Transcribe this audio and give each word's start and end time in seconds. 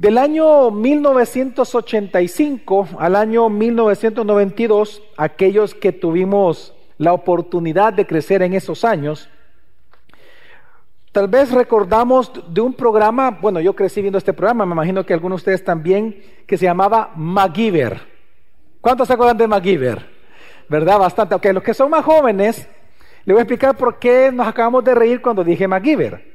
Del 0.00 0.16
año 0.16 0.70
1985 0.70 2.88
al 2.98 3.16
año 3.16 3.50
1992, 3.50 5.02
aquellos 5.18 5.74
que 5.74 5.92
tuvimos 5.92 6.72
la 6.96 7.12
oportunidad 7.12 7.92
de 7.92 8.06
crecer 8.06 8.40
en 8.40 8.54
esos 8.54 8.86
años, 8.86 9.28
tal 11.12 11.28
vez 11.28 11.52
recordamos 11.52 12.32
de 12.48 12.62
un 12.62 12.72
programa, 12.72 13.38
bueno, 13.42 13.60
yo 13.60 13.76
crecí 13.76 14.00
viendo 14.00 14.16
este 14.16 14.32
programa, 14.32 14.64
me 14.64 14.72
imagino 14.72 15.04
que 15.04 15.12
algunos 15.12 15.40
de 15.40 15.42
ustedes 15.42 15.66
también, 15.66 16.16
que 16.46 16.56
se 16.56 16.64
llamaba 16.64 17.12
MacGyver. 17.14 18.00
¿Cuántos 18.80 19.06
se 19.06 19.12
acuerdan 19.12 19.36
de 19.36 19.48
MacGyver? 19.48 20.06
¿Verdad? 20.70 20.98
Bastante. 20.98 21.34
Ok, 21.34 21.44
los 21.52 21.62
que 21.62 21.74
son 21.74 21.90
más 21.90 22.06
jóvenes, 22.06 22.66
les 23.26 23.34
voy 23.34 23.40
a 23.40 23.42
explicar 23.42 23.76
por 23.76 23.98
qué 23.98 24.32
nos 24.32 24.48
acabamos 24.48 24.82
de 24.82 24.94
reír 24.94 25.20
cuando 25.20 25.44
dije 25.44 25.68
MacGyver. 25.68 26.29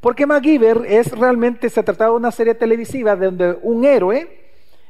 Porque 0.00 0.26
MacGyver 0.26 0.84
es 0.86 1.10
realmente, 1.12 1.70
se 1.70 1.82
trataba 1.82 2.10
de 2.10 2.16
una 2.16 2.30
serie 2.30 2.54
televisiva 2.54 3.16
donde 3.16 3.58
un 3.62 3.84
héroe, 3.84 4.44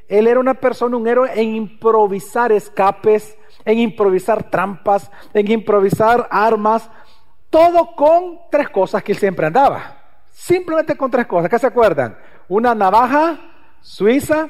él 0.09 0.27
era 0.27 0.41
una 0.41 0.55
persona, 0.55 0.97
un 0.97 1.07
héroe 1.07 1.31
en 1.35 1.55
improvisar 1.55 2.53
escapes, 2.53 3.37
en 3.65 3.79
improvisar 3.79 4.51
trampas, 4.51 5.11
en 5.33 5.51
improvisar 5.51 6.27
armas, 6.31 6.91
todo 7.49 7.95
con 7.95 8.41
tres 8.51 8.69
cosas 8.69 9.03
que 9.03 9.13
él 9.13 9.19
siempre 9.19 9.47
andaba. 9.47 10.01
Simplemente 10.33 10.97
con 10.97 11.11
tres 11.11 11.27
cosas. 11.27 11.49
¿Qué 11.49 11.59
se 11.59 11.67
acuerdan? 11.67 12.19
Una 12.49 12.75
navaja 12.75 13.39
suiza, 13.81 14.49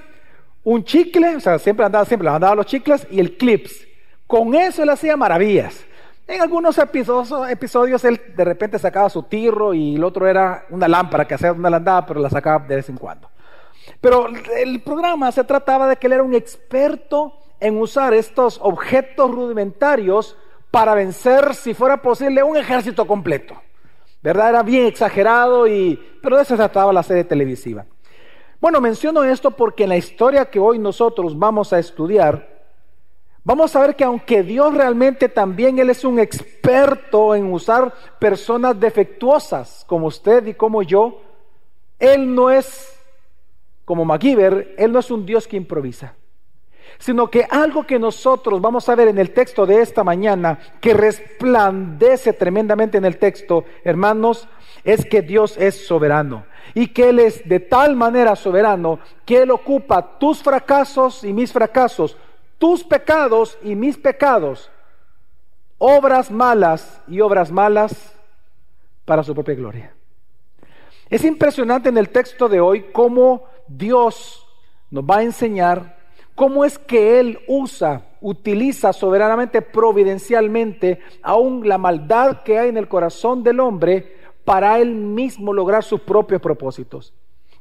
un 0.64 0.82
chicle, 0.82 1.36
o 1.36 1.40
sea, 1.40 1.58
siempre 1.58 1.84
andaba, 1.84 2.04
siempre 2.04 2.28
andaba 2.28 2.54
los 2.54 2.66
chicles 2.66 3.06
y 3.10 3.20
el 3.20 3.36
clips. 3.36 3.86
Con 4.26 4.54
eso 4.54 4.82
él 4.82 4.88
hacía 4.88 5.16
maravillas. 5.16 5.84
En 6.26 6.40
algunos 6.40 6.78
episodios, 6.78 8.04
él 8.04 8.20
de 8.34 8.44
repente 8.44 8.78
sacaba 8.78 9.10
su 9.10 9.24
tirro 9.24 9.74
y 9.74 9.96
el 9.96 10.04
otro 10.04 10.26
era 10.26 10.64
una 10.70 10.88
lámpara 10.88 11.26
que 11.26 11.34
hacía 11.34 11.52
una 11.52 11.68
landada, 11.68 12.06
pero 12.06 12.20
la 12.20 12.30
sacaba 12.30 12.64
de 12.66 12.76
vez 12.76 12.88
en 12.88 12.96
cuando. 12.96 13.28
Pero 14.00 14.28
el 14.56 14.82
programa 14.82 15.30
se 15.32 15.44
trataba 15.44 15.86
de 15.86 15.96
que 15.96 16.06
él 16.06 16.14
era 16.14 16.22
un 16.22 16.34
experto 16.34 17.34
en 17.60 17.78
usar 17.78 18.14
estos 18.14 18.58
objetos 18.62 19.30
rudimentarios 19.30 20.36
para 20.70 20.94
vencer, 20.94 21.54
si 21.54 21.74
fuera 21.74 22.00
posible, 22.00 22.42
un 22.42 22.56
ejército 22.56 23.06
completo. 23.06 23.60
¿Verdad? 24.22 24.48
Era 24.48 24.62
bien 24.62 24.86
exagerado 24.86 25.66
y 25.66 26.02
pero 26.22 26.36
de 26.36 26.42
eso 26.42 26.54
se 26.54 26.56
trataba 26.56 26.90
la 26.94 27.02
serie 27.02 27.24
televisiva. 27.24 27.84
Bueno, 28.58 28.80
menciono 28.80 29.22
esto 29.24 29.50
porque 29.50 29.82
en 29.82 29.90
la 29.90 29.98
historia 29.98 30.46
que 30.46 30.58
hoy 30.58 30.78
nosotros 30.78 31.38
vamos 31.38 31.74
a 31.74 31.78
estudiar 31.78 32.53
Vamos 33.46 33.76
a 33.76 33.80
ver 33.80 33.94
que 33.94 34.04
aunque 34.04 34.42
Dios 34.42 34.72
realmente 34.74 35.28
también 35.28 35.78
Él 35.78 35.90
es 35.90 36.02
un 36.02 36.18
experto 36.18 37.34
en 37.34 37.52
usar 37.52 37.92
personas 38.18 38.80
defectuosas 38.80 39.84
como 39.86 40.06
usted 40.06 40.46
y 40.46 40.54
como 40.54 40.82
yo, 40.82 41.20
Él 41.98 42.34
no 42.34 42.50
es 42.50 42.98
como 43.84 44.06
MacGyver, 44.06 44.74
Él 44.78 44.92
no 44.92 44.98
es 44.98 45.10
un 45.10 45.26
Dios 45.26 45.46
que 45.46 45.58
improvisa, 45.58 46.14
sino 46.98 47.28
que 47.28 47.46
algo 47.50 47.86
que 47.86 47.98
nosotros 47.98 48.62
vamos 48.62 48.88
a 48.88 48.94
ver 48.94 49.08
en 49.08 49.18
el 49.18 49.34
texto 49.34 49.66
de 49.66 49.82
esta 49.82 50.02
mañana, 50.02 50.58
que 50.80 50.94
resplandece 50.94 52.32
tremendamente 52.32 52.96
en 52.96 53.04
el 53.04 53.18
texto, 53.18 53.66
hermanos, 53.84 54.48
es 54.84 55.04
que 55.04 55.20
Dios 55.20 55.58
es 55.58 55.86
soberano 55.86 56.46
y 56.72 56.88
que 56.88 57.10
Él 57.10 57.18
es 57.18 57.46
de 57.46 57.60
tal 57.60 57.94
manera 57.94 58.36
soberano 58.36 59.00
que 59.26 59.42
Él 59.42 59.50
ocupa 59.50 60.18
tus 60.18 60.42
fracasos 60.42 61.24
y 61.24 61.34
mis 61.34 61.52
fracasos 61.52 62.16
tus 62.58 62.84
pecados 62.84 63.58
y 63.62 63.74
mis 63.74 63.96
pecados, 63.96 64.70
obras 65.78 66.30
malas 66.30 67.00
y 67.08 67.20
obras 67.20 67.50
malas 67.50 68.14
para 69.04 69.22
su 69.22 69.34
propia 69.34 69.54
gloria. 69.54 69.94
Es 71.10 71.24
impresionante 71.24 71.88
en 71.88 71.98
el 71.98 72.08
texto 72.08 72.48
de 72.48 72.60
hoy 72.60 72.86
cómo 72.92 73.44
Dios 73.68 74.46
nos 74.90 75.04
va 75.04 75.18
a 75.18 75.22
enseñar 75.22 75.96
cómo 76.34 76.64
es 76.64 76.78
que 76.78 77.20
Él 77.20 77.38
usa, 77.46 78.06
utiliza 78.20 78.92
soberanamente, 78.92 79.62
providencialmente, 79.62 81.00
aún 81.22 81.68
la 81.68 81.78
maldad 81.78 82.42
que 82.42 82.58
hay 82.58 82.68
en 82.68 82.76
el 82.76 82.88
corazón 82.88 83.42
del 83.42 83.60
hombre 83.60 84.16
para 84.44 84.78
Él 84.78 84.94
mismo 84.94 85.52
lograr 85.52 85.84
sus 85.84 86.00
propios 86.00 86.40
propósitos. 86.40 87.12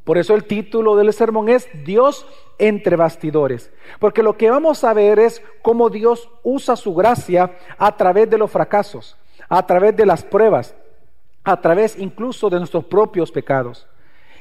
Por 0.03 0.17
eso 0.17 0.35
el 0.35 0.43
título 0.45 0.95
del 0.95 1.13
sermón 1.13 1.47
es 1.49 1.69
Dios 1.85 2.25
entre 2.57 2.95
bastidores. 2.95 3.71
Porque 3.99 4.23
lo 4.23 4.37
que 4.37 4.49
vamos 4.49 4.83
a 4.83 4.93
ver 4.93 5.19
es 5.19 5.41
cómo 5.61 5.89
Dios 5.89 6.29
usa 6.43 6.75
su 6.75 6.93
gracia 6.93 7.57
a 7.77 7.95
través 7.95 8.29
de 8.29 8.37
los 8.37 8.51
fracasos, 8.51 9.17
a 9.47 9.65
través 9.65 9.95
de 9.95 10.05
las 10.05 10.23
pruebas, 10.23 10.75
a 11.43 11.59
través 11.61 11.97
incluso 11.97 12.49
de 12.49 12.57
nuestros 12.57 12.85
propios 12.85 13.31
pecados. 13.31 13.87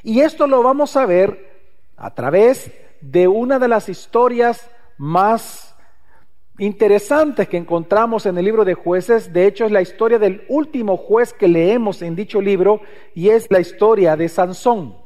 Y 0.03 0.19
esto 0.19 0.47
lo 0.47 0.61
vamos 0.61 0.97
a 0.97 1.05
ver 1.05 1.53
a 1.95 2.13
través 2.13 2.71
de 2.99 3.27
una 3.29 3.57
de 3.57 3.69
las 3.69 3.87
historias 3.87 4.69
más 4.97 5.75
interesantes 6.59 7.47
que 7.47 7.57
encontramos 7.57 8.25
en 8.25 8.37
el 8.37 8.45
libro 8.45 8.65
de 8.65 8.73
jueces. 8.73 9.31
De 9.31 9.47
hecho, 9.47 9.65
es 9.65 9.71
la 9.71 9.81
historia 9.81 10.19
del 10.19 10.43
último 10.49 10.97
juez 10.97 11.33
que 11.33 11.47
leemos 11.47 12.01
en 12.01 12.15
dicho 12.15 12.41
libro 12.41 12.81
y 13.15 13.29
es 13.29 13.47
la 13.49 13.61
historia 13.61 14.17
de 14.17 14.27
Sansón. 14.27 15.02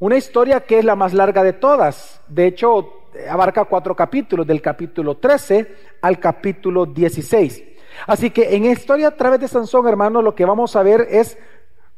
Una 0.00 0.16
historia 0.16 0.60
que 0.60 0.78
es 0.78 0.84
la 0.84 0.94
más 0.94 1.12
larga 1.12 1.42
de 1.42 1.54
todas. 1.54 2.20
De 2.28 2.46
hecho, 2.46 3.06
abarca 3.28 3.64
cuatro 3.64 3.96
capítulos, 3.96 4.46
del 4.46 4.62
capítulo 4.62 5.16
13 5.16 5.74
al 6.02 6.20
capítulo 6.20 6.86
16. 6.86 7.64
Así 8.06 8.30
que 8.30 8.54
en 8.54 8.64
historia 8.64 9.08
a 9.08 9.16
través 9.16 9.40
de 9.40 9.48
Sansón, 9.48 9.88
hermanos, 9.88 10.22
lo 10.22 10.36
que 10.36 10.44
vamos 10.44 10.76
a 10.76 10.84
ver 10.84 11.08
es 11.10 11.36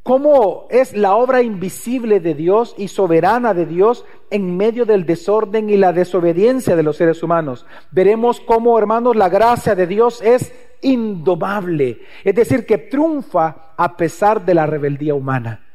cómo 0.03 0.67
es 0.71 0.97
la 0.97 1.15
obra 1.15 1.43
invisible 1.43 2.21
de 2.21 2.35
Dios 2.35 2.75
y 2.79 2.89
soberana 2.89 3.53
de 3.53 3.67
Dios 3.67 4.07
en 4.31 4.57
medio 4.57 4.87
del 4.87 5.05
desorden 5.05 5.69
y 5.69 5.77
la 5.77 5.93
desobediencia 5.93 6.77
de 6.77 6.83
los 6.83 6.97
seres 6.97 7.23
humanos. 7.23 7.67
Veremos 7.91 8.41
cómo, 8.41 8.79
hermanos, 8.79 9.15
la 9.15 9.29
gracia 9.29 9.75
de 9.75 9.87
Dios 9.87 10.23
es 10.23 10.55
indomable, 10.81 12.01
es 12.25 12.35
decir, 12.35 12.65
que 12.65 12.79
triunfa 12.79 13.75
a 13.77 13.97
pesar 13.99 14.43
de 14.43 14.55
la 14.55 14.65
rebeldía 14.65 15.15
humana. 15.15 15.67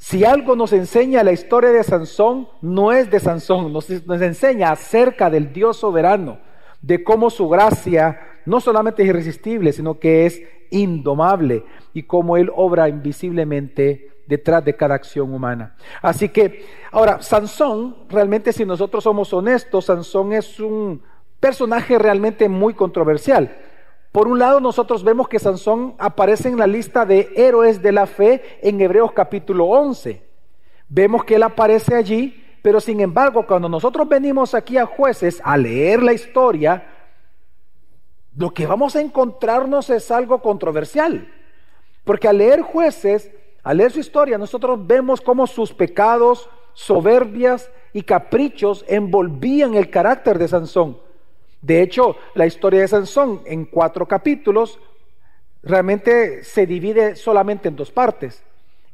Si 0.00 0.24
algo 0.24 0.56
nos 0.56 0.72
enseña 0.72 1.22
la 1.22 1.30
historia 1.30 1.72
de 1.72 1.84
Sansón, 1.84 2.48
no 2.62 2.90
es 2.90 3.10
de 3.10 3.20
Sansón, 3.20 3.70
nos, 3.70 3.90
enseña 3.90 4.72
acerca 4.72 5.28
del 5.28 5.52
Dios 5.52 5.76
soberano, 5.76 6.38
de 6.80 7.04
cómo 7.04 7.28
su 7.28 7.50
gracia 7.50 8.18
no 8.46 8.60
solamente 8.60 9.02
es 9.02 9.10
irresistible, 9.10 9.74
sino 9.74 9.98
que 9.98 10.24
es 10.24 10.42
indomable 10.70 11.64
y 11.92 12.04
cómo 12.04 12.38
Él 12.38 12.50
obra 12.56 12.88
invisiblemente 12.88 14.08
detrás 14.26 14.64
de 14.64 14.74
cada 14.74 14.94
acción 14.94 15.34
humana. 15.34 15.76
Así 16.00 16.30
que, 16.30 16.64
ahora, 16.92 17.20
Sansón, 17.20 17.94
realmente 18.08 18.54
si 18.54 18.64
nosotros 18.64 19.04
somos 19.04 19.34
honestos, 19.34 19.84
Sansón 19.84 20.32
es 20.32 20.58
un 20.60 21.02
personaje 21.40 21.98
realmente 21.98 22.48
muy 22.48 22.72
controversial. 22.72 23.54
Por 24.12 24.26
un 24.26 24.40
lado, 24.40 24.58
nosotros 24.58 25.04
vemos 25.04 25.28
que 25.28 25.38
Sansón 25.38 25.94
aparece 25.98 26.48
en 26.48 26.58
la 26.58 26.66
lista 26.66 27.06
de 27.06 27.32
héroes 27.36 27.80
de 27.80 27.92
la 27.92 28.06
fe 28.06 28.58
en 28.60 28.80
Hebreos 28.80 29.12
capítulo 29.12 29.66
11. 29.66 30.20
Vemos 30.88 31.24
que 31.24 31.36
él 31.36 31.44
aparece 31.44 31.94
allí, 31.94 32.44
pero 32.60 32.80
sin 32.80 32.98
embargo, 32.98 33.46
cuando 33.46 33.68
nosotros 33.68 34.08
venimos 34.08 34.54
aquí 34.54 34.78
a 34.78 34.86
jueces 34.86 35.40
a 35.44 35.56
leer 35.56 36.02
la 36.02 36.12
historia, 36.12 36.88
lo 38.36 38.52
que 38.52 38.66
vamos 38.66 38.96
a 38.96 39.00
encontrarnos 39.00 39.90
es 39.90 40.10
algo 40.10 40.42
controversial. 40.42 41.32
Porque 42.02 42.26
al 42.26 42.38
leer 42.38 42.62
jueces, 42.62 43.30
al 43.62 43.76
leer 43.76 43.92
su 43.92 44.00
historia, 44.00 44.38
nosotros 44.38 44.84
vemos 44.84 45.20
cómo 45.20 45.46
sus 45.46 45.72
pecados, 45.72 46.50
soberbias 46.72 47.70
y 47.92 48.02
caprichos 48.02 48.84
envolvían 48.88 49.74
el 49.74 49.88
carácter 49.88 50.36
de 50.36 50.48
Sansón. 50.48 50.98
De 51.62 51.82
hecho, 51.82 52.16
la 52.34 52.46
historia 52.46 52.80
de 52.80 52.88
Sansón 52.88 53.42
en 53.44 53.66
cuatro 53.66 54.06
capítulos 54.06 54.78
realmente 55.62 56.42
se 56.42 56.66
divide 56.66 57.16
solamente 57.16 57.68
en 57.68 57.76
dos 57.76 57.90
partes. 57.90 58.42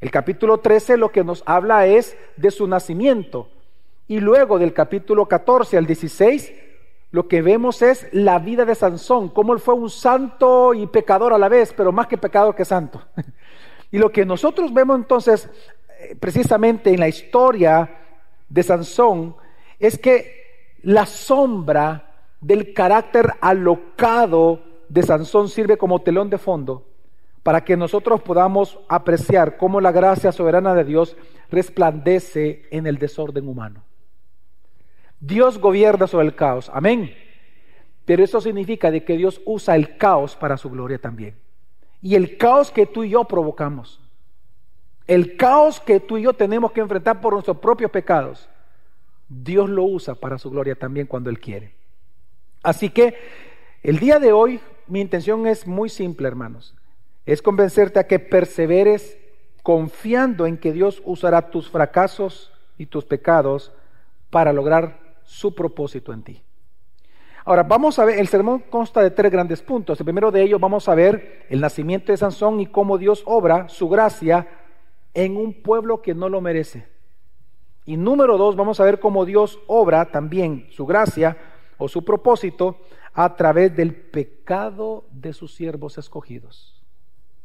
El 0.01 0.11
capítulo 0.11 0.59
13 0.59 0.97
lo 0.97 1.11
que 1.11 1.23
nos 1.23 1.43
habla 1.45 1.87
es 1.87 2.17
de 2.35 2.51
su 2.51 2.67
nacimiento. 2.67 3.49
Y 4.07 4.19
luego 4.19 4.59
del 4.59 4.73
capítulo 4.73 5.25
14 5.27 5.77
al 5.77 5.85
16 5.85 6.53
lo 7.11 7.27
que 7.27 7.41
vemos 7.41 7.81
es 7.81 8.07
la 8.11 8.37
vida 8.37 8.65
de 8.65 8.75
Sansón, 8.75 9.29
cómo 9.29 9.53
él 9.53 9.59
fue 9.59 9.73
un 9.73 9.89
santo 9.89 10.73
y 10.73 10.85
pecador 10.87 11.33
a 11.33 11.37
la 11.37 11.47
vez, 11.47 11.73
pero 11.75 11.93
más 11.93 12.07
que 12.07 12.17
pecador 12.17 12.55
que 12.55 12.65
santo. 12.65 13.01
Y 13.89 13.99
lo 13.99 14.11
que 14.11 14.25
nosotros 14.25 14.73
vemos 14.73 14.97
entonces 14.97 15.49
eh, 15.99 16.13
precisamente 16.19 16.89
en 16.89 16.99
la 16.99 17.07
historia 17.07 17.89
de 18.49 18.61
Sansón 18.61 19.37
es 19.79 19.97
que 19.97 20.75
la 20.83 21.05
sombra 21.05 22.06
del 22.41 22.73
carácter 22.73 23.33
alocado 23.41 24.61
de 24.89 25.03
Sansón 25.03 25.49
sirve 25.49 25.77
como 25.77 26.01
telón 26.01 26.29
de 26.29 26.37
fondo 26.37 26.85
para 27.43 27.63
que 27.63 27.77
nosotros 27.77 28.21
podamos 28.21 28.77
apreciar 28.89 29.57
cómo 29.57 29.79
la 29.79 29.91
gracia 29.91 30.31
soberana 30.31 30.73
de 30.73 30.83
Dios 30.83 31.15
resplandece 31.49 32.67
en 32.71 32.87
el 32.87 32.97
desorden 32.97 33.47
humano. 33.47 33.83
Dios 35.19 35.57
gobierna 35.57 36.07
sobre 36.07 36.27
el 36.27 36.35
caos, 36.35 36.69
amén. 36.73 37.15
Pero 38.05 38.23
eso 38.23 38.41
significa 38.41 38.91
de 38.91 39.03
que 39.03 39.17
Dios 39.17 39.41
usa 39.45 39.75
el 39.75 39.97
caos 39.97 40.35
para 40.35 40.57
su 40.57 40.69
gloria 40.69 40.99
también. 40.99 41.35
Y 42.01 42.15
el 42.15 42.37
caos 42.37 42.71
que 42.71 42.85
tú 42.85 43.03
y 43.03 43.09
yo 43.09 43.23
provocamos, 43.23 44.01
el 45.07 45.37
caos 45.37 45.79
que 45.79 45.99
tú 45.99 46.17
y 46.17 46.23
yo 46.23 46.33
tenemos 46.33 46.71
que 46.71 46.81
enfrentar 46.81 47.21
por 47.21 47.33
nuestros 47.33 47.57
propios 47.57 47.91
pecados, 47.91 48.49
Dios 49.29 49.69
lo 49.69 49.83
usa 49.83 50.15
para 50.15 50.37
su 50.37 50.49
gloria 50.49 50.75
también 50.75 51.07
cuando 51.07 51.29
Él 51.29 51.39
quiere. 51.39 51.73
Así 52.63 52.89
que 52.89 53.15
el 53.83 53.99
día 53.99 54.19
de 54.19 54.33
hoy 54.33 54.59
mi 54.87 55.01
intención 55.01 55.47
es 55.47 55.67
muy 55.67 55.89
simple, 55.89 56.27
hermanos. 56.27 56.75
Es 57.25 57.41
convencerte 57.41 57.99
a 57.99 58.07
que 58.07 58.19
perseveres 58.19 59.17
confiando 59.63 60.45
en 60.45 60.57
que 60.57 60.71
Dios 60.71 61.01
usará 61.05 61.49
tus 61.49 61.69
fracasos 61.69 62.51
y 62.77 62.85
tus 62.85 63.03
pecados 63.03 63.73
para 64.29 64.53
lograr 64.53 65.17
su 65.23 65.53
propósito 65.53 66.13
en 66.13 66.23
ti. 66.23 66.41
Ahora, 67.43 67.63
vamos 67.63 67.97
a 67.99 68.05
ver, 68.05 68.19
el 68.19 68.27
sermón 68.27 68.59
consta 68.69 69.01
de 69.01 69.11
tres 69.11 69.31
grandes 69.31 69.61
puntos. 69.61 69.99
El 69.99 70.05
primero 70.05 70.31
de 70.31 70.41
ellos 70.41 70.59
vamos 70.59 70.89
a 70.89 70.95
ver 70.95 71.45
el 71.49 71.61
nacimiento 71.61 72.11
de 72.11 72.17
Sansón 72.17 72.59
y 72.59 72.67
cómo 72.67 72.97
Dios 72.97 73.23
obra 73.25 73.69
su 73.69 73.87
gracia 73.89 74.47
en 75.13 75.37
un 75.37 75.53
pueblo 75.53 76.01
que 76.01 76.13
no 76.13 76.29
lo 76.29 76.41
merece. 76.41 76.87
Y 77.85 77.95
número 77.95 78.37
dos, 78.37 78.57
vamos 78.57 78.79
a 78.79 78.83
ver 78.83 78.99
cómo 78.99 79.25
Dios 79.25 79.59
obra 79.67 80.11
también 80.11 80.67
su 80.71 80.85
gracia 80.85 81.37
o 81.77 81.87
su 81.87 82.03
propósito 82.03 82.77
a 83.13 83.35
través 83.35 83.75
del 83.75 83.95
pecado 83.95 85.05
de 85.11 85.33
sus 85.33 85.53
siervos 85.53 85.97
escogidos. 85.97 86.81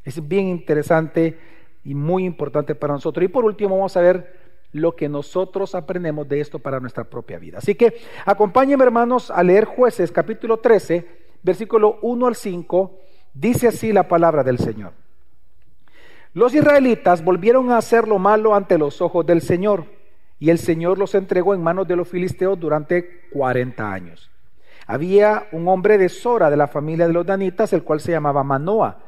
Es 0.04 0.26
bien 0.26 0.48
interesante 0.48 1.38
y 1.84 1.94
muy 1.94 2.24
importante 2.24 2.74
para 2.74 2.94
nosotros. 2.94 3.24
Y 3.24 3.28
por 3.28 3.44
último, 3.44 3.76
vamos 3.76 3.96
a 3.96 4.00
ver 4.00 4.42
lo 4.72 4.96
que 4.96 5.08
nosotros 5.08 5.74
aprendemos 5.74 6.28
de 6.28 6.40
esto 6.40 6.58
para 6.58 6.80
nuestra 6.80 7.04
propia 7.04 7.38
vida. 7.38 7.58
Así 7.58 7.74
que 7.74 7.94
acompáñenme 8.24 8.84
hermanos 8.84 9.30
a 9.30 9.42
leer 9.42 9.64
jueces 9.66 10.10
capítulo 10.10 10.58
13, 10.58 11.06
versículo 11.42 11.98
1 12.02 12.26
al 12.26 12.34
5. 12.34 12.98
Dice 13.34 13.68
así 13.68 13.92
la 13.92 14.08
palabra 14.08 14.42
del 14.42 14.58
Señor. 14.58 14.92
Los 16.34 16.54
israelitas 16.54 17.22
volvieron 17.22 17.70
a 17.70 17.76
hacer 17.76 18.08
lo 18.08 18.18
malo 18.18 18.54
ante 18.54 18.78
los 18.78 19.02
ojos 19.02 19.26
del 19.26 19.42
Señor, 19.42 19.84
y 20.42 20.50
el 20.50 20.58
Señor 20.58 20.98
los 20.98 21.14
entregó 21.14 21.54
en 21.54 21.62
manos 21.62 21.86
de 21.86 21.94
los 21.94 22.08
filisteos 22.08 22.58
durante 22.58 23.28
40 23.30 23.92
años. 23.92 24.28
Había 24.88 25.46
un 25.52 25.68
hombre 25.68 25.98
de 25.98 26.08
Sora 26.08 26.50
de 26.50 26.56
la 26.56 26.66
familia 26.66 27.06
de 27.06 27.12
los 27.12 27.24
danitas, 27.24 27.72
el 27.72 27.84
cual 27.84 28.00
se 28.00 28.10
llamaba 28.10 28.42
Manoa. 28.42 29.04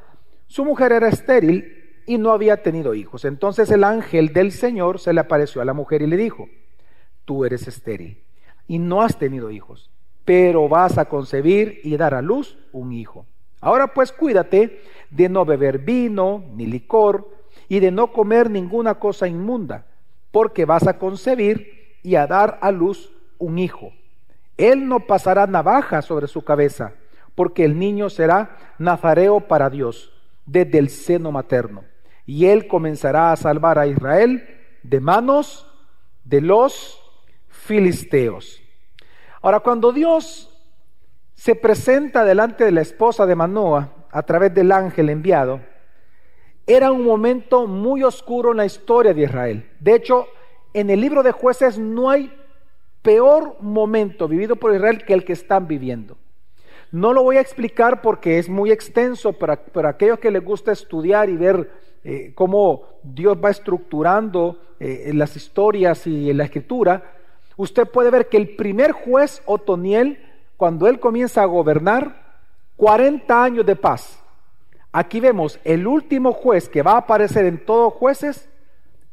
Su 0.47 0.65
mujer 0.65 0.93
era 0.93 1.09
estéril 1.09 2.03
y 2.07 2.19
no 2.19 2.31
había 2.31 2.63
tenido 2.63 2.95
hijos. 2.95 3.25
Entonces 3.25 3.69
el 3.73 3.83
ángel 3.83 4.33
del 4.33 4.53
Señor 4.53 5.01
se 5.01 5.13
le 5.13 5.19
apareció 5.19 5.61
a 5.61 5.65
la 5.65 5.73
mujer 5.73 6.03
y 6.03 6.07
le 6.07 6.17
dijo, 6.17 6.49
tú 7.25 7.45
eres 7.45 7.67
estéril 7.67 8.23
y 8.69 8.79
no 8.79 9.03
has 9.03 9.19
tenido 9.19 9.51
hijos, 9.51 9.91
pero 10.25 10.69
vas 10.69 10.99
a 10.99 11.07
concebir 11.07 11.81
y 11.83 11.97
dar 11.97 12.15
a 12.15 12.23
luz 12.23 12.57
un 12.71 12.93
hijo. 12.93 13.27
Ahora 13.61 13.93
pues 13.93 14.13
cuídate 14.13 14.83
de 15.11 15.29
no 15.29 15.45
beber 15.45 15.79
vino 15.81 16.45
ni 16.55 16.67
licor 16.67 17.29
y 17.69 17.81
de 17.81 17.91
no 17.91 18.13
comer 18.13 18.49
ninguna 18.51 19.01
cosa 19.01 19.27
inmunda, 19.27 19.89
porque 20.35 20.65
vas 20.65 20.89
a 20.89 20.99
concebir 20.99 22.01
y 22.03 22.17
a 22.17 22.27
dar 22.27 22.59
a 22.61 22.73
luz 22.73 23.13
un 23.39 23.57
hijo. 23.61 23.93
Él 24.57 24.89
no 24.89 25.07
pasará 25.07 25.47
navaja 25.47 26.03
sobre 26.03 26.27
su 26.27 26.43
cabeza, 26.43 26.95
porque 27.37 27.65
el 27.65 27.79
niño 27.79 28.11
será 28.11 28.75
nazareo 28.81 29.43
para 29.43 29.71
Dios 29.71 30.13
desde 30.45 30.79
el 30.79 30.89
seno 30.89 31.31
materno 31.31 31.85
y 32.27 32.47
él 32.47 32.67
comenzará 32.67 33.31
a 33.31 33.37
salvar 33.37 33.79
a 33.79 33.87
Israel 33.87 34.45
de 34.83 34.99
manos 34.99 35.71
de 36.25 36.41
los 36.41 37.01
filisteos. 37.47 38.61
Ahora, 39.41 39.61
cuando 39.61 39.93
Dios 39.93 40.51
se 41.37 41.55
presenta 41.55 42.25
delante 42.25 42.65
de 42.65 42.73
la 42.73 42.81
esposa 42.81 43.25
de 43.25 43.37
Manoa 43.37 44.09
a 44.11 44.23
través 44.25 44.53
del 44.53 44.73
ángel 44.73 45.11
enviado, 45.11 45.61
era 46.67 46.91
un 46.93 47.05
momento 47.05 47.67
muy 47.67 48.03
oscuro 48.03 48.53
en 48.53 48.59
la 48.59 48.67
historia 48.67 49.13
de 49.13 49.23
Israel. 49.23 49.71
De 49.81 49.95
hecho, 49.95 50.27
en 50.73 50.91
el 50.91 51.01
libro 51.01 51.23
de 51.23 51.33
jueces 51.33 51.79
no 51.79 52.11
hay 52.11 52.33
peor 53.03 53.57
momento 53.61 54.27
vivido 54.29 54.57
por 54.57 54.75
Israel 54.75 55.05
que 55.05 55.13
el 55.13 55.25
que 55.25 55.35
están 55.35 55.69
viviendo. 55.69 56.17
No 56.91 57.13
lo 57.13 57.23
voy 57.23 57.37
a 57.37 57.41
explicar 57.41 58.01
porque 58.01 58.39
es 58.39 58.49
muy 58.49 58.71
extenso 58.71 59.33
para, 59.33 59.57
para 59.57 59.91
aquellos 59.91 60.19
que 60.19 60.31
les 60.31 60.45
gusta 60.45 60.73
estudiar 60.73 61.29
y 61.29 61.37
ver 61.37 61.71
eh, 62.05 62.33
cómo 62.35 62.83
Dios 63.03 63.37
va 63.43 63.51
estructurando 63.51 64.59
eh, 64.79 65.11
las 65.15 65.37
historias 65.37 66.07
y 66.07 66.31
en 66.31 66.37
la 66.37 66.45
escritura, 66.45 67.03
usted 67.57 67.87
puede 67.89 68.11
ver 68.11 68.29
que 68.29 68.37
el 68.37 68.57
primer 68.57 68.93
juez 68.93 69.43
Otoniel, 69.47 70.19
cuando 70.57 70.87
él 70.87 71.01
comienza 71.01 71.43
a 71.43 71.47
gobernar, 71.47 72.23
40 72.77 73.43
años 73.43 73.67
de 73.67 73.77
paz. 73.77 74.24
Aquí 74.97 75.19
vemos 75.19 75.59
el 75.65 75.89
último 75.89 76.33
juez 76.33 76.69
que 76.69 76.83
va 76.83 76.93
a 76.93 76.99
aparecer 76.99 77.47
en 77.47 77.65
todos 77.65 77.95
jueces, 77.95 78.49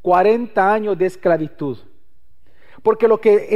40 0.02 0.72
años 0.72 0.96
de 0.96 1.06
esclavitud. 1.06 1.76
Porque 2.84 3.08
lo 3.08 3.20
que 3.20 3.48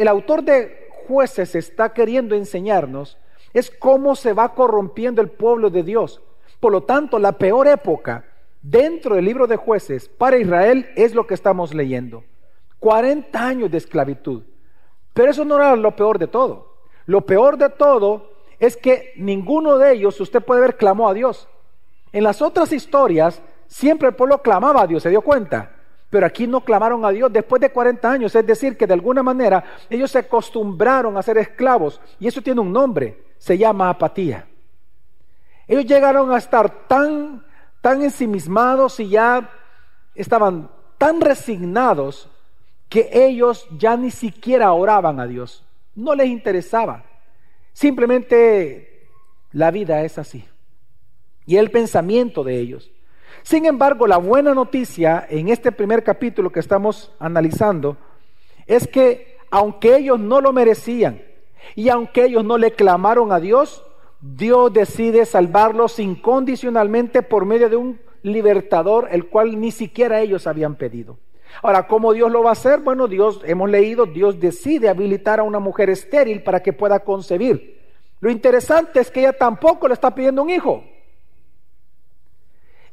el 0.00 0.08
autor 0.08 0.42
de 0.44 0.88
jueces 1.06 1.54
está 1.54 1.92
queriendo 1.92 2.34
enseñarnos 2.34 3.18
es 3.52 3.70
cómo 3.70 4.16
se 4.16 4.32
va 4.32 4.54
corrompiendo 4.54 5.20
el 5.20 5.28
pueblo 5.28 5.68
de 5.68 5.82
Dios. 5.82 6.22
Por 6.58 6.72
lo 6.72 6.84
tanto, 6.84 7.18
la 7.18 7.32
peor 7.32 7.68
época 7.68 8.24
dentro 8.62 9.16
del 9.16 9.26
libro 9.26 9.46
de 9.46 9.56
jueces 9.56 10.08
para 10.08 10.38
Israel 10.38 10.88
es 10.96 11.14
lo 11.14 11.26
que 11.26 11.34
estamos 11.34 11.74
leyendo. 11.74 12.24
40 12.78 13.46
años 13.46 13.70
de 13.70 13.76
esclavitud. 13.76 14.42
Pero 15.12 15.30
eso 15.30 15.44
no 15.44 15.56
era 15.56 15.76
lo 15.76 15.94
peor 15.94 16.18
de 16.18 16.28
todo. 16.28 16.78
Lo 17.04 17.26
peor 17.26 17.58
de 17.58 17.68
todo 17.68 18.30
es 18.58 18.74
que 18.74 19.12
ninguno 19.16 19.76
de 19.76 19.92
ellos, 19.92 20.18
usted 20.18 20.42
puede 20.42 20.62
ver, 20.62 20.78
clamó 20.78 21.10
a 21.10 21.12
Dios. 21.12 21.46
En 22.14 22.22
las 22.22 22.40
otras 22.40 22.70
historias, 22.70 23.42
siempre 23.66 24.06
el 24.06 24.14
pueblo 24.14 24.40
clamaba 24.40 24.82
a 24.82 24.86
Dios, 24.86 25.02
¿se 25.02 25.10
dio 25.10 25.20
cuenta? 25.20 25.72
Pero 26.08 26.24
aquí 26.24 26.46
no 26.46 26.60
clamaron 26.60 27.04
a 27.04 27.10
Dios 27.10 27.32
después 27.32 27.60
de 27.60 27.72
40 27.72 28.08
años. 28.08 28.32
Es 28.36 28.46
decir, 28.46 28.76
que 28.76 28.86
de 28.86 28.94
alguna 28.94 29.20
manera 29.20 29.64
ellos 29.90 30.12
se 30.12 30.20
acostumbraron 30.20 31.16
a 31.16 31.22
ser 31.22 31.38
esclavos. 31.38 32.00
Y 32.20 32.28
eso 32.28 32.40
tiene 32.40 32.60
un 32.60 32.72
nombre, 32.72 33.24
se 33.36 33.58
llama 33.58 33.90
apatía. 33.90 34.46
Ellos 35.66 35.86
llegaron 35.86 36.30
a 36.30 36.38
estar 36.38 36.86
tan 36.86 37.44
tan 37.80 38.00
ensimismados 38.00 39.00
y 39.00 39.08
ya 39.08 39.50
estaban 40.14 40.70
tan 40.98 41.20
resignados 41.20 42.30
que 42.88 43.10
ellos 43.12 43.66
ya 43.76 43.96
ni 43.96 44.12
siquiera 44.12 44.72
oraban 44.72 45.18
a 45.18 45.26
Dios. 45.26 45.64
No 45.96 46.14
les 46.14 46.28
interesaba. 46.28 47.04
Simplemente 47.72 49.10
la 49.50 49.72
vida 49.72 50.02
es 50.02 50.16
así. 50.16 50.46
Y 51.46 51.56
el 51.56 51.70
pensamiento 51.70 52.44
de 52.44 52.58
ellos. 52.58 52.90
Sin 53.42 53.66
embargo, 53.66 54.06
la 54.06 54.16
buena 54.16 54.54
noticia 54.54 55.26
en 55.28 55.48
este 55.48 55.70
primer 55.70 56.02
capítulo 56.02 56.50
que 56.50 56.60
estamos 56.60 57.12
analizando 57.18 57.96
es 58.66 58.88
que 58.88 59.36
aunque 59.50 59.96
ellos 59.96 60.18
no 60.18 60.40
lo 60.40 60.52
merecían 60.52 61.22
y 61.74 61.88
aunque 61.90 62.24
ellos 62.24 62.44
no 62.44 62.56
le 62.56 62.72
clamaron 62.72 63.32
a 63.32 63.40
Dios, 63.40 63.84
Dios 64.20 64.72
decide 64.72 65.26
salvarlos 65.26 65.98
incondicionalmente 65.98 67.22
por 67.22 67.44
medio 67.44 67.68
de 67.68 67.76
un 67.76 68.00
libertador, 68.22 69.08
el 69.10 69.26
cual 69.26 69.60
ni 69.60 69.70
siquiera 69.70 70.20
ellos 70.22 70.46
habían 70.46 70.76
pedido. 70.76 71.18
Ahora, 71.62 71.86
¿cómo 71.86 72.14
Dios 72.14 72.32
lo 72.32 72.42
va 72.42 72.50
a 72.50 72.52
hacer? 72.54 72.80
Bueno, 72.80 73.06
Dios, 73.06 73.42
hemos 73.44 73.68
leído, 73.70 74.06
Dios 74.06 74.40
decide 74.40 74.88
habilitar 74.88 75.40
a 75.40 75.44
una 75.44 75.60
mujer 75.60 75.90
estéril 75.90 76.42
para 76.42 76.62
que 76.62 76.72
pueda 76.72 77.00
concebir. 77.00 77.80
Lo 78.20 78.30
interesante 78.30 79.00
es 79.00 79.10
que 79.10 79.20
ella 79.20 79.34
tampoco 79.34 79.86
le 79.86 79.94
está 79.94 80.14
pidiendo 80.14 80.42
un 80.42 80.50
hijo. 80.50 80.82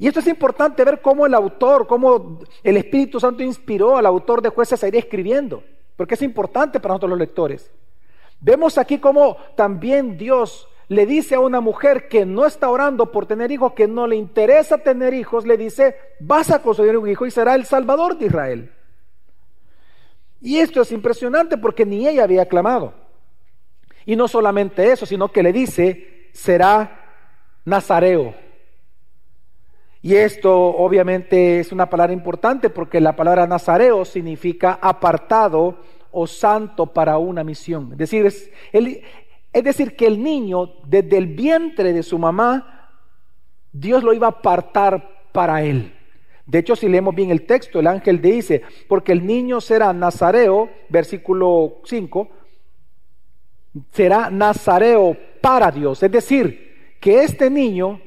Y 0.01 0.07
esto 0.07 0.19
es 0.19 0.25
importante 0.25 0.83
ver 0.83 0.99
cómo 0.99 1.27
el 1.27 1.33
autor, 1.35 1.85
cómo 1.85 2.39
el 2.63 2.77
Espíritu 2.77 3.19
Santo 3.19 3.43
inspiró 3.43 3.97
al 3.97 4.07
autor 4.07 4.41
de 4.41 4.49
jueces 4.49 4.83
a 4.83 4.87
ir 4.87 4.95
escribiendo, 4.95 5.63
porque 5.95 6.15
es 6.15 6.23
importante 6.23 6.79
para 6.79 6.93
nosotros 6.93 7.11
los 7.11 7.19
lectores. 7.19 7.69
Vemos 8.39 8.79
aquí 8.79 8.97
cómo 8.97 9.37
también 9.55 10.17
Dios 10.17 10.67
le 10.87 11.05
dice 11.05 11.35
a 11.35 11.39
una 11.39 11.61
mujer 11.61 12.07
que 12.07 12.25
no 12.25 12.47
está 12.47 12.71
orando 12.71 13.11
por 13.11 13.27
tener 13.27 13.51
hijos, 13.51 13.73
que 13.73 13.87
no 13.87 14.07
le 14.07 14.15
interesa 14.15 14.79
tener 14.79 15.13
hijos, 15.13 15.45
le 15.45 15.55
dice, 15.55 15.95
vas 16.19 16.49
a 16.49 16.63
conseguir 16.63 16.97
un 16.97 17.07
hijo 17.07 17.27
y 17.27 17.29
será 17.29 17.53
el 17.53 17.65
Salvador 17.65 18.17
de 18.17 18.25
Israel. 18.25 18.71
Y 20.41 20.57
esto 20.57 20.81
es 20.81 20.91
impresionante 20.91 21.59
porque 21.59 21.85
ni 21.85 22.07
ella 22.07 22.23
había 22.23 22.47
clamado. 22.47 22.95
Y 24.07 24.15
no 24.15 24.27
solamente 24.27 24.91
eso, 24.91 25.05
sino 25.05 25.31
que 25.31 25.43
le 25.43 25.53
dice, 25.53 26.31
será 26.33 27.29
Nazareo. 27.65 28.33
Y 30.01 30.15
esto 30.15 30.53
obviamente 30.53 31.59
es 31.59 31.71
una 31.71 31.89
palabra 31.89 32.13
importante 32.13 32.69
porque 32.69 32.99
la 32.99 33.15
palabra 33.15 33.45
Nazareo 33.45 34.03
significa 34.03 34.79
apartado 34.81 35.77
o 36.11 36.25
santo 36.25 36.87
para 36.87 37.17
una 37.17 37.43
misión. 37.43 37.91
Es 37.91 37.97
decir, 37.99 38.25
es, 38.25 38.51
él, 38.71 39.01
es 39.53 39.63
decir, 39.63 39.95
que 39.95 40.07
el 40.07 40.21
niño 40.23 40.73
desde 40.85 41.17
el 41.17 41.27
vientre 41.27 41.93
de 41.93 42.03
su 42.03 42.17
mamá, 42.17 42.89
Dios 43.71 44.03
lo 44.03 44.13
iba 44.13 44.27
a 44.27 44.31
apartar 44.31 45.27
para 45.31 45.61
él. 45.63 45.93
De 46.45 46.59
hecho, 46.59 46.75
si 46.75 46.89
leemos 46.89 47.15
bien 47.15 47.31
el 47.31 47.45
texto, 47.45 47.79
el 47.79 47.87
ángel 47.87 48.21
dice, 48.21 48.61
porque 48.87 49.11
el 49.11 49.25
niño 49.25 49.61
será 49.61 49.93
nazareo, 49.93 50.69
versículo 50.89 51.77
5, 51.85 52.29
será 53.91 54.29
nazareo 54.29 55.15
para 55.41 55.71
Dios. 55.71 56.01
Es 56.03 56.11
decir, 56.11 56.97
que 56.99 57.23
este 57.23 57.49
niño, 57.49 58.01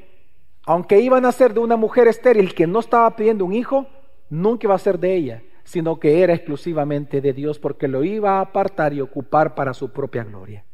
aunque 0.65 0.99
iba 0.99 1.17
a 1.17 1.21
nacer 1.21 1.53
de 1.53 1.59
una 1.59 1.77
mujer 1.77 2.07
estéril 2.07 2.53
que 2.55 2.67
no 2.67 2.79
estaba 2.79 3.15
pidiendo 3.15 3.45
un 3.45 3.53
hijo, 3.53 3.85
nunca 4.29 4.65
iba 4.65 4.75
a 4.75 4.79
ser 4.79 4.99
de 4.99 5.15
ella, 5.15 5.43
sino 5.63 5.99
que 5.99 6.21
era 6.21 6.33
exclusivamente 6.33 7.21
de 7.21 7.33
Dios 7.33 7.59
porque 7.59 7.87
lo 7.87 8.03
iba 8.03 8.37
a 8.37 8.41
apartar 8.41 8.93
y 8.93 9.01
ocupar 9.01 9.55
para 9.55 9.73
su 9.73 9.91
propia 9.91 10.23
gloria. 10.23 10.65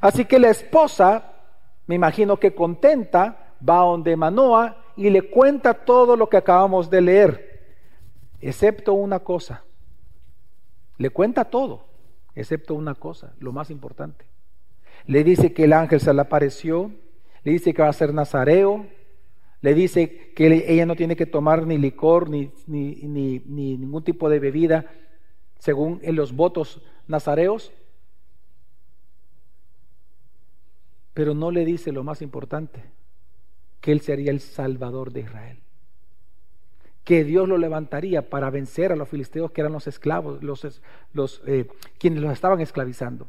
Así 0.00 0.24
que 0.24 0.38
la 0.38 0.48
esposa, 0.48 1.32
me 1.86 1.94
imagino 1.94 2.38
que 2.38 2.54
contenta, 2.54 3.54
va 3.66 3.78
donde 3.78 4.16
Manoa 4.16 4.84
y 4.96 5.10
le 5.10 5.22
cuenta 5.30 5.74
todo 5.74 6.16
lo 6.16 6.28
que 6.28 6.38
acabamos 6.38 6.88
de 6.90 7.00
leer, 7.00 7.62
excepto 8.40 8.94
una 8.94 9.20
cosa. 9.20 9.64
Le 10.98 11.10
cuenta 11.10 11.44
todo, 11.44 11.84
excepto 12.34 12.74
una 12.74 12.94
cosa, 12.94 13.34
lo 13.38 13.52
más 13.52 13.70
importante. 13.70 14.24
Le 15.04 15.24
dice 15.24 15.52
que 15.52 15.64
el 15.64 15.74
ángel 15.74 16.00
se 16.00 16.12
le 16.12 16.22
apareció, 16.22 16.90
le 17.46 17.52
dice 17.52 17.72
que 17.72 17.82
va 17.82 17.88
a 17.88 17.92
ser 17.92 18.12
nazareo, 18.12 18.86
le 19.60 19.72
dice 19.72 20.32
que 20.34 20.64
ella 20.66 20.84
no 20.84 20.96
tiene 20.96 21.14
que 21.14 21.26
tomar 21.26 21.64
ni 21.64 21.78
licor 21.78 22.28
ni, 22.28 22.50
ni, 22.66 22.96
ni, 23.04 23.38
ningún 23.78 24.02
tipo 24.02 24.28
de 24.28 24.40
bebida 24.40 24.90
según 25.60 26.00
en 26.02 26.16
los 26.16 26.32
votos 26.32 26.82
nazareos. 27.06 27.72
Pero 31.14 31.34
no 31.34 31.52
le 31.52 31.64
dice 31.64 31.92
lo 31.92 32.02
más 32.02 32.20
importante, 32.20 32.82
que 33.80 33.92
él 33.92 34.00
sería 34.00 34.32
el 34.32 34.40
salvador 34.40 35.12
de 35.12 35.20
Israel. 35.20 35.60
Que 37.04 37.22
Dios 37.22 37.48
lo 37.48 37.58
levantaría 37.58 38.28
para 38.28 38.50
vencer 38.50 38.90
a 38.90 38.96
los 38.96 39.08
filisteos 39.08 39.52
que 39.52 39.60
eran 39.60 39.72
los 39.72 39.86
esclavos, 39.86 40.42
los, 40.42 40.82
los 41.12 41.42
eh, 41.46 41.68
quienes 41.96 42.22
los 42.22 42.32
estaban 42.32 42.60
esclavizando. 42.60 43.28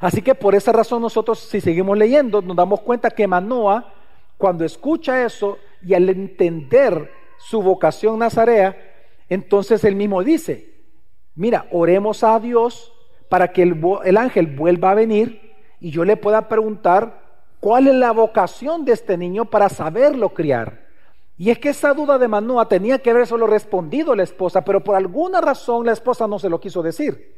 Así 0.00 0.22
que 0.22 0.34
por 0.34 0.54
esa 0.54 0.72
razón 0.72 1.02
nosotros, 1.02 1.38
si 1.38 1.60
seguimos 1.60 1.96
leyendo, 1.96 2.42
nos 2.42 2.56
damos 2.56 2.80
cuenta 2.80 3.10
que 3.10 3.26
Manoa 3.26 3.92
cuando 4.36 4.64
escucha 4.64 5.24
eso 5.24 5.58
y 5.82 5.94
al 5.94 6.08
entender 6.08 7.10
su 7.38 7.62
vocación 7.62 8.18
nazarea, 8.18 8.76
entonces 9.28 9.82
él 9.84 9.96
mismo 9.96 10.22
dice, 10.22 10.74
mira, 11.34 11.66
oremos 11.70 12.22
a 12.22 12.38
Dios 12.38 12.92
para 13.28 13.52
que 13.52 13.62
el, 13.62 14.16
ángel 14.16 14.46
vuelva 14.46 14.90
a 14.90 14.94
venir 14.94 15.54
y 15.80 15.90
yo 15.90 16.04
le 16.04 16.16
pueda 16.16 16.48
preguntar 16.48 17.22
cuál 17.60 17.88
es 17.88 17.94
la 17.94 18.12
vocación 18.12 18.84
de 18.84 18.92
este 18.92 19.16
niño 19.16 19.46
para 19.46 19.68
saberlo 19.68 20.30
criar. 20.30 20.86
Y 21.38 21.50
es 21.50 21.58
que 21.58 21.70
esa 21.70 21.92
duda 21.92 22.18
de 22.18 22.28
Manoa 22.28 22.68
tenía 22.68 22.98
que 22.98 23.10
haber 23.10 23.26
solo 23.26 23.46
respondido 23.46 24.14
la 24.14 24.22
esposa, 24.22 24.62
pero 24.62 24.82
por 24.82 24.96
alguna 24.96 25.40
razón 25.40 25.84
la 25.84 25.92
esposa 25.92 26.26
no 26.26 26.38
se 26.38 26.48
lo 26.48 26.60
quiso 26.60 26.82
decir. 26.82 27.35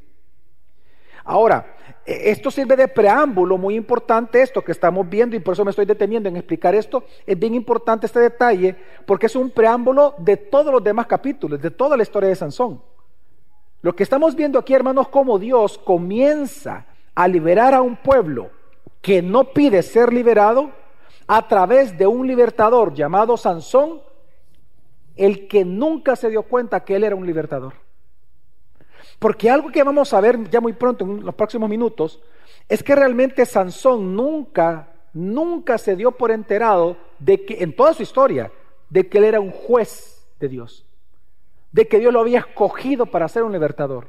Ahora, 1.28 1.76
e, 2.06 2.30
esto 2.30 2.50
sirve 2.50 2.74
de 2.74 2.88
preámbulo, 2.88 3.58
muy 3.58 3.74
importante 3.74 4.40
esto 4.40 4.64
que 4.64 4.72
estamos 4.72 5.06
viendo 5.06 5.36
y 5.36 5.40
por 5.40 5.52
eso 5.52 5.62
me 5.62 5.70
estoy 5.70 5.84
deteniendo 5.84 6.26
en 6.26 6.36
explicar 6.36 6.74
esto. 6.74 7.04
Es 7.26 7.38
bien 7.38 7.54
importante 7.54 8.06
este 8.06 8.20
detalle 8.20 8.74
porque 9.04 9.26
es 9.26 9.36
un 9.36 9.50
preámbulo 9.50 10.14
de 10.16 10.38
todos 10.38 10.72
los 10.72 10.82
demás 10.82 11.06
capítulos, 11.06 11.60
de 11.60 11.70
toda 11.70 11.98
la 11.98 12.02
historia 12.02 12.30
de 12.30 12.34
Sansón. 12.34 12.80
Lo 13.82 13.94
que 13.94 14.04
estamos 14.04 14.34
viendo 14.34 14.58
aquí, 14.58 14.72
hermanos, 14.72 15.08
como 15.08 15.38
Dios 15.38 15.76
comienza 15.76 16.86
a 17.14 17.28
liberar 17.28 17.74
a 17.74 17.82
un 17.82 17.96
pueblo 17.96 18.50
que 19.02 19.20
no 19.20 19.52
pide 19.52 19.82
ser 19.82 20.10
liberado 20.10 20.70
a 21.26 21.46
través 21.46 21.96
de 21.98 22.06
un 22.06 22.26
libertador 22.26 22.94
llamado 22.94 23.36
Sansón, 23.36 24.00
el 25.14 25.46
que 25.46 25.66
nunca 25.66 26.16
se 26.16 26.30
dio 26.30 26.44
cuenta 26.44 26.84
que 26.84 26.96
él 26.96 27.04
era 27.04 27.14
un 27.14 27.26
libertador. 27.26 27.74
Porque 29.18 29.50
algo 29.50 29.70
que 29.70 29.82
vamos 29.82 30.12
a 30.12 30.20
ver 30.20 30.48
ya 30.48 30.60
muy 30.60 30.72
pronto, 30.72 31.04
en 31.04 31.24
los 31.24 31.34
próximos 31.34 31.68
minutos, 31.68 32.20
es 32.68 32.82
que 32.82 32.94
realmente 32.94 33.44
Sansón 33.46 34.14
nunca, 34.14 34.92
nunca 35.12 35.78
se 35.78 35.96
dio 35.96 36.12
por 36.12 36.30
enterado 36.30 36.96
de 37.18 37.44
que, 37.44 37.62
en 37.62 37.74
toda 37.74 37.94
su 37.94 38.02
historia, 38.02 38.52
de 38.90 39.08
que 39.08 39.18
él 39.18 39.24
era 39.24 39.40
un 39.40 39.50
juez 39.50 40.26
de 40.38 40.48
Dios, 40.48 40.84
de 41.72 41.88
que 41.88 41.98
Dios 41.98 42.12
lo 42.12 42.20
había 42.20 42.40
escogido 42.40 43.06
para 43.06 43.28
ser 43.28 43.42
un 43.42 43.52
libertador. 43.52 44.08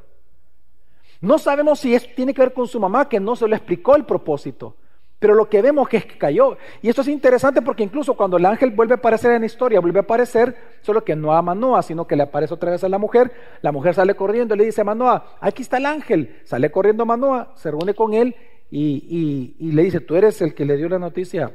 No 1.21 1.37
sabemos 1.37 1.79
si 1.79 1.93
eso 1.95 2.07
tiene 2.15 2.33
que 2.33 2.41
ver 2.41 2.53
con 2.53 2.67
su 2.67 2.79
mamá, 2.79 3.09
que 3.09 3.19
no 3.19 3.35
se 3.35 3.47
le 3.47 3.55
explicó 3.55 3.95
el 3.95 4.05
propósito. 4.05 4.75
Pero 5.19 5.35
lo 5.35 5.49
que 5.49 5.61
vemos 5.61 5.89
es 5.91 6.05
que 6.05 6.17
cayó. 6.17 6.57
Y 6.81 6.87
esto 6.87 7.01
es 7.01 7.09
interesante 7.09 7.61
porque 7.61 7.83
incluso 7.83 8.15
cuando 8.15 8.37
el 8.37 8.45
ángel 8.45 8.71
vuelve 8.71 8.93
a 8.93 8.97
aparecer 8.97 9.31
en 9.33 9.41
la 9.41 9.45
historia, 9.45 9.81
vuelve 9.81 9.99
a 9.99 10.03
aparecer, 10.03 10.55
solo 10.81 11.03
que 11.03 11.15
no 11.15 11.33
a 11.33 11.41
Manoa, 11.41 11.83
sino 11.83 12.07
que 12.07 12.15
le 12.15 12.23
aparece 12.23 12.53
otra 12.53 12.71
vez 12.71 12.83
a 12.85 12.89
la 12.89 12.97
mujer. 12.97 13.31
La 13.61 13.73
mujer 13.73 13.93
sale 13.93 14.15
corriendo 14.15 14.55
y 14.55 14.59
le 14.59 14.65
dice 14.65 14.81
a 14.81 14.85
Manoa, 14.85 15.37
aquí 15.41 15.61
está 15.61 15.77
el 15.77 15.85
ángel. 15.85 16.39
Sale 16.45 16.71
corriendo 16.71 17.05
Manoa, 17.05 17.51
se 17.55 17.69
reúne 17.69 17.93
con 17.93 18.13
él 18.13 18.33
y, 18.71 19.55
le 19.59 19.83
dice, 19.83 19.99
tú 19.99 20.15
eres 20.15 20.41
el 20.41 20.53
que 20.53 20.63
le 20.63 20.77
dio 20.77 20.87
la 20.87 20.99
noticia 20.99 21.53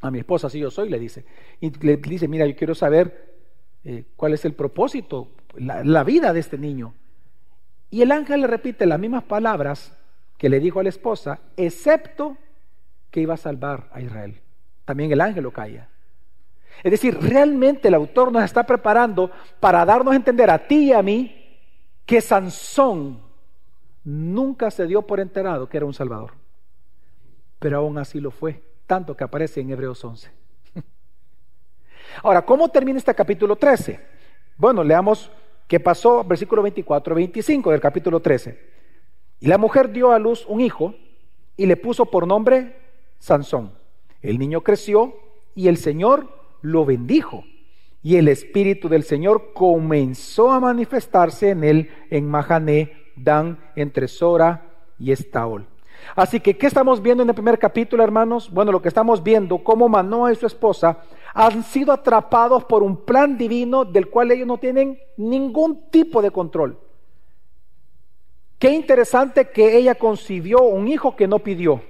a 0.00 0.10
mi 0.10 0.18
esposa, 0.18 0.50
sí 0.50 0.58
yo 0.58 0.70
soy, 0.70 0.88
le 0.88 0.98
dice. 0.98 1.24
Y 1.60 1.70
le 1.86 1.96
dice, 1.96 2.26
mira, 2.26 2.44
yo 2.44 2.56
quiero 2.56 2.74
saber 2.74 3.36
eh, 3.84 4.04
cuál 4.16 4.34
es 4.34 4.44
el 4.44 4.54
propósito, 4.54 5.28
la 5.54 6.02
vida 6.02 6.32
de 6.32 6.40
este 6.40 6.58
niño. 6.58 6.94
Y 7.88 8.02
el 8.02 8.10
ángel 8.10 8.40
le 8.40 8.46
repite 8.48 8.84
las 8.86 8.98
mismas 8.98 9.24
palabras 9.24 9.96
que 10.38 10.48
le 10.48 10.58
dijo 10.58 10.80
a 10.80 10.82
la 10.82 10.88
esposa, 10.88 11.40
excepto 11.56 12.36
que 13.10 13.20
iba 13.20 13.34
a 13.34 13.38
salvar 13.38 13.88
a 13.92 14.00
Israel. 14.00 14.40
También 14.84 15.12
el 15.12 15.20
ángel 15.20 15.44
lo 15.44 15.52
calla. 15.52 15.88
Es 16.82 16.90
decir, 16.90 17.18
realmente 17.20 17.88
el 17.88 17.94
autor 17.94 18.32
nos 18.32 18.44
está 18.44 18.64
preparando 18.64 19.30
para 19.58 19.84
darnos 19.84 20.12
a 20.12 20.16
entender 20.16 20.50
a 20.50 20.66
ti 20.66 20.88
y 20.88 20.92
a 20.92 21.02
mí 21.02 21.58
que 22.06 22.20
Sansón 22.20 23.20
nunca 24.04 24.70
se 24.70 24.86
dio 24.86 25.02
por 25.02 25.20
enterado 25.20 25.68
que 25.68 25.76
era 25.76 25.86
un 25.86 25.94
salvador. 25.94 26.32
Pero 27.58 27.78
aún 27.78 27.98
así 27.98 28.20
lo 28.20 28.30
fue, 28.30 28.62
tanto 28.86 29.16
que 29.16 29.24
aparece 29.24 29.60
en 29.60 29.70
Hebreos 29.70 30.02
11. 30.02 30.30
Ahora, 32.22 32.42
¿cómo 32.42 32.68
termina 32.68 32.98
este 32.98 33.14
capítulo 33.14 33.56
13? 33.56 34.00
Bueno, 34.56 34.82
leamos 34.82 35.30
qué 35.68 35.78
pasó, 35.78 36.24
versículo 36.24 36.62
24, 36.62 37.14
25 37.14 37.70
del 37.70 37.80
capítulo 37.80 38.20
13. 38.20 38.70
Y 39.40 39.46
la 39.46 39.58
mujer 39.58 39.92
dio 39.92 40.12
a 40.12 40.18
luz 40.18 40.46
un 40.48 40.60
hijo 40.60 40.94
y 41.56 41.66
le 41.66 41.76
puso 41.76 42.06
por 42.06 42.26
nombre 42.26 42.79
Sansón. 43.20 43.72
El 44.20 44.40
niño 44.40 44.62
creció 44.62 45.14
y 45.54 45.68
el 45.68 45.76
Señor 45.76 46.28
lo 46.62 46.84
bendijo. 46.84 47.44
Y 48.02 48.16
el 48.16 48.28
Espíritu 48.28 48.88
del 48.88 49.04
Señor 49.04 49.52
comenzó 49.54 50.50
a 50.50 50.58
manifestarse 50.58 51.50
en 51.50 51.62
él 51.62 51.90
en 52.10 52.26
Mahané, 52.26 52.92
Dan, 53.14 53.58
entre 53.76 54.08
Sora 54.08 54.66
y 54.98 55.12
Estaol. 55.12 55.66
Así 56.16 56.40
que, 56.40 56.56
¿qué 56.56 56.66
estamos 56.66 57.02
viendo 57.02 57.22
en 57.22 57.28
el 57.28 57.34
primer 57.34 57.58
capítulo, 57.58 58.02
hermanos? 58.02 58.50
Bueno, 58.50 58.72
lo 58.72 58.80
que 58.80 58.88
estamos 58.88 59.22
viendo, 59.22 59.58
cómo 59.58 59.86
Manoa 59.86 60.32
y 60.32 60.36
su 60.36 60.46
esposa 60.46 60.98
han 61.34 61.62
sido 61.62 61.92
atrapados 61.92 62.64
por 62.64 62.82
un 62.82 63.04
plan 63.04 63.36
divino 63.36 63.84
del 63.84 64.08
cual 64.08 64.30
ellos 64.30 64.46
no 64.46 64.56
tienen 64.56 64.98
ningún 65.18 65.90
tipo 65.90 66.22
de 66.22 66.30
control. 66.30 66.78
Qué 68.58 68.70
interesante 68.70 69.50
que 69.50 69.76
ella 69.76 69.94
concibió 69.94 70.62
un 70.62 70.88
hijo 70.88 71.16
que 71.16 71.28
no 71.28 71.38
pidió. 71.38 71.82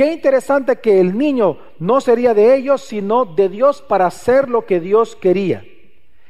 Qué 0.00 0.14
interesante 0.14 0.76
que 0.76 0.98
el 0.98 1.18
niño 1.18 1.58
no 1.78 2.00
sería 2.00 2.32
de 2.32 2.54
ellos, 2.54 2.80
sino 2.80 3.26
de 3.26 3.50
Dios 3.50 3.82
para 3.82 4.06
hacer 4.06 4.48
lo 4.48 4.64
que 4.64 4.80
Dios 4.80 5.14
quería. 5.14 5.62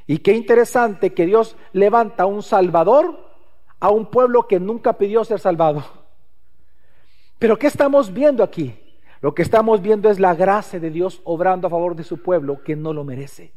Y 0.08 0.18
qué 0.18 0.32
interesante 0.32 1.14
que 1.14 1.24
Dios 1.24 1.56
levanta 1.72 2.26
un 2.26 2.42
salvador 2.42 3.16
a 3.78 3.90
un 3.90 4.06
pueblo 4.06 4.48
que 4.48 4.58
nunca 4.58 4.94
pidió 4.94 5.22
ser 5.22 5.38
salvado. 5.38 5.84
Pero 7.38 7.60
¿qué 7.60 7.68
estamos 7.68 8.12
viendo 8.12 8.42
aquí? 8.42 8.74
Lo 9.20 9.36
que 9.36 9.42
estamos 9.42 9.80
viendo 9.80 10.10
es 10.10 10.18
la 10.18 10.34
gracia 10.34 10.80
de 10.80 10.90
Dios 10.90 11.20
obrando 11.22 11.68
a 11.68 11.70
favor 11.70 11.94
de 11.94 12.02
su 12.02 12.20
pueblo 12.20 12.64
que 12.64 12.74
no 12.74 12.92
lo 12.92 13.04
merece. 13.04 13.52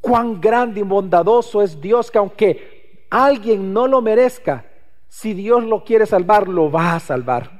Cuán 0.00 0.40
grande 0.40 0.80
y 0.80 0.82
bondadoso 0.82 1.60
es 1.60 1.78
Dios 1.78 2.10
que 2.10 2.16
aunque 2.16 3.06
alguien 3.10 3.74
no 3.74 3.86
lo 3.86 4.00
merezca, 4.00 4.64
si 5.08 5.34
Dios 5.34 5.62
lo 5.62 5.84
quiere 5.84 6.06
salvar, 6.06 6.48
lo 6.48 6.70
va 6.70 6.94
a 6.94 7.00
salvar. 7.00 7.55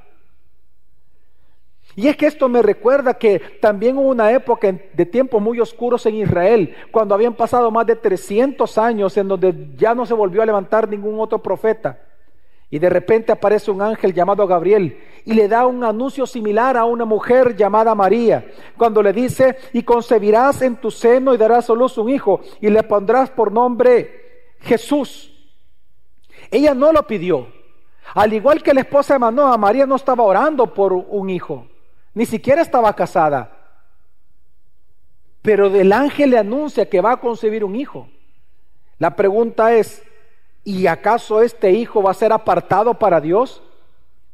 Y 1.98 2.08
es 2.08 2.16
que 2.18 2.26
esto 2.26 2.46
me 2.46 2.60
recuerda 2.60 3.14
que 3.14 3.38
también 3.58 3.96
hubo 3.96 4.10
una 4.10 4.30
época 4.30 4.70
de 4.92 5.06
tiempos 5.06 5.40
muy 5.40 5.58
oscuros 5.60 6.04
en 6.04 6.16
Israel, 6.16 6.76
cuando 6.92 7.14
habían 7.14 7.32
pasado 7.32 7.70
más 7.70 7.86
de 7.86 7.96
300 7.96 8.76
años 8.76 9.16
en 9.16 9.28
donde 9.28 9.70
ya 9.78 9.94
no 9.94 10.04
se 10.04 10.12
volvió 10.12 10.42
a 10.42 10.46
levantar 10.46 10.86
ningún 10.86 11.18
otro 11.18 11.38
profeta. 11.38 11.98
Y 12.68 12.78
de 12.78 12.90
repente 12.90 13.32
aparece 13.32 13.70
un 13.70 13.80
ángel 13.80 14.12
llamado 14.12 14.46
Gabriel 14.46 14.98
y 15.24 15.32
le 15.32 15.48
da 15.48 15.66
un 15.66 15.82
anuncio 15.84 16.26
similar 16.26 16.76
a 16.76 16.84
una 16.84 17.06
mujer 17.06 17.56
llamada 17.56 17.94
María, 17.94 18.44
cuando 18.76 19.02
le 19.02 19.14
dice, 19.14 19.56
y 19.72 19.82
concebirás 19.82 20.60
en 20.60 20.76
tu 20.76 20.90
seno 20.90 21.32
y 21.32 21.38
darás 21.38 21.70
a 21.70 21.74
luz 21.74 21.96
un 21.96 22.10
hijo 22.10 22.40
y 22.60 22.68
le 22.68 22.82
pondrás 22.82 23.30
por 23.30 23.50
nombre 23.50 24.56
Jesús. 24.60 25.32
Ella 26.50 26.74
no 26.74 26.92
lo 26.92 27.06
pidió. 27.06 27.46
Al 28.14 28.34
igual 28.34 28.62
que 28.62 28.74
la 28.74 28.82
esposa 28.82 29.14
de 29.14 29.20
Manoa, 29.20 29.56
María 29.56 29.86
no 29.86 29.96
estaba 29.96 30.24
orando 30.24 30.74
por 30.74 30.92
un 30.92 31.30
hijo 31.30 31.66
ni 32.16 32.25
siquiera 32.25 32.62
estaba 32.62 32.94
casada. 32.94 33.50
Pero 35.42 35.68
del 35.68 35.92
ángel 35.92 36.30
le 36.30 36.38
anuncia 36.38 36.88
que 36.88 37.02
va 37.02 37.12
a 37.12 37.20
concebir 37.20 37.62
un 37.62 37.76
hijo. 37.76 38.08
La 38.99 39.14
pregunta 39.14 39.75
es, 39.75 40.02
¿y 40.64 40.87
acaso 40.87 41.42
este 41.42 41.73
hijo 41.73 42.02
va 42.02 42.12
a 42.12 42.14
ser 42.14 42.32
apartado 42.32 42.94
para 42.94 43.20
Dios? 43.20 43.62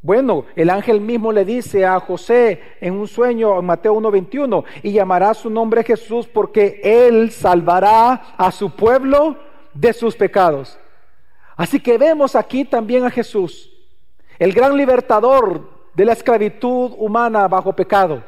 Bueno, 0.01 0.45
el 0.55 0.71
ángel 0.71 1.01
mismo 1.01 1.33
le 1.33 1.45
dice 1.45 1.85
a 1.85 1.99
José 1.99 2.62
en 2.81 2.95
un 2.95 3.09
sueño 3.09 3.59
en 3.59 3.65
Mateo 3.65 3.95
1:21, 3.95 4.65
y 4.85 4.93
llamará 4.93 5.35
su 5.35 5.51
nombre 5.51 5.83
Jesús 5.83 6.29
porque 6.29 6.81
él 6.85 7.33
salvará 7.33 8.35
a 8.37 8.53
su 8.53 8.71
pueblo 8.71 9.37
de 9.75 9.93
sus 9.93 10.15
pecados. 10.15 10.79
Así 11.57 11.81
que 11.81 11.99
vemos 11.99 12.37
aquí 12.37 12.65
también 12.65 13.05
a 13.05 13.11
Jesús, 13.11 13.73
el 14.39 14.53
gran 14.53 14.77
libertador 14.77 15.72
de 15.95 16.05
la 16.05 16.13
esclavitud 16.13 16.93
humana 16.99 17.49
bajo 17.49 17.73
pecado. 17.73 18.23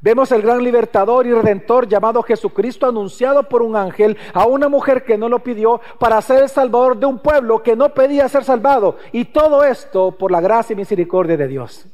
Vemos 0.00 0.32
el 0.32 0.42
gran 0.42 0.64
libertador 0.64 1.26
y 1.28 1.32
redentor 1.32 1.86
llamado 1.86 2.24
Jesucristo 2.24 2.88
anunciado 2.88 3.48
por 3.48 3.62
un 3.62 3.76
ángel 3.76 4.18
a 4.34 4.46
una 4.46 4.68
mujer 4.68 5.04
que 5.04 5.16
no 5.16 5.28
lo 5.28 5.38
pidió 5.38 5.80
para 6.00 6.20
ser 6.20 6.42
el 6.42 6.48
salvador 6.48 6.96
de 6.96 7.06
un 7.06 7.20
pueblo 7.20 7.62
que 7.62 7.76
no 7.76 7.94
pedía 7.94 8.28
ser 8.28 8.42
salvado. 8.42 8.96
Y 9.12 9.26
todo 9.26 9.62
esto 9.62 10.10
por 10.10 10.32
la 10.32 10.40
gracia 10.40 10.74
y 10.74 10.76
misericordia 10.76 11.36
de 11.36 11.46
Dios. 11.46 11.86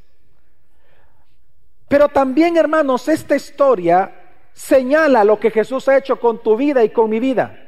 Pero 1.87 2.09
también, 2.09 2.57
hermanos, 2.57 3.09
esta 3.09 3.37
historia 3.37 4.11
señala 4.55 5.23
lo 5.23 5.39
que 5.39 5.51
Jesús 5.51 5.87
ha 5.89 5.99
hecho 5.99 6.19
con 6.19 6.43
tu 6.43 6.57
vida 6.57 6.83
y 6.83 6.89
con 6.89 7.11
mi 7.11 7.21
vida. 7.21 7.59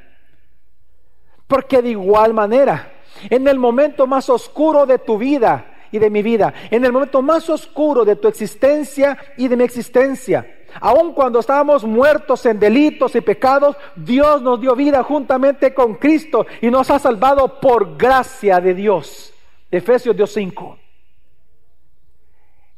Porque 1.46 1.82
de 1.82 1.90
igual 1.90 2.32
manera, 2.32 2.92
en 3.28 3.46
el 3.46 3.58
momento 3.58 4.06
más 4.06 4.30
oscuro 4.30 4.86
de 4.86 4.98
tu 4.98 5.18
vida, 5.18 5.66
y 5.92 5.98
de 5.98 6.10
mi 6.10 6.22
vida, 6.22 6.52
en 6.70 6.84
el 6.84 6.92
momento 6.92 7.22
más 7.22 7.48
oscuro 7.50 8.04
de 8.04 8.16
tu 8.16 8.28
existencia 8.28 9.18
y 9.36 9.48
de 9.48 9.56
mi 9.56 9.64
existencia. 9.64 10.46
Aun 10.80 11.12
cuando 11.12 11.40
estábamos 11.40 11.84
muertos 11.84 12.46
en 12.46 12.58
delitos 12.58 13.14
y 13.16 13.20
pecados, 13.20 13.76
Dios 13.96 14.40
nos 14.42 14.60
dio 14.60 14.76
vida 14.76 15.02
juntamente 15.02 15.74
con 15.74 15.94
Cristo 15.94 16.46
y 16.60 16.70
nos 16.70 16.90
ha 16.90 16.98
salvado 16.98 17.60
por 17.60 17.96
gracia 17.96 18.60
de 18.60 18.74
Dios. 18.74 19.32
Efesios 19.70 20.16
2.5. 20.16 20.76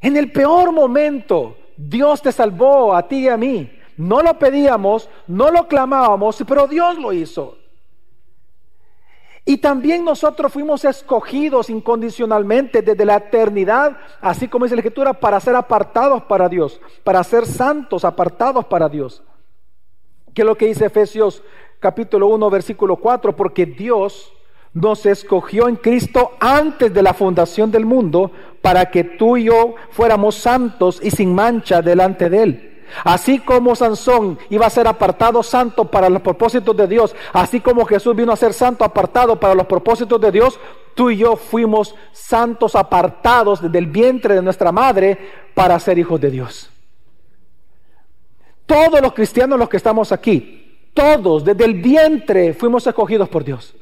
En 0.01 0.17
el 0.17 0.33
peor 0.33 0.73
momento, 0.73 1.57
Dios 1.77 2.23
te 2.23 2.33
salvó 2.33 2.95
a 2.95 3.07
ti 3.07 3.25
y 3.25 3.29
a 3.29 3.37
mí. 3.37 3.71
No 3.97 4.23
lo 4.23 4.39
pedíamos, 4.39 5.09
no 5.27 5.51
lo 5.51 5.69
clamábamos, 5.69 6.43
pero 6.47 6.67
Dios 6.67 6.99
lo 6.99 7.13
hizo. 7.13 7.59
Y 9.45 9.59
también 9.59 10.05
nosotros 10.05 10.53
fuimos 10.53 10.85
escogidos 10.85 11.69
incondicionalmente 11.69 12.81
desde 12.81 13.05
la 13.05 13.17
eternidad, 13.17 13.97
así 14.21 14.47
como 14.47 14.65
dice 14.65 14.77
la 14.77 14.83
Escritura, 14.83 15.13
para 15.15 15.41
ser 15.41 15.57
apartados 15.57 16.23
para 16.23 16.49
Dios, 16.49 16.81
para 17.03 17.25
ser 17.25 17.47
santos, 17.47 18.05
apartados 18.05 18.65
para 18.67 18.89
Dios. 18.89 19.23
Que 20.33 20.43
es 20.43 20.47
lo 20.47 20.57
que 20.57 20.67
dice 20.67 20.87
Efesios 20.87 21.43
capítulo 21.81 22.29
1, 22.29 22.51
versículo 22.51 22.97
4, 22.97 23.35
porque 23.35 23.67
Dios 23.67 24.33
nos 24.73 25.05
escogió 25.07 25.69
en 25.69 25.77
Cristo 25.77 26.33
antes 26.39 26.95
de 26.95 27.03
la 27.03 27.13
fundación 27.13 27.71
del 27.71 27.85
mundo 27.85 28.31
para 28.63 28.91
que 28.91 29.03
tú 29.03 29.37
y 29.37 29.45
yo 29.45 29.75
fuéramos 29.91 30.37
santos 30.37 31.01
y 31.03 31.11
sin 31.11 31.35
mancha 31.35 31.83
delante 31.83 32.31
de 32.31 32.43
Él. 32.43 32.72
Así 33.05 33.39
como 33.39 33.75
Sansón 33.75 34.39
iba 34.51 34.67
a 34.67 34.71
ser 34.71 34.87
apartado 34.87 35.43
santo 35.43 35.85
para 35.85 36.09
los 36.09 36.23
propósitos 36.23 36.77
de 36.77 36.87
Dios, 36.87 37.15
así 37.33 37.61
como 37.61 37.85
Jesús 37.85 38.15
vino 38.15 38.33
a 38.33 38.37
ser 38.37 38.53
santo 38.53 38.85
apartado 38.85 39.39
para 39.39 39.55
los 39.55 39.67
propósitos 39.67 40.21
de 40.21 40.31
Dios, 40.31 40.59
tú 40.95 41.11
y 41.11 41.19
yo 41.19 41.37
fuimos 41.37 41.95
santos 42.13 42.77
apartados 42.77 43.63
desde 43.63 43.79
el 43.79 43.87
vientre 43.87 44.35
de 44.35 44.43
nuestra 44.43 44.73
madre 44.73 45.19
para 45.55 45.79
ser 45.79 45.99
hijos 45.99 46.21
de 46.21 46.31
Dios. 46.31 46.71
Todos 48.67 49.01
los 49.01 49.13
cristianos 49.13 49.59
los 49.59 49.69
que 49.69 49.77
estamos 49.77 50.13
aquí, 50.13 50.89
todos 50.95 51.45
desde 51.45 51.65
el 51.65 51.75
vientre 51.75 52.55
fuimos 52.55 52.87
escogidos 52.87 53.29
por 53.29 53.45
Dios. 53.45 53.75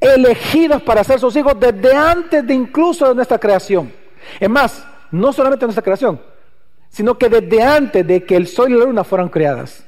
Elegidos 0.00 0.82
para 0.82 1.04
ser 1.04 1.20
sus 1.20 1.34
hijos 1.36 1.58
desde 1.58 1.94
antes 1.94 2.46
de 2.46 2.54
incluso 2.54 3.08
de 3.08 3.14
nuestra 3.14 3.38
creación. 3.38 3.92
Es 4.40 4.50
más, 4.50 4.86
no 5.10 5.32
solamente 5.32 5.64
nuestra 5.64 5.82
creación, 5.82 6.20
sino 6.94 7.18
que 7.18 7.28
desde 7.28 7.60
antes 7.60 8.06
de 8.06 8.22
que 8.22 8.36
el 8.36 8.46
sol 8.46 8.70
y 8.70 8.78
la 8.78 8.84
luna 8.84 9.02
fueran 9.02 9.28
creadas, 9.28 9.84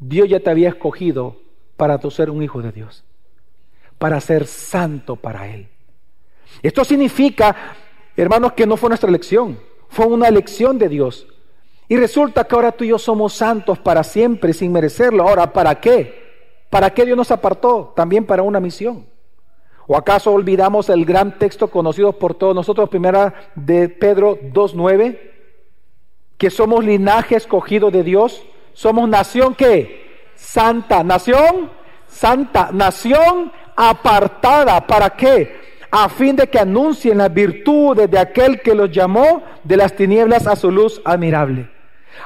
Dios 0.00 0.30
ya 0.30 0.40
te 0.40 0.48
había 0.48 0.70
escogido 0.70 1.36
para 1.76 1.98
tu 1.98 2.10
ser 2.10 2.30
un 2.30 2.42
hijo 2.42 2.62
de 2.62 2.72
Dios, 2.72 3.04
para 3.98 4.18
ser 4.18 4.46
santo 4.46 5.16
para 5.16 5.46
Él. 5.46 5.68
Esto 6.62 6.86
significa, 6.86 7.54
hermanos, 8.16 8.54
que 8.54 8.66
no 8.66 8.78
fue 8.78 8.88
nuestra 8.88 9.10
elección, 9.10 9.60
fue 9.90 10.06
una 10.06 10.26
elección 10.26 10.78
de 10.78 10.88
Dios. 10.88 11.26
Y 11.86 11.98
resulta 11.98 12.44
que 12.44 12.54
ahora 12.54 12.72
tú 12.72 12.84
y 12.84 12.88
yo 12.88 12.98
somos 12.98 13.34
santos 13.34 13.78
para 13.78 14.02
siempre 14.02 14.54
sin 14.54 14.72
merecerlo. 14.72 15.28
Ahora, 15.28 15.52
¿para 15.52 15.80
qué? 15.80 16.64
¿Para 16.70 16.94
qué 16.94 17.04
Dios 17.04 17.18
nos 17.18 17.30
apartó? 17.30 17.92
También 17.94 18.24
para 18.24 18.42
una 18.42 18.58
misión. 18.58 19.04
¿O 19.86 19.98
acaso 19.98 20.32
olvidamos 20.32 20.88
el 20.88 21.04
gran 21.04 21.38
texto 21.38 21.68
conocido 21.68 22.14
por 22.14 22.32
todos 22.32 22.54
nosotros, 22.54 22.88
primera 22.88 23.50
de 23.54 23.90
Pedro 23.90 24.38
2.9? 24.40 25.31
Que 26.42 26.50
somos 26.50 26.84
linaje 26.84 27.36
escogido 27.36 27.92
de 27.92 28.02
Dios, 28.02 28.42
somos 28.72 29.08
nación 29.08 29.54
que 29.54 30.26
santa, 30.34 31.04
nación 31.04 31.70
santa, 32.08 32.70
nación 32.72 33.52
apartada, 33.76 34.84
¿para 34.84 35.10
qué? 35.10 35.60
A 35.92 36.08
fin 36.08 36.34
de 36.34 36.48
que 36.48 36.58
anuncien 36.58 37.18
las 37.18 37.32
virtudes 37.32 38.10
de 38.10 38.18
aquel 38.18 38.60
que 38.60 38.74
los 38.74 38.90
llamó 38.90 39.44
de 39.62 39.76
las 39.76 39.94
tinieblas 39.94 40.48
a 40.48 40.56
su 40.56 40.72
luz 40.72 41.00
admirable. 41.04 41.70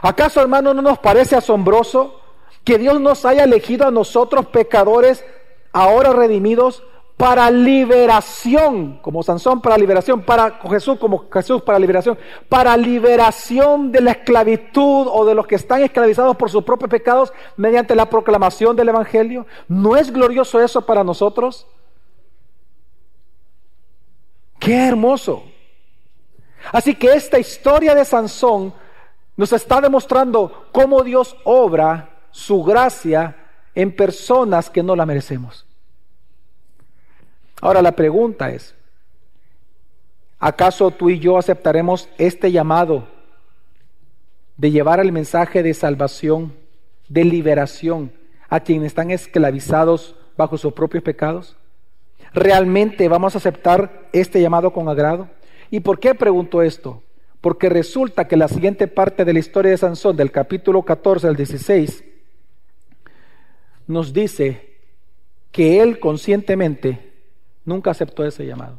¿Acaso, 0.01 0.41
hermano, 0.41 0.73
no 0.73 0.81
nos 0.81 0.99
parece 0.99 1.37
asombroso 1.37 2.19
que 2.65 2.79
Dios 2.79 2.99
nos 2.99 3.27
haya 3.27 3.45
elegido 3.45 3.87
a 3.87 3.91
nosotros 3.91 4.47
pecadores, 4.47 5.27
ahora 5.75 6.15
redimidos, 6.15 6.83
para 7.17 7.51
liberación, 7.51 8.99
como 8.99 9.23
Sansón 9.23 9.63
para 9.63 9.79
liberación, 9.79 10.23
para 10.23 10.61
Jesús 10.69 10.99
como 10.99 11.31
Jesús 11.31 11.63
para 11.63 11.79
liberación, 11.79 12.19
para 12.49 12.77
liberación 12.77 13.91
de 13.91 14.03
la 14.03 14.11
esclavitud 14.13 15.09
o 15.11 15.25
de 15.25 15.35
los 15.35 15.47
que 15.47 15.55
están 15.55 15.83
esclavizados 15.83 16.37
por 16.37 16.51
sus 16.51 16.63
propios 16.63 16.91
pecados 16.91 17.33
mediante 17.57 17.95
la 17.95 18.11
proclamación 18.11 18.77
del 18.77 18.91
Evangelio. 18.91 19.47
¿No 19.67 19.97
es 19.97 20.13
glorioso 20.13 20.61
eso 20.61 20.85
para 20.85 21.03
nosotros? 21.03 21.67
Qué 24.59 24.87
hermoso. 24.87 25.45
Así 26.71 26.95
que 26.95 27.15
esta 27.15 27.39
historia 27.39 27.95
de 27.95 28.05
Sansón 28.05 28.75
nos 29.37 29.53
está 29.53 29.81
demostrando 29.81 30.69
cómo 30.73 31.03
Dios 31.03 31.35
obra 31.45 32.11
su 32.31 32.63
gracia 32.63 33.37
en 33.75 33.95
personas 33.95 34.69
que 34.69 34.83
no 34.83 34.97
la 34.97 35.07
merecemos. 35.07 35.66
Ahora 37.67 37.83
la 37.83 37.97
pregunta 37.97 38.53
es, 38.53 38.77
¿acaso 40.39 40.93
tú 40.93 41.11
y 41.11 41.19
yo 41.19 41.37
aceptaremos 41.37 42.09
este 42.17 42.53
llamado 42.53 43.09
de 44.57 44.71
llevar 44.71 45.01
el 45.01 45.11
mensaje 45.11 45.65
de 45.65 45.75
salvación, 45.75 46.55
de 47.09 47.25
liberación 47.25 48.13
a 48.49 48.61
quienes 48.61 48.87
están 48.87 49.11
esclavizados 49.11 50.15
bajo 50.37 50.57
sus 50.57 50.75
propios 50.75 51.03
pecados? 51.03 51.57
¿Realmente 52.33 53.09
vamos 53.09 53.35
a 53.35 53.39
aceptar 53.39 54.11
este 54.13 54.41
llamado 54.41 54.73
con 54.73 54.89
agrado? 54.89 55.29
¿Y 55.69 55.81
por 55.81 55.99
qué 55.99 56.15
pregunto 56.15 56.63
esto? 56.63 57.03
Porque 57.41 57.69
resulta 57.69 58.29
que 58.29 58.37
la 58.37 58.47
siguiente 58.47 58.87
parte 58.87 59.25
de 59.25 59.33
la 59.33 59.41
historia 59.41 59.73
de 59.73 59.79
Sansón, 59.79 60.17
del 60.17 60.31
capítulo 60.31 60.85
14 60.85 61.27
al 61.27 61.35
16, 61.35 62.05
nos 63.89 64.13
dice 64.13 64.77
que 65.51 65.83
él 65.83 65.99
conscientemente 65.99 67.16
Nunca 67.67 67.91
aceptó 67.91 68.25
ese 68.25 68.47
llamado. 68.47 68.79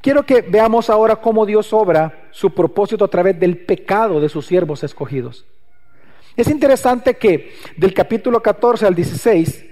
Quiero 0.00 0.24
que 0.24 0.42
veamos 0.42 0.90
ahora 0.90 1.16
cómo 1.16 1.46
Dios 1.46 1.72
obra 1.72 2.28
su 2.32 2.50
propósito 2.50 3.04
a 3.04 3.08
través 3.08 3.38
del 3.38 3.58
pecado 3.58 4.20
de 4.20 4.28
sus 4.28 4.46
siervos 4.46 4.82
escogidos. 4.82 5.44
Es 6.36 6.48
interesante 6.48 7.14
que 7.14 7.52
del 7.76 7.92
capítulo 7.92 8.40
14 8.40 8.86
al 8.86 8.94
16, 8.94 9.64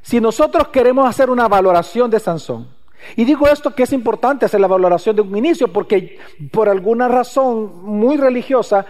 si 0.00 0.20
nosotros 0.20 0.68
queremos 0.68 1.08
hacer 1.08 1.30
una 1.30 1.48
valoración 1.48 2.10
de 2.10 2.18
Sansón, 2.18 2.68
y 3.16 3.24
digo 3.24 3.46
esto 3.46 3.74
que 3.74 3.82
es 3.82 3.92
importante 3.92 4.46
hacer 4.46 4.60
la 4.60 4.68
valoración 4.68 5.14
de 5.16 5.22
un 5.22 5.36
inicio, 5.36 5.72
porque 5.72 6.18
por 6.50 6.68
alguna 6.68 7.08
razón 7.08 7.84
muy 7.84 8.16
religiosa, 8.16 8.86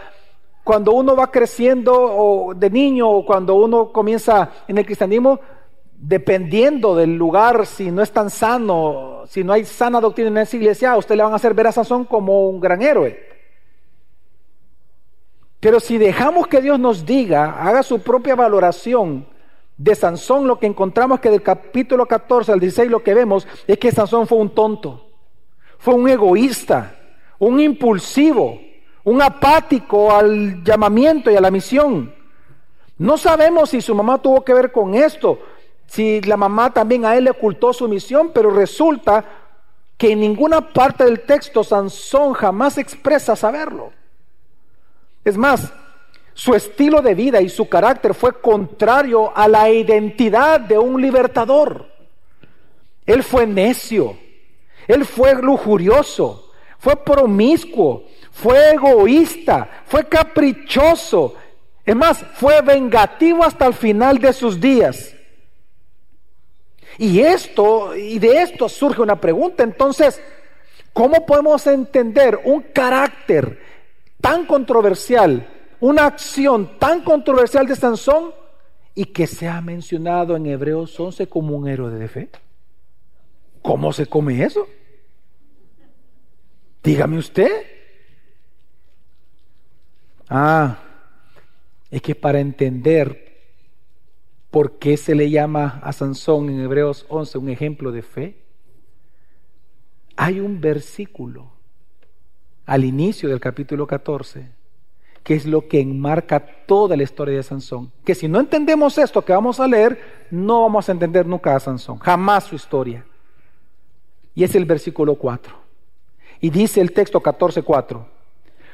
cuando 0.62 0.92
uno 0.92 1.16
va 1.16 1.30
creciendo 1.30 1.92
o 1.92 2.54
de 2.54 2.70
niño 2.70 3.10
o 3.10 3.26
cuando 3.26 3.56
uno 3.56 3.90
comienza 3.90 4.50
en 4.68 4.78
el 4.78 4.86
cristianismo, 4.86 5.40
dependiendo 6.02 6.96
del 6.96 7.14
lugar, 7.14 7.64
si 7.64 7.92
no 7.92 8.02
es 8.02 8.10
tan 8.10 8.28
sano, 8.28 9.22
si 9.28 9.44
no 9.44 9.52
hay 9.52 9.64
sana 9.64 10.00
doctrina 10.00 10.30
en 10.30 10.38
esa 10.38 10.56
iglesia, 10.56 10.96
usted 10.96 11.14
le 11.14 11.22
van 11.22 11.32
a 11.32 11.36
hacer 11.36 11.54
ver 11.54 11.68
a 11.68 11.72
Sansón 11.72 12.04
como 12.06 12.48
un 12.48 12.58
gran 12.58 12.82
héroe. 12.82 13.24
Pero 15.60 15.78
si 15.78 15.98
dejamos 15.98 16.48
que 16.48 16.60
Dios 16.60 16.80
nos 16.80 17.06
diga, 17.06 17.52
haga 17.52 17.84
su 17.84 18.00
propia 18.00 18.34
valoración 18.34 19.28
de 19.76 19.94
Sansón, 19.94 20.48
lo 20.48 20.58
que 20.58 20.66
encontramos 20.66 21.20
que 21.20 21.30
del 21.30 21.40
capítulo 21.40 22.04
14 22.04 22.50
al 22.50 22.58
16 22.58 22.90
lo 22.90 23.04
que 23.04 23.14
vemos 23.14 23.46
es 23.68 23.78
que 23.78 23.92
Sansón 23.92 24.26
fue 24.26 24.38
un 24.38 24.50
tonto, 24.50 25.06
fue 25.78 25.94
un 25.94 26.08
egoísta, 26.08 26.96
un 27.38 27.60
impulsivo, 27.60 28.58
un 29.04 29.22
apático 29.22 30.12
al 30.12 30.64
llamamiento 30.64 31.30
y 31.30 31.36
a 31.36 31.40
la 31.40 31.52
misión. 31.52 32.12
No 32.98 33.16
sabemos 33.16 33.70
si 33.70 33.80
su 33.80 33.94
mamá 33.94 34.18
tuvo 34.18 34.44
que 34.44 34.52
ver 34.52 34.72
con 34.72 34.96
esto, 34.96 35.38
si 35.92 36.22
la 36.22 36.38
mamá 36.38 36.72
también 36.72 37.04
a 37.04 37.14
él 37.16 37.24
le 37.24 37.32
ocultó 37.32 37.70
su 37.74 37.86
misión, 37.86 38.30
pero 38.32 38.48
resulta 38.48 39.26
que 39.98 40.12
en 40.12 40.20
ninguna 40.20 40.72
parte 40.72 41.04
del 41.04 41.20
texto 41.20 41.62
Sansón 41.62 42.32
jamás 42.32 42.78
expresa 42.78 43.36
saberlo. 43.36 43.92
Es 45.22 45.36
más, 45.36 45.70
su 46.32 46.54
estilo 46.54 47.02
de 47.02 47.14
vida 47.14 47.42
y 47.42 47.50
su 47.50 47.68
carácter 47.68 48.14
fue 48.14 48.40
contrario 48.40 49.36
a 49.36 49.46
la 49.48 49.68
identidad 49.68 50.60
de 50.60 50.78
un 50.78 50.98
libertador. 50.98 51.86
Él 53.04 53.22
fue 53.22 53.46
necio, 53.46 54.16
él 54.88 55.04
fue 55.04 55.34
lujurioso, 55.34 56.52
fue 56.78 56.96
promiscuo, 56.96 58.04
fue 58.30 58.72
egoísta, 58.72 59.68
fue 59.84 60.08
caprichoso. 60.08 61.34
Es 61.84 61.94
más, 61.94 62.24
fue 62.32 62.62
vengativo 62.62 63.44
hasta 63.44 63.66
el 63.66 63.74
final 63.74 64.18
de 64.18 64.32
sus 64.32 64.58
días. 64.58 65.11
Y 66.98 67.20
esto, 67.20 67.96
y 67.96 68.18
de 68.18 68.42
esto 68.42 68.68
surge 68.68 69.02
una 69.02 69.20
pregunta. 69.20 69.62
Entonces, 69.62 70.20
¿cómo 70.92 71.24
podemos 71.26 71.66
entender 71.66 72.40
un 72.44 72.62
carácter 72.72 73.58
tan 74.20 74.46
controversial, 74.46 75.48
una 75.80 76.06
acción 76.06 76.78
tan 76.78 77.02
controversial 77.02 77.66
de 77.66 77.76
Sansón 77.76 78.32
y 78.94 79.06
que 79.06 79.26
se 79.26 79.48
ha 79.48 79.60
mencionado 79.60 80.36
en 80.36 80.46
Hebreos 80.46 80.98
11 80.98 81.28
como 81.28 81.56
un 81.56 81.68
héroe 81.68 81.90
de 81.90 82.08
fe? 82.08 82.28
¿Cómo 83.62 83.92
se 83.92 84.06
come 84.06 84.42
eso? 84.42 84.66
Dígame 86.82 87.18
usted. 87.18 87.50
Ah, 90.28 90.78
es 91.90 92.02
que 92.02 92.14
para 92.14 92.40
entender 92.40 93.31
por 94.52 94.78
qué 94.78 94.96
se 94.98 95.14
le 95.14 95.30
llama 95.30 95.80
a 95.82 95.92
Sansón 95.92 96.50
en 96.50 96.60
Hebreos 96.60 97.06
11 97.08 97.38
un 97.38 97.48
ejemplo 97.48 97.90
de 97.90 98.02
fe, 98.02 98.36
hay 100.14 100.40
un 100.40 100.60
versículo 100.60 101.50
al 102.66 102.84
inicio 102.84 103.30
del 103.30 103.40
capítulo 103.40 103.86
14 103.86 104.62
que 105.22 105.34
es 105.34 105.46
lo 105.46 105.68
que 105.68 105.80
enmarca 105.80 106.40
toda 106.66 106.96
la 106.96 107.04
historia 107.04 107.36
de 107.36 107.42
Sansón. 107.42 107.92
Que 108.04 108.14
si 108.14 108.28
no 108.28 108.40
entendemos 108.40 108.98
esto 108.98 109.24
que 109.24 109.32
vamos 109.32 109.60
a 109.60 109.68
leer, 109.68 110.26
no 110.30 110.62
vamos 110.62 110.88
a 110.88 110.92
entender 110.92 111.26
nunca 111.26 111.54
a 111.54 111.60
Sansón, 111.60 111.98
jamás 111.98 112.44
su 112.44 112.56
historia. 112.56 113.06
Y 114.34 114.44
es 114.44 114.54
el 114.54 114.64
versículo 114.64 115.14
4. 115.14 115.54
Y 116.40 116.50
dice 116.50 116.80
el 116.80 116.92
texto 116.92 117.20
14:4, 117.20 118.04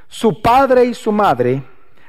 su 0.09 0.41
padre 0.41 0.87
y 0.87 0.95
su 0.95 1.13
madre 1.13 1.63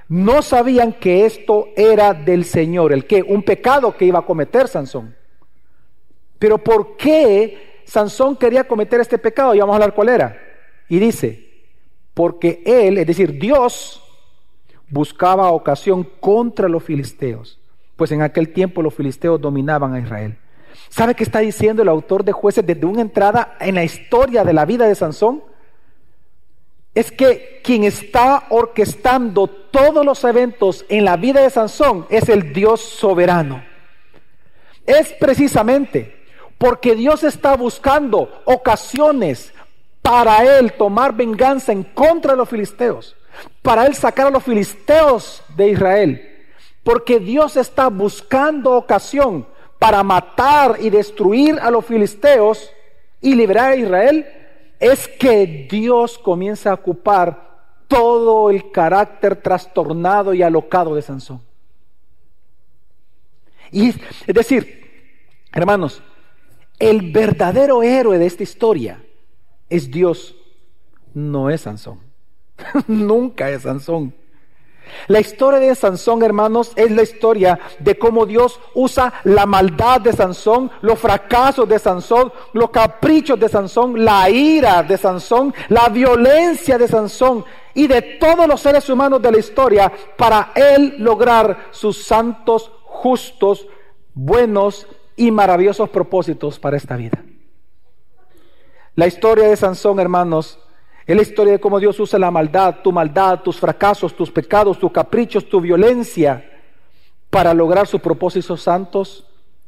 no 0.09 0.41
sabían 0.41 0.93
que 0.93 1.25
esto 1.25 1.69
era 1.75 2.15
del 2.15 2.43
Señor, 2.43 2.91
el 2.91 3.05
que, 3.05 3.21
un 3.21 3.43
pecado 3.43 3.95
que 3.95 4.05
iba 4.05 4.19
a 4.19 4.25
cometer 4.25 4.67
Sansón. 4.67 5.15
Pero 6.39 6.57
¿por 6.57 6.97
qué 6.97 7.81
Sansón 7.85 8.35
quería 8.35 8.67
cometer 8.67 8.99
este 8.99 9.19
pecado? 9.19 9.53
Y 9.53 9.59
vamos 9.59 9.73
a 9.73 9.75
hablar 9.75 9.93
cuál 9.93 10.09
era. 10.09 10.37
Y 10.87 10.97
dice, 10.97 11.47
porque 12.15 12.63
él, 12.65 12.97
es 12.97 13.05
decir, 13.05 13.37
Dios, 13.39 14.03
buscaba 14.89 15.51
ocasión 15.51 16.03
contra 16.19 16.67
los 16.67 16.83
filisteos, 16.83 17.59
pues 17.95 18.11
en 18.11 18.23
aquel 18.23 18.51
tiempo 18.51 18.81
los 18.81 18.95
filisteos 18.95 19.39
dominaban 19.39 19.93
a 19.93 19.99
Israel. 19.99 20.37
¿Sabe 20.89 21.13
qué 21.13 21.23
está 21.23 21.39
diciendo 21.39 21.83
el 21.83 21.87
autor 21.87 22.23
de 22.23 22.31
jueces 22.31 22.65
desde 22.65 22.85
una 22.87 23.01
entrada 23.01 23.57
en 23.59 23.75
la 23.75 23.83
historia 23.83 24.43
de 24.43 24.53
la 24.53 24.65
vida 24.65 24.87
de 24.87 24.95
Sansón? 24.95 25.43
Es 26.93 27.11
que 27.11 27.61
quien 27.63 27.83
está 27.83 28.47
orquestando 28.49 29.47
todos 29.47 30.05
los 30.05 30.23
eventos 30.23 30.85
en 30.89 31.05
la 31.05 31.17
vida 31.17 31.41
de 31.41 31.49
Sansón 31.49 32.05
es 32.09 32.29
el 32.29 32.53
Dios 32.53 32.81
soberano. 32.81 33.63
Es 34.85 35.13
precisamente 35.13 36.19
porque 36.57 36.95
Dios 36.95 37.23
está 37.23 37.55
buscando 37.55 38.41
ocasiones 38.45 39.53
para 40.01 40.57
él 40.57 40.73
tomar 40.73 41.13
venganza 41.13 41.71
en 41.71 41.83
contra 41.83 42.31
de 42.31 42.37
los 42.37 42.49
filisteos, 42.49 43.15
para 43.61 43.85
él 43.85 43.95
sacar 43.95 44.27
a 44.27 44.31
los 44.31 44.43
filisteos 44.43 45.43
de 45.55 45.69
Israel, 45.69 46.47
porque 46.83 47.19
Dios 47.19 47.55
está 47.55 47.87
buscando 47.87 48.73
ocasión 48.73 49.47
para 49.77 50.03
matar 50.03 50.77
y 50.81 50.89
destruir 50.89 51.57
a 51.61 51.71
los 51.71 51.85
filisteos 51.85 52.71
y 53.21 53.35
liberar 53.35 53.71
a 53.71 53.75
Israel, 53.75 54.27
es 54.79 55.07
que 55.07 55.67
Dios 55.69 56.17
comienza 56.17 56.71
a 56.71 56.75
ocupar 56.75 57.49
todo 57.87 58.49
el 58.49 58.71
carácter 58.71 59.35
trastornado 59.35 60.33
y 60.33 60.41
alocado 60.41 60.95
de 60.95 61.01
Sansón. 61.01 61.41
Y 63.71 63.89
es 63.89 64.35
decir, 64.35 65.15
hermanos, 65.51 66.01
el 66.77 67.11
verdadero 67.11 67.83
héroe 67.83 68.17
de 68.17 68.25
esta 68.25 68.43
historia 68.43 69.03
es 69.69 69.91
Dios, 69.91 70.35
no 71.13 71.49
es 71.49 71.61
Sansón. 71.61 71.99
Nunca 72.87 73.49
es 73.49 73.63
Sansón. 73.63 74.13
La 75.07 75.19
historia 75.19 75.59
de 75.59 75.75
Sansón, 75.75 76.23
hermanos, 76.23 76.71
es 76.75 76.91
la 76.91 77.03
historia 77.03 77.59
de 77.79 77.97
cómo 77.97 78.25
Dios 78.25 78.59
usa 78.73 79.13
la 79.23 79.45
maldad 79.45 80.01
de 80.01 80.13
Sansón, 80.13 80.71
los 80.81 80.99
fracasos 80.99 81.67
de 81.67 81.79
Sansón, 81.79 82.31
los 82.53 82.69
caprichos 82.69 83.39
de 83.39 83.49
Sansón, 83.49 84.03
la 84.03 84.29
ira 84.29 84.83
de 84.83 84.97
Sansón, 84.97 85.53
la 85.69 85.89
violencia 85.89 86.77
de 86.77 86.87
Sansón 86.87 87.45
y 87.73 87.87
de 87.87 88.01
todos 88.01 88.47
los 88.47 88.61
seres 88.61 88.89
humanos 88.89 89.21
de 89.21 89.31
la 89.31 89.39
historia 89.39 89.91
para 90.17 90.51
él 90.55 90.95
lograr 90.99 91.67
sus 91.71 92.03
santos, 92.03 92.71
justos, 92.83 93.67
buenos 94.13 94.87
y 95.15 95.31
maravillosos 95.31 95.89
propósitos 95.89 96.59
para 96.59 96.77
esta 96.77 96.95
vida. 96.95 97.23
La 98.95 99.07
historia 99.07 99.47
de 99.47 99.55
Sansón, 99.55 99.99
hermanos, 99.99 100.59
es 101.09 101.15
la 101.15 101.23
historia 101.23 101.53
de 101.53 101.59
cómo 101.59 101.79
Dios 101.79 101.99
usa 101.99 102.19
la 102.19 102.29
maldad, 102.29 102.81
tu 102.83 102.91
maldad, 102.91 103.39
tus 103.39 103.59
fracasos, 103.59 104.15
tus 104.15 104.29
pecados, 104.29 104.77
tus 104.77 104.91
caprichos, 104.91 105.49
tu 105.49 105.59
violencia, 105.59 106.47
para 107.31 107.51
lograr 107.51 107.87
sus 107.87 107.99
propósitos 107.99 108.61
santos, 108.61 109.25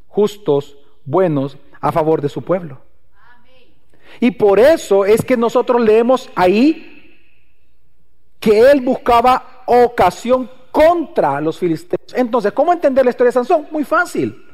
justos, 0.07 0.77
buenos, 1.03 1.57
a 1.79 1.91
favor 1.91 2.21
de 2.21 2.29
su 2.29 2.43
pueblo. 2.43 2.79
Y 4.19 4.29
por 4.29 4.59
eso 4.59 5.03
es 5.03 5.25
que 5.25 5.35
nosotros 5.35 5.81
leemos 5.81 6.29
ahí 6.35 7.17
que 8.39 8.59
él 8.69 8.81
buscaba 8.81 9.63
ocasión 9.65 10.47
contra 10.71 11.41
los 11.41 11.57
filisteos. 11.57 12.13
Entonces, 12.13 12.51
¿cómo 12.51 12.71
entender 12.71 13.03
la 13.03 13.09
historia 13.09 13.29
de 13.29 13.33
Sansón? 13.33 13.65
Muy 13.71 13.83
fácil. 13.83 14.45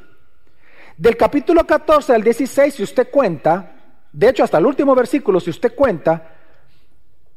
Del 0.96 1.18
capítulo 1.18 1.66
14 1.66 2.14
al 2.14 2.22
16, 2.22 2.74
si 2.74 2.82
usted 2.82 3.10
cuenta, 3.10 3.76
de 4.10 4.30
hecho 4.30 4.42
hasta 4.42 4.56
el 4.56 4.64
último 4.64 4.94
versículo, 4.94 5.38
si 5.38 5.50
usted 5.50 5.74
cuenta, 5.74 6.37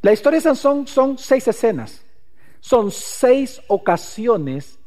la 0.01 0.13
historia 0.13 0.37
de 0.37 0.43
Sansón 0.43 0.87
son 0.87 1.17
seis 1.17 1.47
escenas, 1.47 2.03
son 2.59 2.91
seis 2.91 3.61
ocasiones 3.67 4.79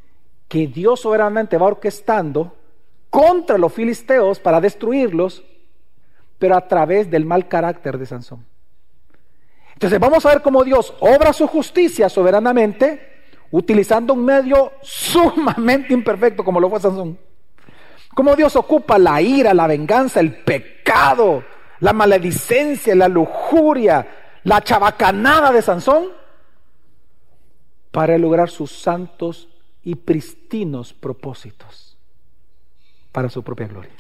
que 0.48 0.66
Dios 0.66 1.00
soberanamente 1.00 1.56
va 1.56 1.66
orquestando 1.66 2.56
contra 3.10 3.58
los 3.58 3.72
filisteos 3.72 4.40
para 4.40 4.60
destruirlos, 4.60 5.44
pero 6.38 6.56
a 6.56 6.66
través 6.66 7.10
del 7.10 7.24
mal 7.24 7.46
carácter 7.46 7.96
de 7.96 8.06
Sansón. 8.06 8.44
Entonces 9.74 9.98
vamos 10.00 10.24
a 10.26 10.30
ver 10.30 10.42
cómo 10.42 10.64
Dios 10.64 10.94
obra 11.00 11.32
su 11.32 11.46
justicia 11.46 12.08
soberanamente 12.08 13.14
utilizando 13.50 14.14
un 14.14 14.24
medio 14.24 14.72
sumamente 14.82 15.94
imperfecto 15.94 16.44
como 16.44 16.58
lo 16.58 16.68
fue 16.68 16.80
Sansón. 16.80 17.18
Cómo 18.14 18.36
Dios 18.36 18.54
ocupa 18.56 18.98
la 18.98 19.20
ira, 19.20 19.54
la 19.54 19.66
venganza, 19.66 20.20
el 20.20 20.42
pecado, 20.42 21.44
la 21.80 21.92
maledicencia, 21.92 22.94
la 22.94 23.08
lujuria, 23.08 24.06
la 24.44 24.62
chabacanada 24.62 25.52
de 25.52 25.62
Sansón 25.62 26.08
para 27.90 28.18
lograr 28.18 28.50
sus 28.50 28.70
santos 28.70 29.48
y 29.82 29.94
pristinos 29.94 30.92
propósitos 30.92 31.96
para 33.12 33.28
su 33.28 33.42
propia 33.42 33.68
gloria. 33.68 33.92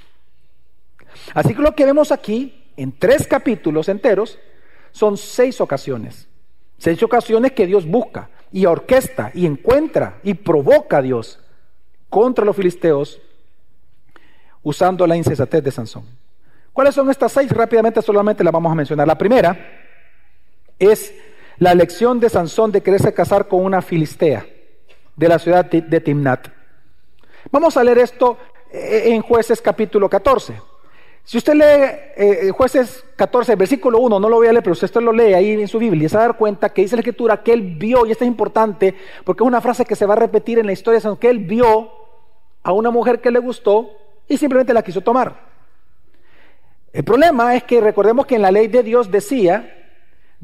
Así 1.32 1.54
que 1.54 1.62
lo 1.62 1.74
que 1.74 1.84
vemos 1.84 2.12
aquí, 2.12 2.64
en 2.76 2.92
tres 2.92 3.26
capítulos 3.26 3.88
enteros, 3.88 4.38
son 4.92 5.16
seis 5.16 5.60
ocasiones. 5.60 6.28
Seis 6.78 7.02
ocasiones 7.02 7.52
que 7.52 7.66
Dios 7.66 7.86
busca 7.86 8.30
y 8.50 8.66
orquesta 8.66 9.30
y 9.32 9.46
encuentra 9.46 10.18
y 10.22 10.34
provoca 10.34 10.98
a 10.98 11.02
Dios 11.02 11.38
contra 12.10 12.44
los 12.44 12.56
filisteos 12.56 13.20
usando 14.62 15.06
la 15.06 15.16
insensatez 15.16 15.62
de 15.62 15.70
Sansón. 15.70 16.04
¿Cuáles 16.72 16.94
son 16.94 17.08
estas 17.10 17.30
seis? 17.32 17.50
Rápidamente 17.52 18.02
solamente 18.02 18.42
las 18.42 18.52
vamos 18.52 18.72
a 18.72 18.74
mencionar. 18.74 19.06
La 19.06 19.16
primera 19.16 19.83
es 20.78 21.14
la 21.58 21.72
elección 21.72 22.20
de 22.20 22.28
Sansón 22.28 22.72
de 22.72 22.82
quererse 22.82 23.14
casar 23.14 23.48
con 23.48 23.64
una 23.64 23.82
filistea 23.82 24.46
de 25.16 25.28
la 25.28 25.38
ciudad 25.38 25.64
de 25.64 26.00
Timnat. 26.00 26.48
Vamos 27.50 27.76
a 27.76 27.84
leer 27.84 27.98
esto 27.98 28.38
eh, 28.70 29.04
en 29.06 29.22
jueces 29.22 29.60
capítulo 29.60 30.08
14. 30.08 30.54
Si 31.22 31.38
usted 31.38 31.54
lee 31.54 32.12
eh, 32.16 32.50
jueces 32.50 33.04
14, 33.16 33.54
versículo 33.56 33.98
1, 33.98 34.20
no 34.20 34.28
lo 34.28 34.36
voy 34.36 34.48
a 34.48 34.52
leer, 34.52 34.62
pero 34.62 34.74
si 34.74 34.84
usted 34.84 35.00
lo 35.00 35.12
lee 35.12 35.32
ahí 35.32 35.52
en 35.52 35.68
su 35.68 35.78
Biblia, 35.78 36.08
se 36.08 36.16
va 36.16 36.24
a 36.24 36.26
dar 36.28 36.36
cuenta 36.36 36.68
que 36.68 36.82
dice 36.82 36.96
la 36.96 37.00
escritura 37.00 37.42
que 37.42 37.52
él 37.52 37.62
vio, 37.62 38.04
y 38.04 38.10
esto 38.10 38.24
es 38.24 38.28
importante, 38.28 38.94
porque 39.24 39.42
es 39.42 39.46
una 39.46 39.62
frase 39.62 39.86
que 39.86 39.96
se 39.96 40.04
va 40.04 40.14
a 40.14 40.18
repetir 40.18 40.58
en 40.58 40.66
la 40.66 40.72
historia, 40.72 41.00
que 41.18 41.30
él 41.30 41.38
vio 41.38 41.90
a 42.62 42.72
una 42.72 42.90
mujer 42.90 43.20
que 43.20 43.30
le 43.30 43.38
gustó 43.38 43.90
y 44.28 44.36
simplemente 44.36 44.74
la 44.74 44.82
quiso 44.82 45.00
tomar. 45.00 45.54
El 46.92 47.04
problema 47.04 47.54
es 47.56 47.64
que 47.64 47.80
recordemos 47.80 48.26
que 48.26 48.36
en 48.36 48.42
la 48.42 48.50
ley 48.50 48.68
de 48.68 48.82
Dios 48.82 49.10
decía 49.10 49.83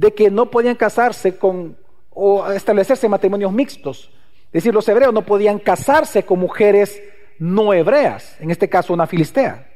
de 0.01 0.15
que 0.15 0.31
no 0.31 0.51
podían 0.51 0.77
casarse 0.77 1.37
con 1.37 1.77
o 2.09 2.51
establecerse 2.51 3.07
matrimonios 3.07 3.53
mixtos. 3.53 4.11
Es 4.47 4.53
decir, 4.53 4.73
los 4.73 4.89
hebreos 4.89 5.13
no 5.13 5.27
podían 5.27 5.59
casarse 5.59 6.23
con 6.23 6.41
mujeres 6.41 7.03
no 7.39 7.75
hebreas, 7.75 8.35
en 8.41 8.51
este 8.51 8.67
caso 8.67 8.95
una 8.95 9.07
filistea. 9.07 9.69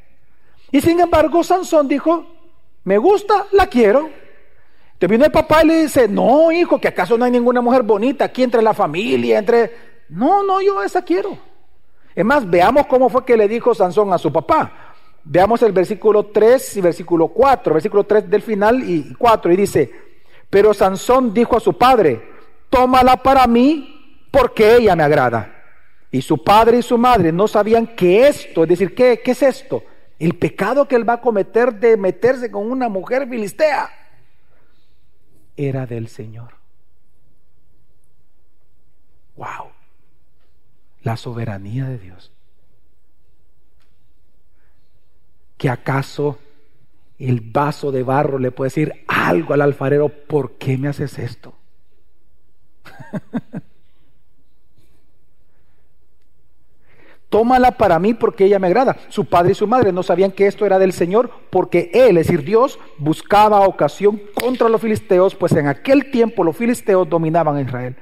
Y 0.72 0.80
sin 0.80 0.98
embargo, 0.98 1.44
Sansón 1.44 1.88
dijo, 1.88 2.26
me 2.84 2.96
gusta, 2.96 3.46
la 3.52 3.66
quiero. 3.66 4.08
Te 4.98 5.06
vino 5.06 5.26
el 5.26 5.30
papá 5.30 5.62
y 5.62 5.66
le 5.66 5.82
dice, 5.82 6.08
no, 6.08 6.50
hijo, 6.50 6.80
que 6.80 6.88
acaso 6.88 7.18
no 7.18 7.26
hay 7.26 7.30
ninguna 7.30 7.60
mujer 7.60 7.82
bonita 7.82 8.24
aquí 8.24 8.42
entre 8.42 8.62
la 8.62 8.72
familia, 8.72 9.38
entre... 9.38 9.72
No, 10.08 10.42
no, 10.42 10.62
yo 10.62 10.82
esa 10.82 11.02
quiero. 11.02 11.36
Es 12.14 12.24
más, 12.24 12.48
veamos 12.48 12.86
cómo 12.86 13.10
fue 13.10 13.26
que 13.26 13.36
le 13.36 13.46
dijo 13.46 13.74
Sansón 13.74 14.10
a 14.14 14.18
su 14.18 14.32
papá. 14.32 14.94
Veamos 15.22 15.60
el 15.62 15.72
versículo 15.72 16.26
3 16.26 16.78
y 16.78 16.80
versículo 16.80 17.28
4, 17.28 17.74
versículo 17.74 18.04
3 18.04 18.30
del 18.30 18.40
final 18.40 18.88
y 18.88 19.12
4, 19.14 19.52
y 19.52 19.56
dice, 19.56 20.04
pero 20.54 20.72
Sansón 20.72 21.34
dijo 21.34 21.56
a 21.56 21.60
su 21.60 21.76
padre, 21.76 22.30
tómala 22.70 23.16
para 23.16 23.44
mí 23.48 24.24
porque 24.30 24.76
ella 24.76 24.94
me 24.94 25.02
agrada. 25.02 25.52
Y 26.12 26.22
su 26.22 26.44
padre 26.44 26.78
y 26.78 26.82
su 26.82 26.96
madre 26.96 27.32
no 27.32 27.48
sabían 27.48 27.88
que 27.88 28.28
esto, 28.28 28.62
es 28.62 28.68
decir, 28.68 28.94
¿qué, 28.94 29.20
qué 29.24 29.32
es 29.32 29.42
esto? 29.42 29.82
El 30.16 30.38
pecado 30.38 30.86
que 30.86 30.94
él 30.94 31.08
va 31.08 31.14
a 31.14 31.20
cometer 31.20 31.74
de 31.74 31.96
meterse 31.96 32.52
con 32.52 32.70
una 32.70 32.88
mujer 32.88 33.28
filistea 33.28 33.90
era 35.56 35.86
del 35.86 36.06
Señor. 36.06 36.50
Wow. 39.34 39.72
La 41.02 41.16
soberanía 41.16 41.86
de 41.86 41.98
Dios. 41.98 42.30
¿Que 45.58 45.68
acaso 45.68 46.38
el 47.18 47.40
vaso 47.40 47.92
de 47.92 48.02
barro 48.02 48.38
le 48.38 48.50
puede 48.50 48.68
decir 48.68 49.04
algo 49.06 49.54
al 49.54 49.62
alfarero, 49.62 50.08
¿por 50.08 50.52
qué 50.52 50.76
me 50.78 50.88
haces 50.88 51.18
esto? 51.18 51.54
Tómala 57.28 57.72
para 57.72 57.98
mí 57.98 58.14
porque 58.14 58.44
ella 58.44 58.60
me 58.60 58.68
agrada. 58.68 58.96
Su 59.08 59.24
padre 59.24 59.52
y 59.52 59.54
su 59.56 59.66
madre 59.66 59.90
no 59.90 60.04
sabían 60.04 60.30
que 60.30 60.46
esto 60.46 60.66
era 60.66 60.78
del 60.78 60.92
Señor 60.92 61.30
porque 61.50 61.90
Él, 61.92 62.16
es 62.16 62.28
decir, 62.28 62.44
Dios, 62.44 62.78
buscaba 62.96 63.66
ocasión 63.66 64.20
contra 64.34 64.68
los 64.68 64.80
filisteos, 64.80 65.34
pues 65.34 65.50
en 65.52 65.66
aquel 65.66 66.12
tiempo 66.12 66.44
los 66.44 66.56
filisteos 66.56 67.08
dominaban 67.08 67.56
a 67.56 67.62
Israel. 67.62 67.96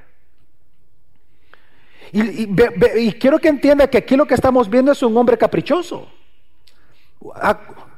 Y, 2.13 2.47
y 2.99 3.13
quiero 3.15 3.39
que 3.39 3.49
entienda 3.49 3.89
que 3.89 3.97
aquí 3.97 4.17
lo 4.17 4.27
que 4.27 4.35
estamos 4.35 4.69
viendo 4.69 4.93
es 4.93 5.03
un 5.03 5.17
hombre 5.17 5.39
caprichoso. 5.39 6.11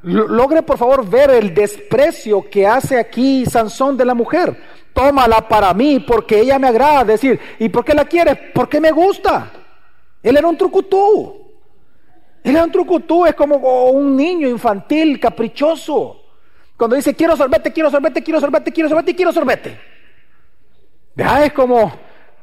Logre 0.05 0.61
por 0.61 0.77
favor 0.77 1.09
ver 1.09 1.31
el 1.31 1.51
desprecio 1.51 2.47
que 2.47 2.67
hace 2.67 2.99
aquí 2.99 3.43
Sansón 3.45 3.97
de 3.97 4.05
la 4.05 4.13
mujer. 4.13 4.55
Tómala 4.93 5.47
para 5.47 5.73
mí 5.73 5.99
porque 5.99 6.41
ella 6.41 6.59
me 6.59 6.67
agrada. 6.67 7.03
Decir, 7.05 7.39
¿y 7.57 7.69
por 7.69 7.83
qué 7.83 7.95
la 7.95 8.05
quieres? 8.05 8.37
Porque 8.53 8.79
me 8.79 8.91
gusta. 8.91 9.51
Él 10.21 10.37
era 10.37 10.47
un 10.47 10.57
trucutú. 10.57 11.45
Él 12.43 12.55
era 12.55 12.63
un 12.63 12.71
trucutú, 12.71 13.25
es 13.25 13.33
como 13.33 13.55
un 13.89 14.15
niño 14.15 14.47
infantil, 14.47 15.19
caprichoso. 15.19 16.21
Cuando 16.77 16.95
dice 16.95 17.15
quiero 17.15 17.35
sorbete, 17.35 17.73
quiero 17.73 17.89
sorbete, 17.89 18.21
quiero 18.21 18.39
sorbete, 18.39 18.71
quiero 18.71 18.89
sorbete 18.89 19.15
quiero 19.15 19.33
sorbete. 19.33 19.79
Es 21.15 21.53
como 21.53 21.91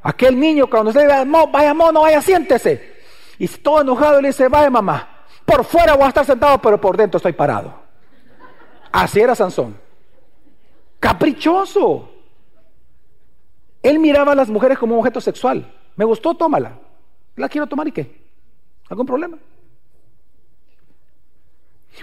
aquel 0.03 0.37
niño 0.39 0.69
cuando 0.69 0.93
se 0.93 1.05
dice, 1.05 1.25
vaya 1.53 1.75
mono, 1.75 2.01
vaya, 2.01 2.21
siéntese. 2.21 2.93
Y 3.39 3.47
todo 3.47 3.83
enojado 3.83 4.21
le 4.21 4.29
dice, 4.29 4.49
vaya 4.49 4.69
mamá, 4.69 5.12
por 5.45 5.65
fuera 5.65 5.95
voy 5.95 6.05
a 6.05 6.09
estar 6.09 6.25
sentado, 6.25 6.59
pero 6.59 6.81
por 6.81 6.97
dentro 6.97 7.17
estoy 7.17 7.33
parado. 7.33 7.75
Así 8.91 9.21
era 9.21 9.35
Sansón. 9.35 9.77
Caprichoso. 11.01 12.11
Él 13.83 13.99
miraba 13.99 14.33
a 14.33 14.35
las 14.37 14.49
mujeres 14.49 14.79
como 14.79 14.95
un 14.95 15.01
objeto 15.01 15.21
sexual. 15.21 15.75
Me 15.97 16.05
gustó, 16.05 16.35
tómala. 16.35 16.79
La 17.37 17.49
quiero 17.49 17.67
tomar 17.67 17.89
y 17.89 17.93
qué. 17.93 18.23
¿Algún 18.89 19.07
problema? 19.07 19.39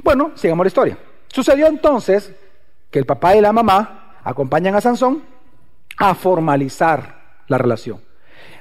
Bueno, 0.03 0.31
sigamos 0.35 0.65
la 0.65 0.67
historia. 0.67 0.97
Sucedió 1.27 1.67
entonces 1.67 2.33
que 2.91 2.99
el 2.99 3.05
papá 3.05 3.35
y 3.35 3.41
la 3.41 3.53
mamá 3.53 4.15
acompañan 4.23 4.75
a 4.75 4.81
Sansón 4.81 5.23
a 5.97 6.15
formalizar 6.15 7.19
la 7.47 7.57
relación. 7.57 8.01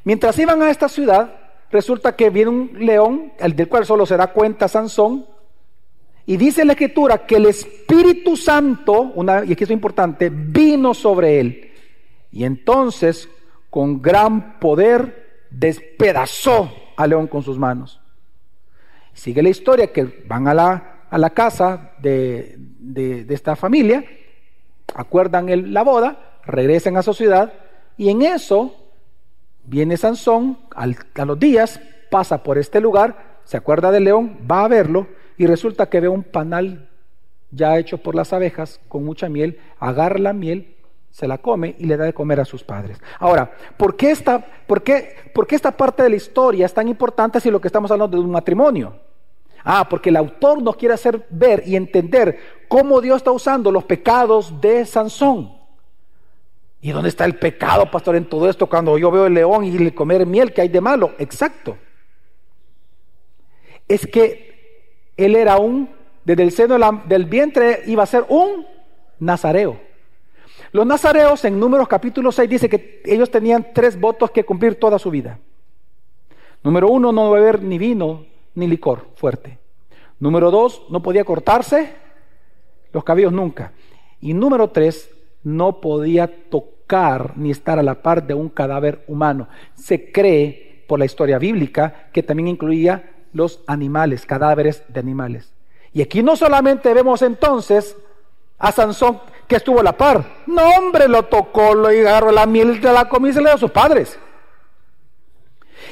Mientras 0.05 0.38
iban 0.38 0.62
a 0.62 0.71
esta 0.71 0.88
ciudad, 0.88 1.38
resulta 1.70 2.16
que 2.16 2.31
viene 2.31 2.50
un 2.50 2.72
león, 2.78 3.33
el 3.38 3.54
del 3.54 3.68
cual 3.68 3.87
solo 3.87 4.07
se 4.07 4.16
da 4.16 4.33
cuenta 4.33 4.68
Sansón, 4.68 5.26
y 6.26 6.37
dice 6.37 6.64
la 6.64 6.74
escritura 6.74 7.26
que 7.26 7.37
el 7.37 7.46
Espíritu 7.46 8.37
Santo, 8.37 9.00
una, 9.14 9.44
y 9.44 9.52
aquí 9.52 9.64
es 9.64 9.70
importante, 9.70 10.31
vino 10.31 10.92
sobre 10.92 11.40
él. 11.40 11.72
Y 12.31 12.44
entonces, 12.44 13.28
con 13.70 14.02
gran 14.02 14.59
poder, 14.59 15.46
despedazó 15.50 16.70
al 16.96 17.11
león 17.11 17.28
con 17.28 17.42
sus 17.42 17.59
manos. 17.59 18.00
Sigue 19.14 19.42
la 19.42 19.48
historia 19.48 19.92
que 19.92 20.24
van 20.26 20.48
a 20.48 20.54
la, 20.54 21.04
a 21.11 21.16
la 21.16 21.31
casa 21.31 21.92
de, 21.98 22.57
de, 22.59 23.35
esta 23.35 23.57
familia, 23.57 24.04
acuerdan 24.94 25.48
el, 25.48 25.72
la 25.72 25.83
boda, 25.83 26.40
regresan 26.44 26.96
a 26.96 27.02
su 27.02 27.14
ciudad 27.14 27.52
y 27.96 28.11
en 28.11 28.22
eso 28.22 28.88
viene 29.68 29.96
Sansón 29.96 30.59
a 30.74 31.24
los 31.24 31.38
días, 31.38 31.81
pasa 32.11 32.42
por 32.42 32.59
este 32.59 32.81
lugar, 32.81 33.38
se 33.44 33.57
acuerda 33.57 33.90
del 33.90 34.04
león, 34.04 34.38
va 34.50 34.64
a 34.64 34.68
verlo 34.68 35.07
y 35.37 35.46
resulta 35.46 35.88
que 35.88 36.00
ve 36.00 36.09
un 36.09 36.22
panal 36.22 36.88
ya 37.50 37.78
hecho 37.78 37.98
por 37.98 38.14
las 38.14 38.33
abejas 38.33 38.81
con 38.88 39.04
mucha 39.04 39.28
miel, 39.28 39.59
agarra 39.78 40.18
la 40.18 40.33
miel 40.33 40.74
se 41.11 41.26
la 41.26 41.38
come 41.38 41.74
y 41.78 41.87
le 41.87 41.96
da 41.96 42.04
de 42.04 42.12
comer 42.12 42.38
a 42.38 42.44
sus 42.44 42.62
padres. 42.62 43.00
Ahora, 43.18 43.50
¿por 43.76 43.96
qué, 43.96 44.11
esta, 44.11 44.38
por, 44.38 44.83
qué, 44.83 45.16
¿por 45.35 45.46
qué 45.46 45.57
esta 45.57 45.76
parte 45.76 46.02
de 46.02 46.11
la 46.11 46.16
historia 46.16 46.66
es 46.66 46.72
tan 46.72 46.87
importante 46.87 47.40
si 47.40 47.50
lo 47.50 47.61
que 47.61 47.68
estamos 47.68 47.90
hablando 47.90 48.16
de 48.16 48.22
un 48.22 48.31
matrimonio? 48.31 48.94
Ah, 49.64 49.88
porque 49.88 50.11
el 50.11 50.16
autor 50.16 50.62
nos 50.62 50.76
quiere 50.76 50.94
hacer 50.94 51.26
ver 51.31 51.64
y 51.66 51.74
entender 51.74 52.38
cómo 52.68 53.00
Dios 53.00 53.16
está 53.16 53.33
usando 53.33 53.72
los 53.72 53.85
pecados 53.85 54.61
de 54.61 54.87
Sansón. 54.87 55.58
¿Y 56.81 56.93
dónde 56.93 57.09
está 57.09 57.25
el 57.25 57.37
pecado, 57.37 57.91
pastor, 57.91 58.17
en 58.17 58.27
todo 58.27 58.49
esto 58.49 58.69
cuando 58.69 58.97
yo 58.99 59.11
veo 59.11 59.27
el 59.27 59.35
león 59.35 59.64
y 59.64 59.77
le 59.79 59.95
comer 59.95 60.27
miel 60.27 60.53
que 60.53 60.61
hay 60.61 60.69
de 60.69 60.81
malo? 60.81 61.14
Exacto. 61.19 61.77
Es 63.88 64.07
que 64.07 65.12
él 65.17 65.35
era 65.35 65.59
un, 65.59 65.91
desde 66.25 66.43
el 66.45 66.53
seno 66.53 67.03
del 67.07 67.25
vientre 67.25 67.83
iba 67.87 68.05
a 68.05 68.07
ser 68.07 68.25
un 68.29 68.67
nazareo. 69.19 69.81
Los 70.71 70.87
nazareos 70.87 71.45
en 71.45 71.59
Números 71.59 71.88
capítulo 71.88 72.31
6 72.31 72.49
dice 72.49 72.69
que 72.69 73.03
ellos 73.05 73.31
tenían 73.31 73.69
tres 73.75 73.99
votos 73.99 74.31
que 74.31 74.45
cumplir 74.45 74.79
toda 74.79 74.99
su 74.99 75.11
vida. 75.11 75.38
Número 76.62 76.88
uno, 76.88 77.11
no 77.11 77.31
beber 77.31 77.62
ni 77.62 77.79
vino 77.79 78.27
ni 78.55 78.67
licor 78.67 79.09
fuerte. 79.17 79.59
Número 80.21 80.51
dos, 80.51 80.85
no 80.91 81.03
podía 81.03 81.25
cortarse 81.25 81.95
los 82.93 83.05
cabellos 83.05 83.33
nunca. 83.33 83.73
Y 84.21 84.35
número 84.35 84.71
tres, 84.71 85.11
no 85.49 85.81
podía 85.81 86.27
tocar 86.51 87.37
ni 87.37 87.51
estar 87.51 87.79
a 87.79 87.83
la 87.83 88.03
par 88.03 88.27
de 88.27 88.35
un 88.35 88.49
cadáver 88.49 89.05
humano. 89.09 89.49
Se 89.75 90.13
cree 90.13 90.85
por 90.87 90.99
la 90.99 91.05
historia 91.05 91.39
bíblica 91.39 92.09
que 92.13 92.23
también 92.23 92.49
incluía 92.49 93.13
los 93.33 93.61
animales, 93.67 94.27
cadáveres 94.27 94.83
de 94.89 95.01
animales. 95.01 95.53
Y 95.93 96.03
aquí 96.03 96.23
no 96.23 96.37
solamente 96.37 96.93
vemos 96.93 97.23
entonces 97.23 97.97
a 98.59 98.73
Sansón 98.73 99.21
que 99.47 99.57
estuvo 99.57 99.81
a 99.81 99.83
la 99.83 99.97
par. 99.97 100.43
No, 100.47 100.63
hombre, 100.77 101.09
lo 101.09 101.25
tocó, 101.25 101.75
lo 101.75 101.89
agarró 101.89 102.31
la 102.31 102.47
miel 102.47 102.81
de 102.81 102.93
la 102.93 103.09
comida 103.09 103.31
y 103.31 103.35
se 103.35 103.41
le 103.41 103.49
dio 103.49 103.55
a 103.55 103.59
sus 103.59 103.71
padres. 103.71 104.19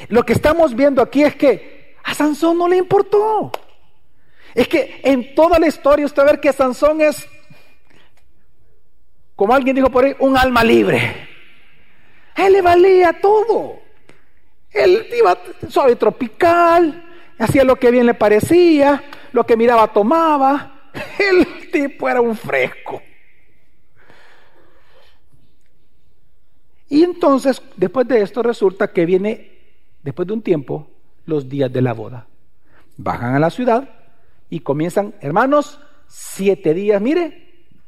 Lo 0.09 0.23
que 0.23 0.33
estamos 0.33 0.75
viendo 0.75 1.01
aquí 1.01 1.23
es 1.23 1.35
que 1.35 1.95
a 2.03 2.13
Sansón 2.13 2.57
no 2.57 2.67
le 2.67 2.77
importó. 2.77 3.51
Es 4.53 4.67
que 4.67 5.01
en 5.03 5.35
toda 5.35 5.59
la 5.59 5.67
historia 5.67 6.05
usted 6.05 6.23
ve 6.25 6.39
que 6.39 6.53
Sansón 6.53 7.01
es, 7.01 7.27
como 9.37 9.53
alguien 9.53 9.75
dijo 9.75 9.91
por 9.91 10.03
ahí, 10.03 10.15
un 10.17 10.35
alma 10.35 10.63
libre. 10.63 11.27
él 12.35 12.53
le 12.53 12.61
valía 12.61 13.21
todo. 13.21 13.79
Él 14.71 15.05
iba 15.15 15.37
suave 15.69 15.95
tropical, 15.95 17.05
hacía 17.37 17.63
lo 17.63 17.75
que 17.75 17.91
bien 17.91 18.07
le 18.07 18.15
parecía, 18.15 19.03
lo 19.31 19.45
que 19.45 19.55
miraba 19.55 19.93
tomaba. 19.93 20.89
El 21.19 21.69
tipo 21.71 22.09
era 22.09 22.19
un 22.19 22.35
fresco. 22.35 22.99
Y 26.89 27.03
entonces, 27.03 27.61
después 27.75 28.07
de 28.07 28.23
esto, 28.23 28.41
resulta 28.41 28.91
que 28.91 29.05
viene, 29.05 29.51
después 30.01 30.27
de 30.27 30.33
un 30.33 30.41
tiempo, 30.41 30.87
los 31.27 31.47
días 31.47 31.71
de 31.71 31.83
la 31.83 31.93
boda. 31.93 32.25
Bajan 32.97 33.35
a 33.35 33.39
la 33.39 33.51
ciudad 33.51 33.87
y 34.49 34.61
comienzan, 34.61 35.13
hermanos, 35.21 35.79
siete 36.07 36.73
días, 36.73 36.99
mire, 36.99 37.46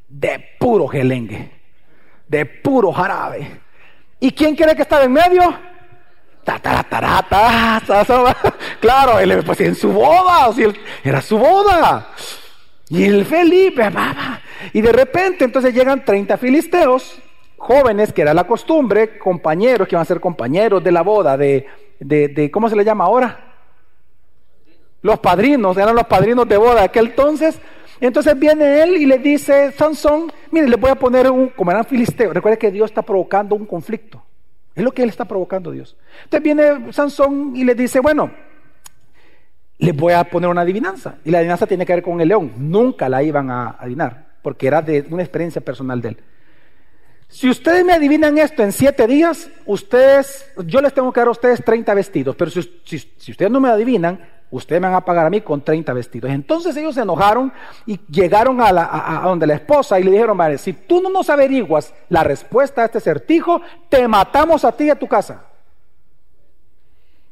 de 0.10 0.56
puro 0.60 0.88
gelengue, 0.88 1.52
de 2.28 2.46
puro 2.46 2.92
jarabe. 2.92 3.62
¿Y 4.20 4.32
quién 4.32 4.56
quiere 4.56 4.76
que 4.76 4.82
estaba 4.82 5.04
en 5.04 5.14
medio? 5.14 5.56
claro, 8.80 9.20
él, 9.20 9.44
pues 9.46 9.62
en 9.62 9.76
su 9.76 9.92
boda, 9.92 10.50
era 11.04 11.22
su 11.22 11.38
boda. 11.38 12.10
Y 12.90 13.04
el 13.04 13.26
Felipe, 13.26 13.88
y 14.74 14.82
de 14.82 14.92
repente 14.92 15.46
entonces 15.46 15.74
llegan 15.74 16.04
30 16.04 16.38
filisteos, 16.38 17.22
jóvenes, 17.58 18.12
que 18.12 18.24
era 18.24 18.34
la 18.34 18.46
costumbre, 18.46 19.20
compañeros, 19.20 19.88
que 19.88 19.96
iban 19.96 20.02
a 20.02 20.06
ser 20.06 20.20
compañeros 20.20 20.84
de 20.84 20.92
la 20.92 21.04
boda, 21.04 21.38
de, 21.38 21.68
de, 22.00 22.30
de 22.30 22.50
¿cómo 22.50 22.68
se 22.68 22.76
le 22.76 22.84
llama 22.84 23.04
ahora? 23.04 23.46
Los 25.02 25.20
padrinos, 25.20 25.78
eran 25.78 25.96
los 25.96 26.08
padrinos 26.08 26.48
de 26.48 26.58
boda 26.58 26.76
de 26.76 26.86
aquel 26.86 27.08
entonces. 27.08 27.60
Entonces 28.02 28.38
viene 28.40 28.82
él 28.82 28.98
y 28.98 29.06
le 29.06 29.18
dice, 29.18 29.72
Sansón, 29.74 30.32
mire, 30.52 30.68
le 30.68 30.76
voy 30.78 30.90
a 30.90 30.96
poner 30.96 31.30
un, 31.30 31.50
como 31.50 31.72
eran 31.72 31.86
filisteos, 31.86 32.34
recuerde 32.34 32.58
que 32.58 32.72
Dios 32.72 32.90
está 32.90 33.02
provocando 33.02 33.56
un 33.56 33.66
conflicto. 33.66 34.24
Es 34.76 34.84
lo 34.84 34.92
que 34.92 35.04
él 35.04 35.10
está 35.10 35.26
provocando 35.26 35.72
Dios. 35.72 35.98
Entonces 36.24 36.44
viene 36.44 36.94
Sansón 36.94 37.54
y 37.56 37.66
le 37.66 37.76
dice, 37.76 38.00
bueno, 38.00 38.32
les 39.80 39.96
voy 39.96 40.14
a 40.14 40.24
poner 40.24 40.50
una 40.50 40.62
adivinanza. 40.62 41.16
Y 41.26 41.32
la 41.32 41.40
adivinanza 41.40 41.68
tiene 41.68 41.86
que 41.86 41.94
ver 41.94 42.04
con 42.04 42.22
el 42.22 42.28
león. 42.28 42.54
Nunca 42.58 43.10
la 43.10 43.22
iban 43.22 43.50
a 43.52 43.76
adivinar, 43.80 44.28
porque 44.42 44.68
era 44.68 44.82
de 44.82 45.06
una 45.10 45.24
experiencia 45.24 45.60
personal 45.60 46.02
de 46.02 46.10
él. 46.10 46.18
Si 47.28 47.50
ustedes 47.50 47.86
me 47.86 47.94
adivinan 47.94 48.38
esto 48.38 48.64
en 48.64 48.72
siete 48.72 49.06
días, 49.06 49.50
ustedes, 49.66 50.52
yo 50.66 50.82
les 50.82 50.94
tengo 50.94 51.12
que 51.14 51.20
dar 51.20 51.28
a 51.28 51.32
ustedes 51.32 51.64
30 51.64 51.94
vestidos, 51.94 52.36
pero 52.36 52.50
si, 52.50 52.64
si 52.84 53.32
ustedes 53.32 53.52
no 53.52 53.60
me 53.60 53.70
adivinan, 53.70 54.20
ustedes 54.52 54.82
me 54.82 54.88
van 54.88 54.98
a 54.98 55.06
pagar 55.06 55.26
a 55.26 55.30
mí 55.30 55.42
con 55.42 55.62
30 55.62 55.94
vestidos. 55.94 56.32
Entonces 56.32 56.76
ellos 56.78 56.96
se 56.96 57.02
enojaron 57.02 57.52
y 57.86 58.00
llegaron 58.10 58.62
a, 58.62 58.72
la, 58.72 58.90
a, 58.92 59.28
donde 59.28 59.48
la 59.48 59.56
esposa 59.56 60.00
y 60.00 60.04
le 60.04 60.12
dijeron, 60.12 60.38
madre, 60.38 60.58
si 60.58 60.74
tú 60.74 61.02
no 61.02 61.10
nos 61.10 61.30
averiguas 61.30 61.94
la 62.10 62.24
respuesta 62.24 62.82
a 62.82 62.86
este 62.86 63.00
certijo, 63.00 63.62
te 63.90 64.08
matamos 64.08 64.66
a 64.66 64.72
ti 64.72 64.86
y 64.86 64.90
a 64.90 65.00
tu 65.00 65.08
casa. 65.08 65.46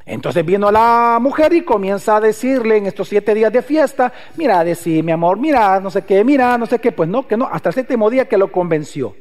Entonces 0.05 0.45
vino 0.45 0.71
la 0.71 1.17
mujer 1.21 1.53
y 1.53 1.63
comienza 1.63 2.15
a 2.15 2.21
decirle 2.21 2.77
en 2.77 2.85
estos 2.85 3.09
siete 3.09 3.33
días 3.33 3.51
de 3.51 3.61
fiesta, 3.61 4.13
mira, 4.37 4.63
decir 4.63 5.03
mi 5.03 5.11
amor, 5.11 5.37
mira, 5.37 5.81
no 5.81 5.89
sé 5.89 6.03
qué, 6.03 6.23
mira, 6.23 6.57
no 6.57 6.65
sé 6.65 6.79
qué, 6.79 6.93
pues 6.93 7.09
no, 7.09 7.27
que 7.27 7.35
no, 7.35 7.45
hasta 7.45 7.69
el 7.69 7.75
séptimo 7.75 8.09
día 8.09 8.25
que 8.25 8.37
lo 8.37 8.49
convenció. 8.49 9.15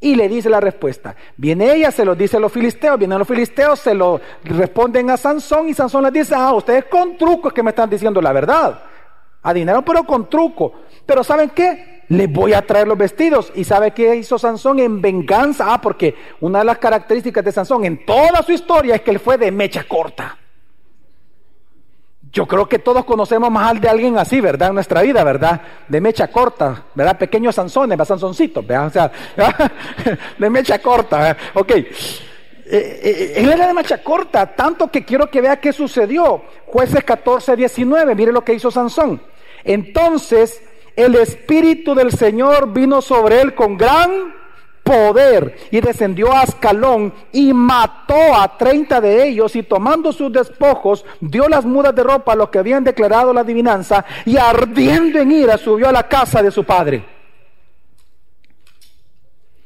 Y 0.00 0.14
le 0.14 0.28
dice 0.28 0.50
la 0.50 0.60
respuesta. 0.60 1.16
Viene 1.36 1.72
ella, 1.72 1.90
se 1.90 2.04
lo 2.04 2.14
dice 2.14 2.36
a 2.36 2.40
los 2.40 2.52
filisteos, 2.52 2.98
vienen 2.98 3.18
los 3.18 3.26
filisteos, 3.26 3.80
se 3.80 3.94
lo 3.94 4.20
responden 4.44 5.10
a 5.10 5.16
Sansón 5.16 5.68
y 5.68 5.74
Sansón 5.74 6.04
les 6.04 6.12
dice, 6.12 6.34
ah, 6.36 6.52
ustedes 6.52 6.84
con 6.84 7.16
trucos 7.16 7.52
que 7.52 7.62
me 7.62 7.70
están 7.70 7.88
diciendo 7.88 8.20
la 8.20 8.32
verdad. 8.32 8.82
Adinaron 9.42 9.84
pero 9.84 10.04
con 10.04 10.28
truco. 10.28 10.74
Pero 11.06 11.24
¿saben 11.24 11.50
qué? 11.50 12.02
Les 12.08 12.30
voy 12.30 12.52
a 12.52 12.62
traer 12.62 12.86
los 12.86 12.98
vestidos. 12.98 13.52
¿Y 13.54 13.64
sabe 13.64 13.92
qué 13.92 14.16
hizo 14.16 14.38
Sansón 14.38 14.80
en 14.80 15.00
venganza? 15.00 15.72
Ah, 15.72 15.80
porque 15.80 16.14
una 16.40 16.58
de 16.58 16.66
las 16.66 16.78
características 16.78 17.44
de 17.44 17.52
Sansón 17.52 17.84
en 17.84 18.04
toda 18.04 18.42
su 18.42 18.52
historia 18.52 18.96
es 18.96 19.02
que 19.02 19.12
él 19.12 19.18
fue 19.18 19.38
de 19.38 19.50
mecha 19.50 19.84
corta. 19.84 20.36
Yo 22.32 22.46
creo 22.46 22.68
que 22.68 22.78
todos 22.78 23.04
conocemos 23.04 23.50
más 23.50 23.70
al 23.70 23.80
de 23.80 23.88
alguien 23.88 24.18
así, 24.18 24.40
¿verdad? 24.40 24.68
En 24.68 24.74
nuestra 24.74 25.02
vida, 25.02 25.24
¿verdad? 25.24 25.60
De 25.88 26.00
mecha 26.00 26.28
corta, 26.28 26.84
¿verdad? 26.94 27.18
Pequeños 27.18 27.54
Sansones. 27.54 27.98
Sansoncitos, 28.06 28.66
¿verdad? 28.66 28.86
O 28.86 28.90
sea, 28.90 29.12
de 30.38 30.50
mecha 30.50 30.78
corta, 30.80 31.18
¿verdad? 31.18 31.36
Ok. 31.54 31.70
Eh, 31.70 31.86
eh, 32.68 33.32
él 33.36 33.50
era 33.50 33.68
de 33.68 33.74
mecha 33.74 34.02
corta, 34.02 34.54
tanto 34.54 34.90
que 34.90 35.04
quiero 35.04 35.30
que 35.30 35.40
vea 35.40 35.60
qué 35.60 35.72
sucedió. 35.72 36.42
Jueces 36.66 37.04
14, 37.04 37.56
19, 37.56 38.14
mire 38.14 38.32
lo 38.32 38.44
que 38.44 38.54
hizo 38.54 38.70
Sansón. 38.70 39.22
Entonces 39.64 40.62
el 40.96 41.14
Espíritu 41.14 41.94
del 41.94 42.10
Señor 42.10 42.72
vino 42.72 43.02
sobre 43.02 43.40
él 43.40 43.54
con 43.54 43.76
gran 43.76 44.34
poder 44.86 45.56
y 45.72 45.80
descendió 45.80 46.32
a 46.32 46.42
Ascalón 46.42 47.12
y 47.32 47.52
mató 47.52 48.34
a 48.36 48.56
treinta 48.56 49.00
de 49.00 49.26
ellos 49.26 49.56
y 49.56 49.64
tomando 49.64 50.12
sus 50.12 50.32
despojos 50.32 51.04
dio 51.20 51.48
las 51.48 51.64
mudas 51.64 51.92
de 51.92 52.04
ropa 52.04 52.32
a 52.32 52.36
los 52.36 52.50
que 52.50 52.60
habían 52.60 52.84
declarado 52.84 53.32
la 53.32 53.40
adivinanza 53.40 54.04
y 54.24 54.36
ardiendo 54.36 55.18
en 55.18 55.32
ira 55.32 55.58
subió 55.58 55.88
a 55.88 55.92
la 55.92 56.06
casa 56.06 56.40
de 56.40 56.52
su 56.52 56.62
padre. 56.62 57.04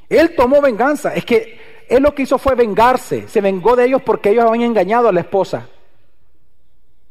Él 0.09 0.35
tomó 0.35 0.63
venganza, 0.63 1.15
es 1.15 1.27
que 1.27 1.85
él 1.87 2.03
lo 2.03 2.15
que 2.15 2.23
hizo 2.23 2.39
fue 2.39 2.55
vengarse, 2.55 3.29
se 3.29 3.43
vengó 3.43 3.77
de 3.77 3.85
ellos 3.85 4.01
porque 4.03 4.31
ellos 4.31 4.47
habían 4.47 4.71
engañado 4.71 5.09
a 5.09 5.13
la 5.13 5.21
esposa. 5.21 5.69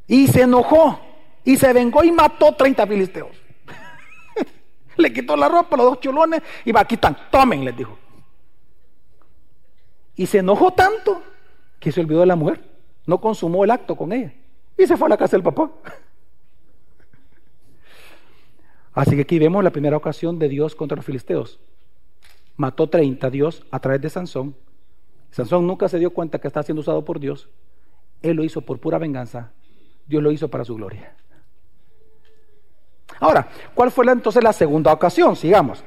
Y 0.08 0.28
se 0.28 0.42
enojó 0.42 1.00
y 1.44 1.58
se 1.58 1.72
vengó 1.74 2.04
y 2.04 2.12
mató 2.12 2.56
30 2.56 2.88
filisteos. 2.88 3.49
Le 5.00 5.14
quitó 5.14 5.36
la 5.36 5.48
ropa, 5.48 5.78
los 5.78 5.86
dos 5.88 6.00
chulones, 6.00 6.42
y 6.66 6.72
va, 6.72 6.82
aquí 6.82 6.96
están, 6.96 7.18
tomen, 7.32 7.66
les 7.66 7.76
dijo. 7.76 7.98
Y 10.16 10.26
se 10.26 10.40
enojó 10.40 10.72
tanto 10.72 11.22
que 11.80 11.92
se 11.92 12.02
olvidó 12.02 12.20
de 12.20 12.26
la 12.26 12.36
mujer. 12.36 12.62
No 13.06 13.20
consumó 13.20 13.64
el 13.64 13.72
acto 13.72 13.96
con 13.96 14.12
ella. 14.12 14.34
Y 14.78 14.86
se 14.86 14.98
fue 14.98 15.08
a 15.08 15.10
la 15.10 15.18
casa 15.18 15.38
del 15.38 15.44
papá. 15.44 15.72
Así 18.94 19.16
que 19.16 19.22
aquí 19.22 19.40
vemos 19.40 19.64
la 19.64 19.72
primera 19.72 19.96
ocasión 19.96 20.38
de 20.40 20.50
Dios 20.50 20.76
contra 20.76 20.98
los 20.98 21.06
filisteos. 21.06 21.60
Mató 22.58 22.90
30 22.90 23.30
Dios 23.30 23.64
a 23.72 23.80
través 23.80 24.02
de 24.02 24.10
Sansón. 24.10 24.56
Sansón 25.32 25.66
nunca 25.66 25.88
se 25.88 26.00
dio 26.00 26.12
cuenta 26.12 26.40
que 26.40 26.48
está 26.48 26.64
siendo 26.64 26.82
usado 26.82 27.06
por 27.06 27.20
Dios. 27.20 27.48
Él 28.22 28.36
lo 28.36 28.44
hizo 28.44 28.62
por 28.62 28.80
pura 28.80 28.98
venganza. 28.98 29.54
Dios 30.06 30.22
lo 30.22 30.32
hizo 30.32 30.50
para 30.50 30.66
su 30.66 30.76
gloria. 30.76 31.16
Ahora, 33.20 33.48
¿cuál 33.74 33.92
fue 33.92 34.06
entonces 34.06 34.44
la 34.44 34.54
segunda 34.54 34.94
ocasión? 34.94 35.36
Sigamos. 35.36 35.84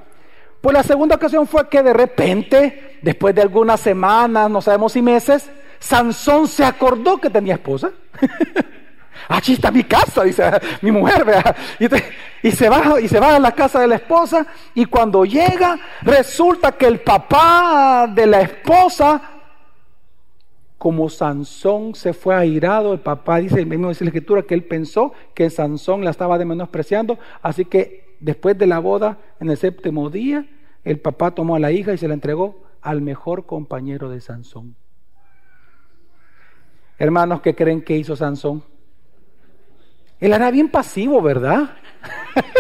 Pues 0.61 0.74
la 0.74 0.82
segunda 0.82 1.16
ocasión 1.16 1.46
fue 1.46 1.68
que 1.68 1.82
de 1.82 1.92
repente, 1.92 2.98
después 3.02 3.35
de 3.35 3.42
algunas 3.42 3.80
semanas, 3.80 4.48
no 4.48 4.62
sabemos 4.62 4.92
si 4.92 5.02
meses, 5.02 5.50
Sansón 5.80 6.46
se 6.46 6.64
acordó 6.64 7.18
que 7.18 7.30
tenía 7.30 7.54
esposa. 7.54 7.90
Aquí 9.28 9.54
está 9.54 9.70
mi 9.70 9.85
casa, 9.85 10.24
dice 10.24 10.44
mi 10.80 10.90
mujer, 10.90 11.24
y, 12.42 12.50
se 12.50 12.68
va, 12.68 13.00
y 13.00 13.08
se 13.08 13.20
va 13.20 13.37
a 13.37 13.38
la 13.38 13.52
casa 13.52 13.80
de 13.80 13.87
la 13.87 13.96
esposa 13.96 14.46
y 14.74 14.85
cuando 14.87 15.24
llega 15.24 15.78
resulta 16.02 16.72
que 16.72 16.87
el 16.87 17.00
papá 17.00 18.08
de 18.12 18.26
la 18.26 18.40
esposa 18.40 19.20
como 20.83 21.09
Sansón 21.09 21.95
se 21.95 22.12
fue 22.12 22.35
airado, 22.35 22.92
el 22.92 22.99
papá 22.99 23.37
dice, 23.37 23.61
el 23.61 23.68
mismo 23.68 23.90
dice 23.90 24.03
la 24.03 24.09
escritura, 24.09 24.42
que 24.42 24.55
él 24.55 24.64
pensó 24.64 25.12
que 25.33 25.49
Sansón 25.49 26.05
la 26.05 26.11
estaba 26.11 26.38
de 26.38 26.45
menospreciando, 26.45 27.21
así 27.40 27.66
que 27.66 28.16
después 28.18 28.59
de 28.59 28.66
la 28.66 28.81
boda, 28.81 29.18
en 29.38 29.49
el 29.49 29.57
séptimo 29.57 30.11
día, 30.11 30.45
el 30.83 30.99
papá 30.99 31.37
tomó 31.37 31.55
a 31.55 31.61
la 31.61 31.71
hija 31.71 31.92
y 31.92 31.99
se 31.99 32.09
la 32.09 32.14
entregó 32.14 32.64
al 32.81 33.01
mejor 33.01 33.47
compañero 33.47 34.11
de 34.11 34.21
Sansón. 34.21 34.75
Hermanos, 36.99 37.42
¿qué 37.42 37.55
creen 37.55 37.83
que 37.83 37.97
hizo 37.97 38.16
Sansón? 38.16 38.64
Él 40.18 40.33
era 40.33 40.51
bien 40.51 40.68
pasivo, 40.68 41.23
¿verdad? 41.23 41.77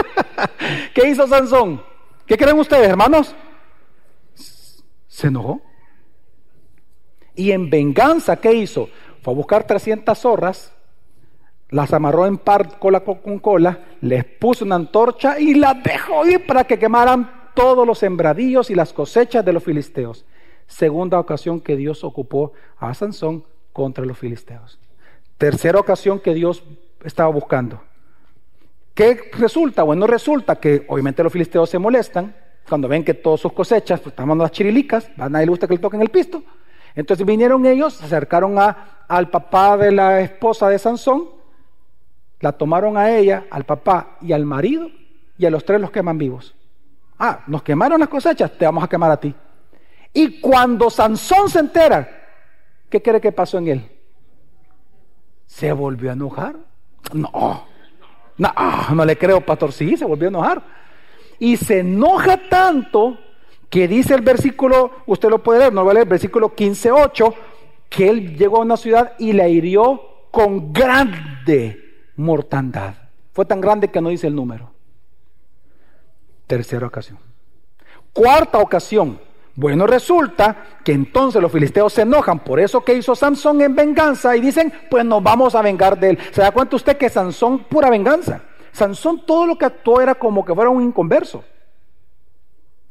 ¿Qué 0.94 1.08
hizo 1.08 1.26
Sansón? 1.26 1.82
¿Qué 2.24 2.36
creen 2.36 2.56
ustedes, 2.56 2.88
hermanos? 2.88 3.34
Se 5.08 5.26
enojó. 5.26 5.60
Y 7.34 7.52
en 7.52 7.70
venganza, 7.70 8.36
¿qué 8.36 8.52
hizo? 8.52 8.88
Fue 9.22 9.32
a 9.32 9.36
buscar 9.36 9.64
300 9.66 10.18
zorras, 10.18 10.72
las 11.70 11.92
amarró 11.92 12.26
en 12.26 12.38
par 12.38 12.78
cola 12.78 13.00
con 13.00 13.38
cola, 13.38 13.80
les 14.00 14.24
puso 14.24 14.64
una 14.64 14.76
antorcha 14.76 15.40
y 15.40 15.54
las 15.54 15.82
dejó 15.82 16.26
ir 16.26 16.46
para 16.46 16.64
que 16.64 16.78
quemaran 16.78 17.50
todos 17.54 17.86
los 17.86 17.98
sembradíos 17.98 18.70
y 18.70 18.74
las 18.74 18.92
cosechas 18.92 19.44
de 19.44 19.52
los 19.52 19.64
filisteos. 19.64 20.24
Segunda 20.66 21.18
ocasión 21.18 21.60
que 21.60 21.76
Dios 21.76 22.04
ocupó 22.04 22.52
a 22.78 22.92
Sansón 22.94 23.44
contra 23.72 24.04
los 24.04 24.18
filisteos. 24.18 24.78
Tercera 25.38 25.78
ocasión 25.78 26.20
que 26.20 26.34
Dios 26.34 26.62
estaba 27.04 27.30
buscando. 27.30 27.82
¿Qué 28.94 29.30
resulta? 29.32 29.82
Bueno, 29.82 30.06
resulta 30.06 30.56
que 30.56 30.84
obviamente 30.88 31.22
los 31.22 31.32
filisteos 31.32 31.70
se 31.70 31.78
molestan 31.78 32.36
cuando 32.68 32.88
ven 32.88 33.04
que 33.04 33.14
todas 33.14 33.40
sus 33.40 33.52
cosechas 33.52 34.00
pues, 34.00 34.12
están 34.12 34.28
mandando 34.28 34.44
las 34.44 34.52
chirilicas, 34.52 35.10
a 35.18 35.28
nadie 35.28 35.46
le 35.46 35.50
gusta 35.50 35.66
que 35.66 35.74
le 35.74 35.80
toquen 35.80 36.02
el 36.02 36.10
pisto. 36.10 36.42
Entonces 36.94 37.26
vinieron 37.26 37.64
ellos, 37.66 37.94
se 37.94 38.04
acercaron 38.04 38.58
a, 38.58 39.04
al 39.08 39.30
papá 39.30 39.76
de 39.76 39.92
la 39.92 40.20
esposa 40.20 40.68
de 40.68 40.78
Sansón, 40.78 41.28
la 42.40 42.52
tomaron 42.52 42.96
a 42.96 43.10
ella, 43.10 43.44
al 43.50 43.64
papá 43.64 44.16
y 44.20 44.32
al 44.32 44.44
marido, 44.44 44.88
y 45.38 45.46
a 45.46 45.50
los 45.50 45.64
tres 45.64 45.80
los 45.80 45.90
queman 45.90 46.18
vivos. 46.18 46.54
Ah, 47.18 47.40
nos 47.46 47.62
quemaron 47.62 48.00
las 48.00 48.08
cosechas, 48.08 48.50
te 48.58 48.64
vamos 48.64 48.84
a 48.84 48.88
quemar 48.88 49.10
a 49.10 49.16
ti. 49.16 49.34
Y 50.12 50.40
cuando 50.40 50.90
Sansón 50.90 51.48
se 51.48 51.60
entera, 51.60 52.08
¿qué 52.90 53.00
cree 53.00 53.20
que 53.20 53.32
pasó 53.32 53.58
en 53.58 53.68
él? 53.68 53.90
¿Se 55.46 55.72
volvió 55.72 56.10
a 56.10 56.14
enojar? 56.14 56.56
No, 57.12 57.66
no, 58.38 58.52
no 58.94 59.04
le 59.04 59.16
creo, 59.16 59.40
pastor. 59.40 59.72
Sí, 59.72 59.96
se 59.96 60.04
volvió 60.04 60.28
a 60.28 60.30
enojar. 60.30 60.62
Y 61.38 61.56
se 61.56 61.80
enoja 61.80 62.48
tanto 62.48 63.18
que 63.72 63.88
dice 63.88 64.12
el 64.12 64.20
versículo, 64.20 64.90
usted 65.06 65.30
lo 65.30 65.42
puede 65.42 65.60
leer, 65.60 65.72
no 65.72 65.82
va 65.82 65.92
a 65.92 65.94
leer, 65.94 66.04
el 66.04 66.10
versículo 66.10 66.54
15.8, 66.54 67.34
que 67.88 68.10
él 68.10 68.36
llegó 68.36 68.58
a 68.58 68.60
una 68.60 68.76
ciudad 68.76 69.14
y 69.18 69.32
la 69.32 69.48
hirió 69.48 70.26
con 70.30 70.74
grande 70.74 72.10
mortandad. 72.16 72.92
Fue 73.32 73.46
tan 73.46 73.62
grande 73.62 73.88
que 73.88 74.02
no 74.02 74.10
dice 74.10 74.26
el 74.26 74.34
número. 74.34 74.70
Tercera 76.46 76.86
ocasión. 76.86 77.18
Cuarta 78.12 78.58
ocasión, 78.58 79.18
Bueno, 79.54 79.86
resulta 79.86 80.80
que 80.84 80.92
entonces 80.92 81.40
los 81.40 81.50
filisteos 81.50 81.94
se 81.94 82.02
enojan 82.02 82.40
por 82.40 82.60
eso 82.60 82.82
que 82.82 82.94
hizo 82.94 83.14
Sansón 83.14 83.62
en 83.62 83.74
venganza 83.74 84.36
y 84.36 84.42
dicen, 84.42 84.70
pues 84.90 85.04
nos 85.06 85.22
vamos 85.22 85.54
a 85.54 85.62
vengar 85.62 85.98
de 85.98 86.10
él. 86.10 86.18
¿Se 86.30 86.42
da 86.42 86.50
cuenta 86.52 86.76
usted 86.76 86.98
que 86.98 87.08
Sansón 87.08 87.60
pura 87.64 87.88
venganza? 87.88 88.42
Sansón 88.70 89.24
todo 89.24 89.46
lo 89.46 89.56
que 89.56 89.64
actuó 89.64 90.02
era 90.02 90.14
como 90.14 90.44
que 90.44 90.54
fuera 90.54 90.68
un 90.68 90.82
inconverso. 90.82 91.42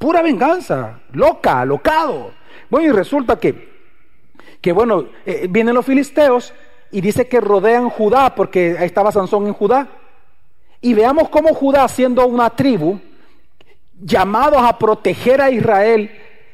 Pura 0.02 0.24
venganza, 0.24 0.99
loca, 1.12 1.64
locado. 1.64 2.32
Bueno, 2.72 2.88
y 2.88 2.91
resulta 2.91 3.36
que, 3.36 3.70
que 4.60 4.72
bueno, 4.72 5.06
eh, 5.28 5.45
vienen 5.47 5.76
los 5.76 5.86
filisteos 5.86 6.56
y 6.89 7.02
dice 7.02 7.28
que 7.28 7.39
rodean 7.39 7.88
Judá 7.91 8.34
porque 8.34 8.78
ahí 8.80 8.88
estaba 8.88 9.12
Sansón 9.12 9.45
en 9.45 9.54
Judá. 9.54 9.88
Y 10.82 10.95
veamos 10.95 11.30
cómo 11.30 11.54
Judá, 11.54 11.88
siendo 11.88 12.26
una 12.26 12.49
tribu, 12.49 12.99
llamados 14.02 14.64
a 14.64 14.76
proteger 14.80 15.39
a 15.39 15.52
Israel, 15.52 16.10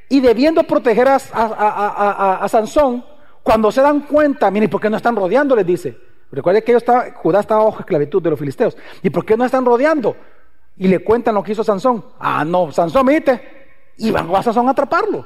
y 0.10 0.20
debiendo 0.20 0.64
proteger 0.64 1.08
a, 1.08 2.48
Sansón, 2.50 3.06
cuando 3.44 3.72
se 3.72 3.82
dan 3.82 4.02
cuenta, 4.02 4.52
miren, 4.52 4.70
¿por 4.70 4.82
qué 4.82 4.90
no 4.90 4.98
están 4.98 5.16
rodeando? 5.16 5.56
Les 5.56 5.66
dice. 5.66 5.98
Recuerden 6.30 6.64
que 6.64 6.78
Judá 7.16 7.40
estaba 7.40 7.64
bajo 7.64 7.80
esclavitud 7.80 8.22
de 8.22 8.30
los 8.32 8.40
filisteos. 8.40 8.76
¿Y 9.02 9.10
por 9.10 9.26
qué 9.26 9.38
no 9.38 9.46
están 9.46 9.64
rodeando? 9.64 10.18
Y 10.78 10.88
le 10.88 11.00
cuentan 11.00 11.36
lo 11.36 11.44
que 11.44 11.54
hizo 11.54 11.64
Sansón. 11.64 12.06
Ah, 12.20 12.46
no, 12.46 12.72
Sansón, 12.72 13.06
viste. 13.06 13.42
Y 13.98 14.12
van 14.12 14.34
a 14.34 14.44
Sansón 14.44 14.68
a 14.68 14.72
atraparlo. 14.72 15.26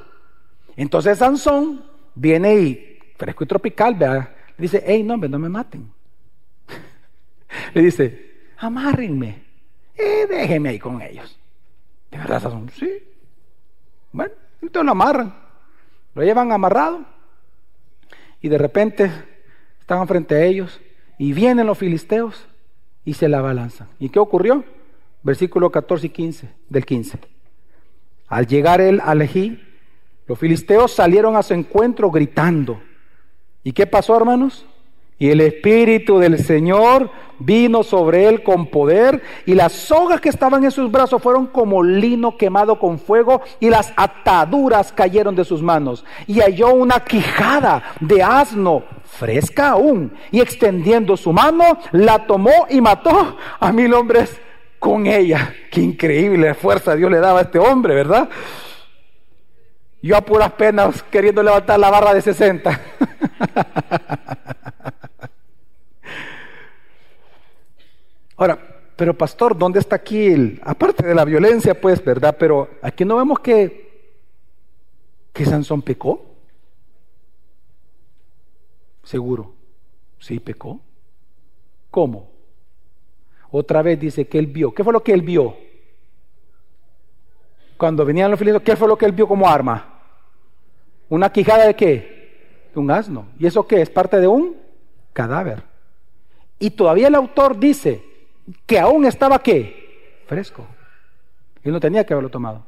Entonces 0.75 1.17
Sansón 1.17 1.83
viene 2.15 2.55
y, 2.55 2.99
fresco 3.17 3.43
y 3.43 3.47
tropical, 3.47 3.97
le 3.99 4.27
dice, 4.57 4.83
hey, 4.85 5.03
no, 5.03 5.17
no 5.17 5.39
me 5.39 5.49
maten. 5.49 5.91
le 7.73 7.81
dice, 7.81 8.31
amárrenme. 8.57 9.43
Eh, 9.95 10.25
déjenme 10.29 10.69
ahí 10.69 10.79
con 10.79 11.01
ellos. 11.01 11.37
¿De 12.09 12.17
verdad, 12.17 12.41
Sansón? 12.41 12.69
Sí. 12.69 12.89
Bueno, 14.11 14.33
entonces 14.61 14.85
lo 14.85 14.91
amarran, 14.91 15.33
lo 16.13 16.23
llevan 16.23 16.51
amarrado 16.51 17.05
y 18.41 18.49
de 18.49 18.57
repente 18.57 19.11
estaban 19.79 20.07
frente 20.07 20.35
a 20.35 20.43
ellos 20.43 20.81
y 21.17 21.33
vienen 21.33 21.67
los 21.67 21.77
filisteos 21.77 22.47
y 23.05 23.13
se 23.13 23.29
la 23.29 23.39
abalanzan. 23.39 23.87
¿Y 23.99 24.09
qué 24.09 24.19
ocurrió? 24.19 24.63
Versículo 25.23 25.71
14 25.71 26.07
y 26.07 26.09
15 26.09 26.49
del 26.69 26.85
15. 26.85 27.19
Al 28.27 28.47
llegar 28.47 28.81
él 28.81 29.01
a 29.03 29.13
Lejí, 29.13 29.61
los 30.25 30.39
filisteos 30.39 30.93
salieron 30.93 31.35
a 31.35 31.43
su 31.43 31.53
encuentro 31.53 32.09
gritando. 32.09 32.81
¿Y 33.63 33.73
qué 33.73 33.85
pasó, 33.85 34.15
hermanos? 34.15 34.65
Y 35.19 35.29
el 35.29 35.41
Espíritu 35.41 36.17
del 36.17 36.43
Señor 36.43 37.11
vino 37.37 37.83
sobre 37.83 38.27
él 38.27 38.41
con 38.41 38.65
poder 38.67 39.21
y 39.45 39.53
las 39.53 39.71
sogas 39.71 40.19
que 40.19 40.29
estaban 40.29 40.63
en 40.63 40.71
sus 40.71 40.91
brazos 40.91 41.21
fueron 41.21 41.45
como 41.45 41.83
lino 41.83 42.37
quemado 42.37 42.79
con 42.79 42.97
fuego 42.97 43.41
y 43.59 43.69
las 43.69 43.93
ataduras 43.97 44.91
cayeron 44.91 45.35
de 45.35 45.45
sus 45.45 45.61
manos. 45.61 46.03
Y 46.25 46.39
halló 46.39 46.73
una 46.73 47.01
quijada 47.01 47.83
de 47.99 48.23
asno 48.23 48.83
fresca 49.03 49.69
aún 49.69 50.11
y 50.31 50.41
extendiendo 50.41 51.15
su 51.15 51.31
mano 51.31 51.77
la 51.91 52.25
tomó 52.25 52.65
y 52.69 52.81
mató 52.81 53.37
a 53.59 53.71
mil 53.71 53.93
hombres 53.93 54.41
con 54.81 55.05
ella. 55.05 55.53
Qué 55.69 55.79
increíble 55.79 56.55
fuerza 56.55 56.95
Dios 56.95 57.11
le 57.11 57.19
daba 57.19 57.37
a 57.37 57.43
este 57.43 57.59
hombre, 57.59 57.93
¿verdad? 57.93 58.27
Yo 60.01 60.17
a 60.17 60.21
puras 60.21 60.53
penas 60.53 61.03
queriendo 61.03 61.43
levantar 61.43 61.79
la 61.79 61.91
barra 61.91 62.15
de 62.15 62.21
60. 62.21 62.81
Ahora, 68.37 68.57
pero 68.95 69.15
pastor, 69.15 69.55
¿dónde 69.55 69.79
está 69.79 69.97
aquí 69.97 70.25
el, 70.25 70.59
aparte 70.63 71.05
de 71.05 71.13
la 71.13 71.25
violencia, 71.25 71.79
pues, 71.79 72.03
verdad? 72.03 72.35
Pero 72.39 72.67
aquí 72.81 73.05
no 73.05 73.17
vemos 73.17 73.39
que, 73.39 74.15
que 75.31 75.45
Sansón 75.45 75.83
pecó. 75.83 76.25
Seguro, 79.03 79.53
sí 80.17 80.39
pecó. 80.39 80.81
¿Cómo? 81.91 82.30
Otra 83.51 83.81
vez 83.81 83.99
dice 83.99 84.27
que 84.27 84.39
él 84.39 84.47
vio. 84.47 84.73
¿Qué 84.73 84.83
fue 84.83 84.93
lo 84.93 85.03
que 85.03 85.13
él 85.13 85.21
vio? 85.21 85.55
Cuando 87.77 88.05
venían 88.05 88.31
los 88.31 88.39
filisteos, 88.39 88.63
¿qué 88.63 88.75
fue 88.75 88.87
lo 88.87 88.97
que 88.97 89.05
él 89.05 89.11
vio 89.11 89.27
como 89.27 89.47
arma? 89.47 89.99
¿Una 91.09 91.31
quijada 91.31 91.65
de 91.65 91.75
qué? 91.75 92.69
De 92.73 92.79
un 92.79 92.89
asno. 92.89 93.27
¿Y 93.37 93.45
eso 93.47 93.67
qué? 93.67 93.81
Es 93.81 93.89
parte 93.89 94.19
de 94.19 94.27
un 94.27 94.55
cadáver. 95.13 95.63
Y 96.59 96.69
todavía 96.69 97.07
el 97.07 97.15
autor 97.15 97.57
dice, 97.57 98.11
que 98.65 98.79
aún 98.79 99.05
estaba 99.05 99.41
qué? 99.41 100.23
Fresco. 100.27 100.65
Él 101.63 101.71
no 101.73 101.79
tenía 101.79 102.05
que 102.05 102.13
haberlo 102.13 102.29
tomado. 102.29 102.65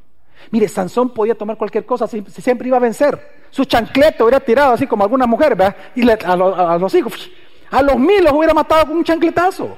Mire, 0.51 0.67
Sansón 0.67 1.13
podía 1.13 1.35
tomar 1.35 1.57
cualquier 1.57 1.85
cosa, 1.85 2.07
siempre 2.07 2.67
iba 2.67 2.77
a 2.77 2.81
vencer. 2.81 3.45
Su 3.49 3.65
chancleto 3.65 4.25
hubiera 4.25 4.39
tirado 4.39 4.73
así 4.73 4.87
como 4.87 5.03
alguna 5.03 5.25
mujer, 5.25 5.55
¿verdad? 5.55 5.75
Y 5.95 6.09
a, 6.09 6.77
los 6.77 6.93
hijos, 6.95 7.31
a 7.71 7.81
los 7.81 7.97
mil 7.97 8.23
los 8.23 8.33
hubiera 8.33 8.53
matado 8.53 8.87
con 8.87 8.97
un 8.97 9.03
chancletazo. 9.03 9.77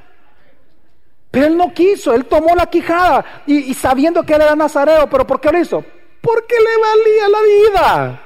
Pero 1.36 1.48
él 1.48 1.58
no 1.58 1.74
quiso, 1.74 2.14
él 2.14 2.24
tomó 2.28 2.56
la 2.56 2.66
quijada 2.68 3.44
y, 3.46 3.74
sabiendo 3.74 4.24
que 4.24 4.36
él 4.36 4.42
era 4.42 4.56
nazareo, 4.56 5.10
pero 5.10 5.28
¿por 5.28 5.42
qué 5.42 5.52
lo 5.52 5.60
hizo? 5.60 5.84
Porque 6.22 6.56
le 6.56 6.78
valía 6.82 7.28
la 7.28 7.42
vida. 7.42 8.22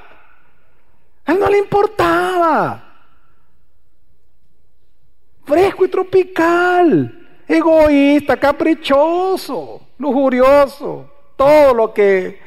A 1.24 1.32
él 1.32 1.40
no 1.40 1.48
le 1.48 1.58
importaba. 1.58 2.84
Fresco 5.44 5.84
y 5.84 5.88
tropical 5.88 7.16
egoísta, 7.48 8.36
caprichoso, 8.36 9.88
lujurioso, 9.98 11.10
todo 11.34 11.74
lo 11.74 11.92
que 11.92 12.38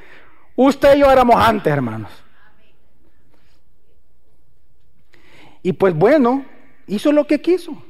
usted 0.55 0.95
y 0.95 0.99
yo 1.01 1.11
éramos 1.11 1.35
antes, 1.35 1.73
hermanos. 1.73 2.11
Y 5.61 5.73
pues 5.73 5.93
bueno, 5.93 6.45
hizo 6.87 7.11
lo 7.11 7.27
que 7.27 7.41
quiso, 7.41 7.83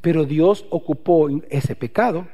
pero 0.00 0.24
Dios 0.24 0.66
ocupó 0.70 1.28
ese 1.50 1.74
pecado 1.74 2.26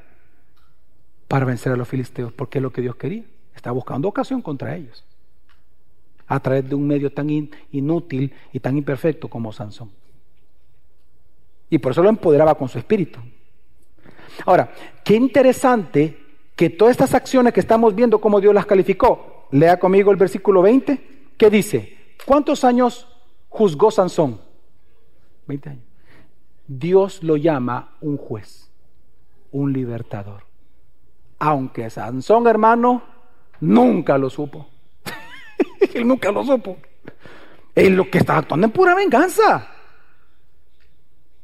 para 1.28 1.44
vencer 1.44 1.72
a 1.72 1.76
los 1.76 1.88
filisteos, 1.88 2.32
porque 2.32 2.58
es 2.58 2.62
lo 2.62 2.72
que 2.72 2.82
Dios 2.82 2.96
quería. 2.96 3.24
Está 3.54 3.70
buscando 3.70 4.08
ocasión 4.08 4.42
contra 4.42 4.76
ellos, 4.76 5.04
a 6.26 6.40
través 6.40 6.68
de 6.68 6.74
un 6.74 6.86
medio 6.86 7.12
tan 7.12 7.28
inútil 7.72 8.32
y 8.52 8.60
tan 8.60 8.76
imperfecto 8.76 9.28
como 9.28 9.52
Sansón. 9.52 9.90
Y 11.70 11.78
por 11.78 11.92
eso 11.92 12.02
lo 12.02 12.08
empoderaba 12.08 12.54
con 12.56 12.68
su 12.68 12.78
espíritu. 12.78 13.20
Ahora, 14.44 14.72
qué 15.02 15.14
interesante 15.14 16.18
que 16.54 16.70
todas 16.70 16.92
estas 16.92 17.14
acciones 17.14 17.52
que 17.52 17.60
estamos 17.60 17.94
viendo, 17.94 18.20
cómo 18.20 18.40
Dios 18.40 18.54
las 18.54 18.66
calificó. 18.66 19.48
Lea 19.50 19.78
conmigo 19.78 20.10
el 20.10 20.16
versículo 20.16 20.62
20, 20.62 21.32
que 21.36 21.50
dice, 21.50 21.96
¿cuántos 22.24 22.64
años 22.64 23.08
juzgó 23.48 23.90
Sansón? 23.90 24.40
20 25.46 25.70
años. 25.70 25.84
Dios 26.66 27.22
lo 27.22 27.36
llama 27.36 27.96
un 28.00 28.16
juez, 28.16 28.70
un 29.52 29.72
libertador. 29.72 30.44
Aunque 31.38 31.90
Sansón, 31.90 32.46
hermano, 32.46 33.02
nunca 33.60 34.16
lo 34.16 34.30
supo. 34.30 34.68
Él 35.94 36.06
nunca 36.06 36.30
lo 36.32 36.44
supo. 36.44 36.76
Él 37.74 37.94
lo 37.94 38.08
que 38.08 38.18
estaba 38.18 38.38
actuando 38.38 38.66
en 38.66 38.72
pura 38.72 38.94
venganza. 38.94 39.68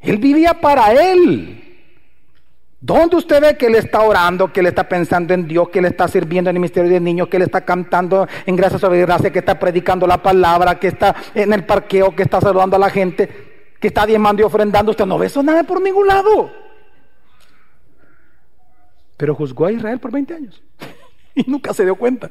Él 0.01 0.19
vivía 0.19 0.61
para 0.61 0.93
él. 0.93 1.61
¿Dónde 2.81 3.17
usted 3.17 3.43
ve 3.43 3.57
que 3.59 3.67
él 3.67 3.75
está 3.75 4.01
orando, 4.01 4.51
que 4.51 4.61
él 4.61 4.67
está 4.67 4.89
pensando 4.89 5.35
en 5.35 5.47
Dios, 5.47 5.69
que 5.69 5.81
él 5.81 5.85
está 5.85 6.09
sirviendo 6.09 6.49
en 6.49 6.57
el 6.57 6.61
misterio 6.61 6.91
de 6.91 6.99
niños, 6.99 7.29
que 7.29 7.37
él 7.37 7.43
está 7.43 7.63
cantando 7.63 8.27
en 8.47 8.57
gracia 8.57 8.79
sobre 8.79 9.01
gracia, 9.03 9.31
que 9.31 9.41
está 9.41 9.59
predicando 9.59 10.07
la 10.07 10.23
palabra, 10.23 10.79
que 10.79 10.89
está 10.89 11.15
en 11.35 11.53
el 11.53 11.67
parqueo, 11.67 12.17
que 12.17 12.23
está 12.23 12.41
saludando 12.41 12.77
a 12.77 12.79
la 12.79 12.89
gente, 12.89 13.50
que 13.81 13.89
está 13.89 14.07
diezmando 14.07 14.43
y 14.43 14.45
ofrendando? 14.45 14.91
Usted 14.91 15.07
no 15.07 15.19
ve 15.19 15.27
eso 15.27 15.43
nada 15.43 15.65
por 15.65 15.81
ningún 15.81 16.07
lado. 16.07 16.51
Pero 19.17 19.35
juzgó 19.35 19.67
a 19.67 19.73
Israel 19.73 19.99
por 19.99 20.13
20 20.13 20.35
años 20.35 20.63
y 21.35 21.51
nunca 21.51 21.75
se 21.75 21.85
dio 21.85 21.97
cuenta. 21.97 22.31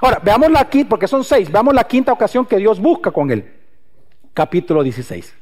Ahora, 0.00 0.20
veamos 0.22 0.50
la 0.50 0.68
quinta, 0.68 0.88
porque 0.90 1.08
son 1.08 1.24
seis, 1.24 1.50
veamos 1.50 1.74
la 1.74 1.84
quinta 1.84 2.12
ocasión 2.12 2.46
que 2.46 2.56
Dios 2.56 2.80
busca 2.80 3.10
con 3.10 3.30
él. 3.30 3.52
Capítulo 4.32 4.82
16. 4.82 5.34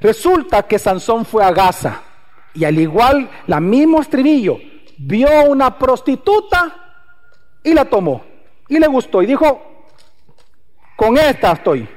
Resulta 0.00 0.62
que 0.62 0.78
Sansón 0.78 1.24
fue 1.24 1.44
a 1.44 1.52
Gaza 1.52 2.02
y 2.54 2.64
al 2.64 2.78
igual, 2.78 3.30
la 3.46 3.60
mismo 3.60 4.00
estribillo, 4.00 4.58
vio 4.98 5.44
una 5.44 5.78
prostituta 5.78 7.02
y 7.62 7.74
la 7.74 7.84
tomó. 7.84 8.24
Y 8.68 8.78
le 8.78 8.86
gustó 8.86 9.22
y 9.22 9.26
dijo, 9.26 9.86
con 10.96 11.18
esta 11.18 11.52
estoy. 11.52 11.88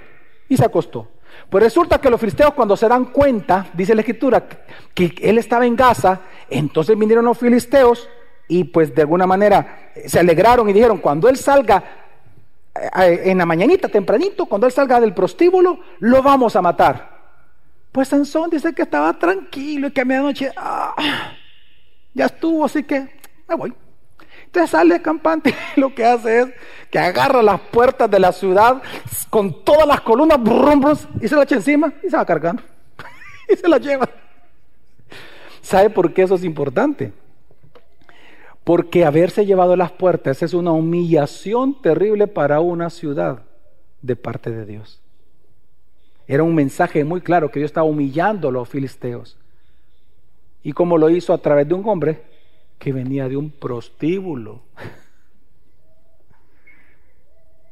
Y 0.49 0.57
se 0.57 0.65
acostó. 0.65 1.12
Pues 1.53 1.65
resulta 1.65 2.01
que 2.01 2.09
los 2.09 2.19
filisteos 2.19 2.55
cuando 2.55 2.75
se 2.75 2.87
dan 2.87 3.05
cuenta, 3.05 3.67
dice 3.75 3.93
la 3.93 4.01
escritura, 4.01 4.43
que 4.91 5.13
él 5.21 5.37
estaba 5.37 5.67
en 5.67 5.75
Gaza, 5.75 6.21
entonces 6.49 6.97
vinieron 6.97 7.25
los 7.25 7.37
filisteos 7.37 8.09
y 8.47 8.63
pues 8.63 8.95
de 8.95 9.03
alguna 9.03 9.27
manera 9.27 9.91
se 10.03 10.17
alegraron 10.19 10.67
y 10.67 10.73
dijeron, 10.73 10.97
cuando 10.97 11.29
él 11.29 11.37
salga 11.37 11.83
eh, 12.73 12.89
eh, 13.01 13.21
en 13.25 13.37
la 13.37 13.45
mañanita, 13.45 13.87
tempranito, 13.87 14.47
cuando 14.47 14.65
él 14.65 14.73
salga 14.73 14.99
del 14.99 15.13
prostíbulo, 15.13 15.79
lo 15.99 16.23
vamos 16.23 16.55
a 16.55 16.61
matar. 16.63 17.21
Pues 17.91 18.07
Sansón 18.07 18.49
dice 18.49 18.73
que 18.73 18.81
estaba 18.81 19.13
tranquilo 19.19 19.89
y 19.89 19.91
que 19.91 20.01
a 20.01 20.05
medianoche 20.05 20.51
ah, 20.57 21.35
ya 22.15 22.25
estuvo, 22.25 22.65
así 22.65 22.81
que 22.81 23.19
me 23.47 23.55
voy. 23.55 23.73
Usted 24.53 24.67
sale 24.67 25.01
campante 25.01 25.55
lo 25.77 25.95
que 25.95 26.05
hace 26.05 26.41
es 26.41 26.47
que 26.91 26.99
agarra 26.99 27.41
las 27.41 27.59
puertas 27.59 28.07
de 28.11 28.19
la 28.19 28.31
ciudad 28.31 28.83
con 29.31 29.63
todas 29.63 29.87
las 29.87 30.01
columnas 30.01 31.07
y 31.19 31.27
se 31.27 31.35
la 31.35 31.41
echa 31.41 31.55
encima 31.55 31.91
y 32.03 32.09
se 32.11 32.15
va 32.15 32.23
cargando. 32.23 32.61
y 33.49 33.55
se 33.55 33.67
la 33.67 33.79
lleva. 33.79 34.07
¿Sabe 35.59 35.89
por 35.89 36.13
qué 36.13 36.21
eso 36.21 36.35
es 36.35 36.43
importante? 36.43 37.13
Porque 38.63 39.05
haberse 39.05 39.43
llevado 39.43 39.75
las 39.75 39.91
puertas 39.91 40.43
es 40.43 40.53
una 40.53 40.71
humillación 40.71 41.81
terrible 41.81 42.27
para 42.27 42.59
una 42.59 42.91
ciudad 42.91 43.41
de 44.03 44.15
parte 44.15 44.51
de 44.51 44.67
Dios. 44.67 45.01
Era 46.27 46.43
un 46.43 46.53
mensaje 46.53 47.03
muy 47.03 47.21
claro 47.21 47.49
que 47.49 47.57
Dios 47.57 47.69
estaba 47.69 47.87
humillando 47.87 48.49
a 48.49 48.51
los 48.51 48.69
filisteos. 48.69 49.35
Y 50.61 50.73
como 50.73 50.99
lo 50.99 51.09
hizo 51.09 51.33
a 51.33 51.39
través 51.39 51.67
de 51.67 51.73
un 51.73 51.89
hombre 51.89 52.32
que 52.83 52.91
venía 52.91 53.29
de 53.29 53.37
un 53.37 53.49
prostíbulo. 53.49 54.63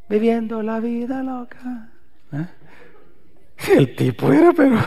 Viviendo 0.07 0.63
la 0.63 0.79
vida 0.79 1.21
loca. 1.21 1.89
¿Eh? 2.31 2.47
El 3.73 3.93
tipo 3.93 4.31
era 4.31 4.53
pero 4.53 4.77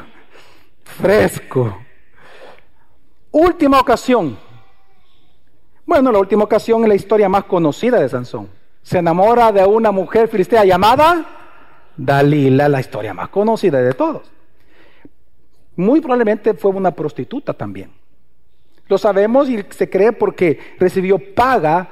fresco. 0.82 1.78
Última 3.32 3.80
ocasión. 3.80 4.38
Bueno, 5.84 6.10
la 6.10 6.20
última 6.20 6.44
ocasión 6.44 6.82
es 6.84 6.88
la 6.88 6.94
historia 6.94 7.28
más 7.28 7.44
conocida 7.44 8.00
de 8.00 8.08
Sansón. 8.08 8.48
Se 8.80 8.98
enamora 8.98 9.52
de 9.52 9.62
una 9.66 9.92
mujer 9.92 10.28
filistea 10.28 10.64
llamada 10.64 11.26
Dalila, 11.98 12.70
la 12.70 12.80
historia 12.80 13.12
más 13.12 13.28
conocida 13.28 13.82
de 13.82 13.92
todos. 13.92 14.32
Muy 15.76 16.00
probablemente 16.00 16.54
fue 16.54 16.70
una 16.70 16.92
prostituta 16.92 17.52
también. 17.52 18.03
Lo 18.88 18.98
sabemos 18.98 19.48
y 19.48 19.64
se 19.70 19.88
cree 19.88 20.12
porque 20.12 20.58
recibió 20.78 21.18
paga 21.34 21.88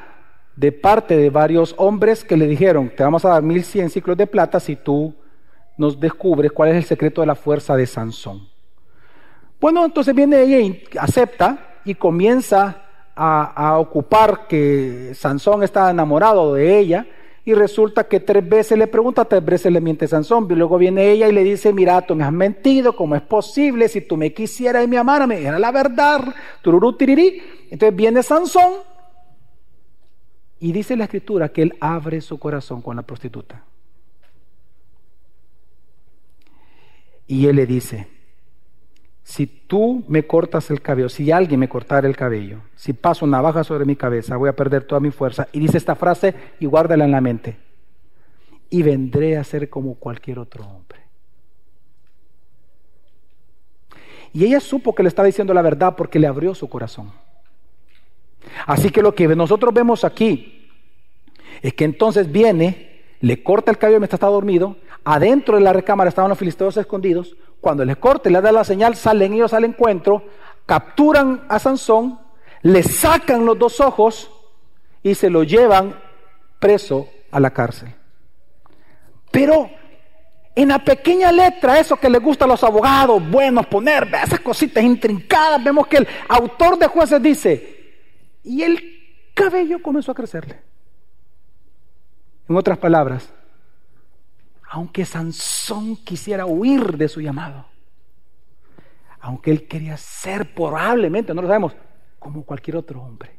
de 0.57 0.73
parte 0.73 1.17
de 1.17 1.31
varios 1.31 1.75
hombres 1.79 2.25
que 2.25 2.37
le 2.37 2.47
dijeron, 2.47 2.93
te 2.95 3.03
vamos 3.03 3.25
a 3.25 3.31
dar 3.31 3.43
mil 3.43 3.65
cien 3.65 3.89
ciclos 3.89 4.17
de 4.17 4.27
plata 4.27 4.61
si 4.61 4.77
tú 4.77 5.15
nos 5.79 5.99
descubres 5.99 6.53
cuál 6.53 6.71
es 6.71 6.77
el 6.77 6.85
secreto 6.85 7.23
de 7.23 7.27
la 7.27 7.35
fuerza 7.35 7.75
de 7.77 7.87
Sansón. 7.87 8.47
Bueno, 9.61 9.85
entonces 9.85 10.15
viene 10.15 10.43
ella 10.43 10.61
y 10.61 10.85
acepta 10.99 11.77
y 11.85 11.95
comienza 11.95 12.83
a, 13.17 13.69
a 13.69 13.79
ocupar 13.79 14.47
que 14.47 15.13
Sansón 15.15 15.63
está 15.63 15.91
enamorado 15.91 16.55
de 16.55 16.79
ella 16.79 17.07
y 17.45 17.55
resulta 17.55 18.05
que 18.05 18.21
tres 18.21 18.49
veces 18.49 18.79
le 18.79 18.87
pregunta, 18.87 19.25
tres 19.25 19.45
veces 19.45 19.73
le 19.73 19.81
miente 19.81 20.07
Sansón. 20.07 20.47
Y 20.49 20.55
luego 20.55 20.79
viene 20.79 21.11
ella 21.11 21.29
y 21.29 21.33
le 21.33 21.43
dice, 21.43 21.73
mira, 21.73 22.01
tú 22.03 22.15
me 22.15 22.23
has 22.23 22.33
mentido, 22.33 22.95
¿cómo 22.95 23.17
es 23.17 23.23
posible? 23.23 23.89
Si 23.89 24.03
tú 24.03 24.17
me 24.17 24.33
quisieras 24.33 24.85
y 24.85 24.89
me 24.89 24.97
amaras, 24.97 25.27
me 25.27 25.37
dijera 25.37 25.59
la 25.59 25.73
verdad. 25.73 26.35
Tururú, 26.63 26.97
tirirí. 26.97 27.43
Entonces 27.69 27.97
viene 27.97 28.23
Sansón 28.23 28.75
y 30.61 30.71
dice 30.71 30.97
la 30.97 31.05
escritura 31.05 31.49
que 31.49 31.63
él 31.63 31.75
abre 31.81 32.21
su 32.21 32.39
corazón 32.39 32.81
con 32.81 32.95
la 32.95 33.03
prostituta. 33.03 33.65
Y 37.27 37.47
él 37.49 37.57
le 37.57 37.67
dice, 37.67 38.07
si 39.25 39.47
tú 39.47 40.05
me 40.09 40.27
cortas 40.27 40.71
el 40.71 40.83
cabello, 40.83 41.09
si 41.09 41.31
alguien 41.31 41.61
me 41.61 41.69
cortara 41.69 42.09
el 42.09 42.17
cabello, 42.17 42.63
si 42.75 42.93
paso 42.93 43.25
una 43.25 43.39
navaja 43.39 43.63
sobre 43.63 43.85
mi 43.85 43.97
cabeza, 43.97 44.37
voy 44.37 44.49
a 44.49 44.57
perder 44.57 44.85
toda 44.85 45.01
mi 45.01 45.11
fuerza. 45.11 45.49
Y 45.53 45.61
dice 45.61 45.79
esta 45.79 45.95
frase 45.95 46.35
y 46.59 46.67
guárdala 46.67 47.05
en 47.05 47.13
la 47.13 47.21
mente. 47.21 47.57
Y 48.69 48.83
vendré 48.83 49.37
a 49.37 49.45
ser 49.45 49.69
como 49.69 49.95
cualquier 49.95 50.39
otro 50.39 50.65
hombre. 50.65 51.01
Y 54.33 54.45
ella 54.45 54.61
supo 54.61 54.95
que 54.95 55.03
le 55.03 55.09
estaba 55.09 55.27
diciendo 55.27 55.55
la 55.55 55.63
verdad 55.63 55.95
porque 55.95 56.19
le 56.19 56.27
abrió 56.27 56.55
su 56.55 56.69
corazón. 56.69 57.13
Así 58.67 58.91
que 58.91 59.03
lo 59.03 59.15
que 59.15 59.29
nosotros 59.29 59.73
vemos 59.73 60.05
aquí 60.05 60.69
es 61.61 61.75
que 61.75 61.85
entonces 61.85 62.33
viene, 62.33 63.03
le 63.21 63.43
corta 63.43 63.71
el 63.71 63.79
cabello 63.79 64.01
mientras 64.01 64.17
está 64.17 64.27
dormido, 64.27 64.77
adentro 65.05 65.57
de 65.57 65.63
la 65.63 65.73
recámara 65.73 66.09
estaban 66.09 66.29
los 66.29 66.39
filisteos 66.39 66.77
escondidos, 66.77 67.37
cuando 67.61 67.85
les 67.85 67.97
corte, 67.97 68.31
le 68.31 68.41
da 68.41 68.53
la 68.53 68.65
señal, 68.65 68.97
salen 68.97 69.35
ellos 69.35 69.53
al 69.53 69.65
encuentro, 69.65 70.25
capturan 70.67 71.45
a 71.49 71.59
Sansón, 71.59 72.19
le 72.63 72.83
sacan 72.83 73.45
los 73.45 73.59
dos 73.59 73.81
ojos 73.81 74.31
y 75.03 75.15
se 75.15 75.31
lo 75.31 75.43
llevan 75.43 75.95
preso 76.59 77.09
a 77.31 77.41
la 77.41 77.51
cárcel. 77.51 77.95
Pero 79.31 79.71
en 80.55 80.69
la 80.69 80.79
pequeña 80.79 81.33
letra, 81.33 81.79
eso 81.79 81.97
que 81.97 82.11
les 82.11 82.23
gusta 82.23 82.45
a 82.45 82.49
los 82.49 82.63
abogados 82.63 83.29
buenos 83.31 83.67
poner, 83.67 84.09
esas 84.23 84.41
cositas 84.41 84.85
intrincadas, 84.85 85.63
vemos 85.63 85.87
que 85.87 85.99
el 85.99 86.09
autor 86.29 86.79
de 86.79 86.87
jueces 86.89 87.23
dice, 87.23 87.95
y 88.45 88.63
el 88.63 89.33
cabello 89.35 89.81
comenzó 89.83 90.13
a 90.13 90.15
crecerle. 90.15 90.61
En 92.49 92.57
otras 92.57 92.77
palabras, 92.79 93.33
aunque 94.73 95.05
Sansón 95.05 95.97
quisiera 95.97 96.47
huir 96.47 96.97
de 96.97 97.07
su 97.07 97.21
llamado, 97.21 97.67
aunque 99.21 99.51
él 99.51 99.69
quería 99.69 99.99
ser 99.99 100.55
probablemente, 100.55 101.35
no 101.35 101.43
lo 101.43 101.49
sabemos, 101.49 101.77
como 102.19 102.43
cualquier 102.43 102.79
otro 102.79 103.03
hombre. 103.03 103.33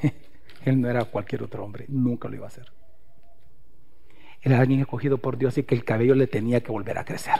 él 0.64 0.80
no 0.80 0.88
era 0.88 1.04
cualquier 1.04 1.42
otro 1.42 1.62
hombre, 1.62 1.84
nunca 1.88 2.26
lo 2.26 2.36
iba 2.36 2.46
a 2.46 2.48
hacer. 2.48 2.72
Era 4.40 4.58
alguien 4.60 4.80
escogido 4.80 5.18
por 5.18 5.36
Dios 5.36 5.58
y 5.58 5.64
que 5.64 5.74
el 5.74 5.84
cabello 5.84 6.14
le 6.14 6.26
tenía 6.26 6.62
que 6.62 6.72
volver 6.72 6.96
a 6.96 7.04
crecer. 7.04 7.38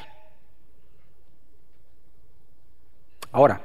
Ahora, 3.32 3.62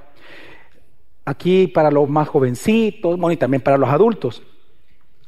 aquí 1.26 1.68
para 1.68 1.92
los 1.92 2.08
más 2.10 2.30
jovencitos, 2.30 3.20
bueno, 3.20 3.34
y 3.34 3.38
también 3.38 3.62
para 3.62 3.78
los 3.78 3.90
adultos, 3.90 4.42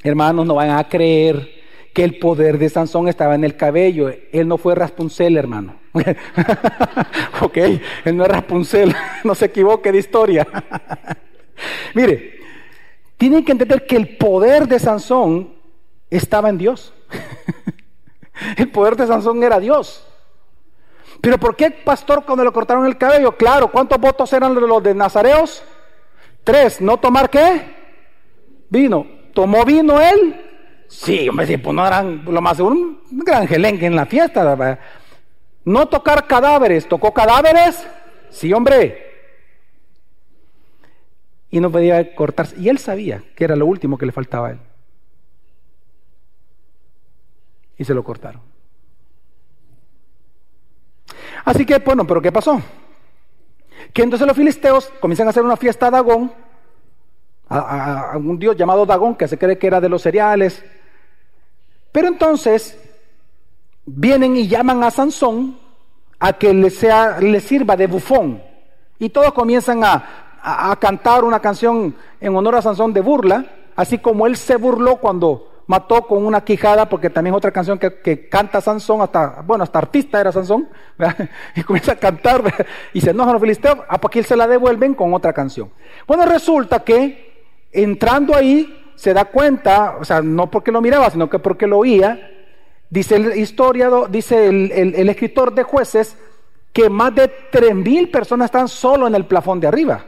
hermanos, 0.02 0.46
no 0.46 0.56
van 0.56 0.70
a 0.70 0.88
creer 0.88 1.57
que 1.98 2.04
el 2.04 2.20
poder 2.20 2.60
de 2.60 2.70
Sansón 2.70 3.08
estaba 3.08 3.34
en 3.34 3.44
el 3.44 3.58
cabello. 3.58 4.14
Él 4.32 4.48
no 4.48 4.60
fue 4.60 4.76
Raspuncel, 4.76 5.36
hermano. 5.36 5.78
ok, 7.42 7.58
él 7.58 8.16
no 8.16 8.24
es 8.24 8.30
Raspuncel, 8.30 8.96
no 9.24 9.34
se 9.34 9.46
equivoque 9.46 9.92
de 9.92 9.98
historia. 9.98 10.48
Mire, 11.96 12.40
tienen 13.18 13.44
que 13.44 13.52
entender 13.52 13.88
que 13.88 13.96
el 13.96 14.16
poder 14.16 14.68
de 14.68 14.78
Sansón 14.78 15.56
estaba 16.12 16.50
en 16.50 16.60
Dios. 16.60 16.94
el 18.58 18.70
poder 18.70 18.96
de 18.96 19.08
Sansón 19.08 19.42
era 19.42 19.60
Dios. 19.60 20.08
Pero 21.20 21.40
¿por 21.40 21.56
qué 21.56 21.72
pastor 21.72 22.26
cuando 22.28 22.46
le 22.46 22.52
cortaron 22.52 22.86
el 22.86 23.00
cabello? 23.00 23.36
Claro, 23.36 23.72
¿cuántos 23.72 24.00
votos 24.00 24.32
eran 24.34 24.54
los 24.54 24.84
de 24.84 24.94
Nazareos? 24.94 25.64
Tres, 26.44 26.80
¿no 26.80 26.98
tomar 26.98 27.32
qué? 27.32 27.76
Vino. 28.70 29.08
¿Tomó 29.34 29.66
vino 29.66 30.00
él? 30.00 30.47
Sí, 30.88 31.28
hombre, 31.28 31.46
si 31.48 31.58
pues 31.58 31.76
no 31.76 31.86
eran 31.86 32.24
lo 32.26 32.42
más 32.42 32.58
seguro 32.58 32.76
un 32.76 33.00
gran 33.12 33.48
gelenque 33.48 33.86
en 33.86 33.96
la 33.96 34.06
fiesta. 34.06 34.80
No 35.66 35.88
tocar 35.88 36.28
cadáveres, 36.28 36.88
¿tocó 36.88 37.14
cadáveres? 37.14 37.86
Sí, 38.30 38.54
hombre. 38.54 39.06
Y 41.50 41.60
no 41.60 41.72
podía 41.72 42.16
cortarse. 42.16 42.56
Y 42.58 42.70
él 42.70 42.78
sabía 42.78 43.24
que 43.36 43.44
era 43.44 43.56
lo 43.56 43.66
último 43.66 43.98
que 43.98 44.06
le 44.06 44.12
faltaba 44.12 44.48
a 44.48 44.52
él. 44.52 44.60
Y 47.78 47.84
se 47.84 47.94
lo 47.94 48.04
cortaron. 48.04 48.42
Así 51.46 51.66
que, 51.66 51.78
bueno, 51.80 52.06
pero 52.08 52.22
¿qué 52.22 52.32
pasó? 52.32 52.62
Que 53.94 54.04
entonces 54.04 54.28
los 54.28 54.36
filisteos 54.36 54.92
comienzan 55.00 55.28
a 55.28 55.30
hacer 55.30 55.44
una 55.44 55.56
fiesta 55.56 55.88
a 55.88 55.92
Dagón, 55.92 56.34
a, 57.50 58.12
a 58.14 58.18
un 58.18 58.38
dios 58.38 58.56
llamado 58.56 58.86
Dagón, 58.86 59.16
que 59.16 59.28
se 59.28 59.38
cree 59.38 59.58
que 59.58 59.68
era 59.68 59.82
de 59.82 59.90
los 59.90 60.02
cereales, 60.02 60.64
pero 61.92 62.08
entonces 62.08 62.78
vienen 63.86 64.36
y 64.36 64.48
llaman 64.48 64.84
a 64.84 64.92
Sansón 64.92 65.58
a 66.20 66.34
que 66.34 66.54
le, 66.54 66.70
sea, 66.70 67.20
le 67.20 67.40
sirva 67.40 67.76
de 67.76 67.88
bufón. 67.88 68.42
Y 69.00 69.10
todos 69.10 69.34
comienzan 69.34 69.84
a, 69.84 70.24
cantar 70.80 71.24
una 71.26 71.40
canción 71.40 71.94
en 72.22 72.36
honor 72.36 72.56
a 72.56 72.62
Sansón 72.62 72.94
de 72.94 73.02
burla, 73.02 73.46
así 73.76 73.98
como 73.98 74.28
él 74.28 74.38
se 74.38 74.56
burló 74.56 74.96
cuando 74.96 75.64
mató 75.68 76.04
con 76.04 76.26
una 76.26 76.42
quijada, 76.42 76.88
porque 76.88 77.10
también 77.10 77.36
otra 77.36 77.52
canción 77.52 77.78
que, 77.78 78.30
canta 78.30 78.62
Sansón, 78.62 79.02
hasta, 79.02 79.42
bueno, 79.42 79.66
hasta 79.66 79.80
artista 79.80 80.22
era 80.22 80.32
Sansón, 80.32 80.70
y 81.56 81.64
comienza 81.64 81.94
a 81.94 81.96
cantar, 81.96 82.42
y 82.94 83.02
se 83.02 83.10
enojan 83.10 83.34
los 83.34 83.42
filisteos, 83.42 83.80
a 83.90 83.96
aquí 83.96 84.24
se 84.24 84.38
la 84.38 84.48
devuelven 84.48 84.94
con 84.94 85.14
otra 85.14 85.34
canción. 85.34 85.70
Bueno, 86.08 86.26
resulta 86.26 86.80
que 86.80 87.27
entrando 87.72 88.36
ahí, 88.36 88.92
se 88.96 89.14
da 89.14 89.26
cuenta, 89.26 89.98
o 90.00 90.06
sea, 90.06 90.22
no 90.22 90.50
porque 90.50 90.72
lo 90.72 90.82
miraba, 90.82 91.10
sino 91.10 91.30
que 91.30 91.40
porque 91.40 91.68
lo 91.68 91.78
oía, 91.78 92.32
dice 92.90 93.16
el 93.16 93.38
historiador, 93.38 94.10
dice 94.10 94.48
el, 94.48 95.10
escritor 95.10 95.54
de 95.54 95.64
jueces, 95.64 96.18
que 96.74 96.90
más 96.90 97.14
de 97.14 97.32
tres 97.52 97.76
mil 97.76 98.10
personas 98.10 98.46
están 98.46 98.68
solo 98.68 99.08
en 99.08 99.16
el 99.16 99.26
plafón 99.26 99.60
de 99.60 99.68
arriba. 99.68 100.06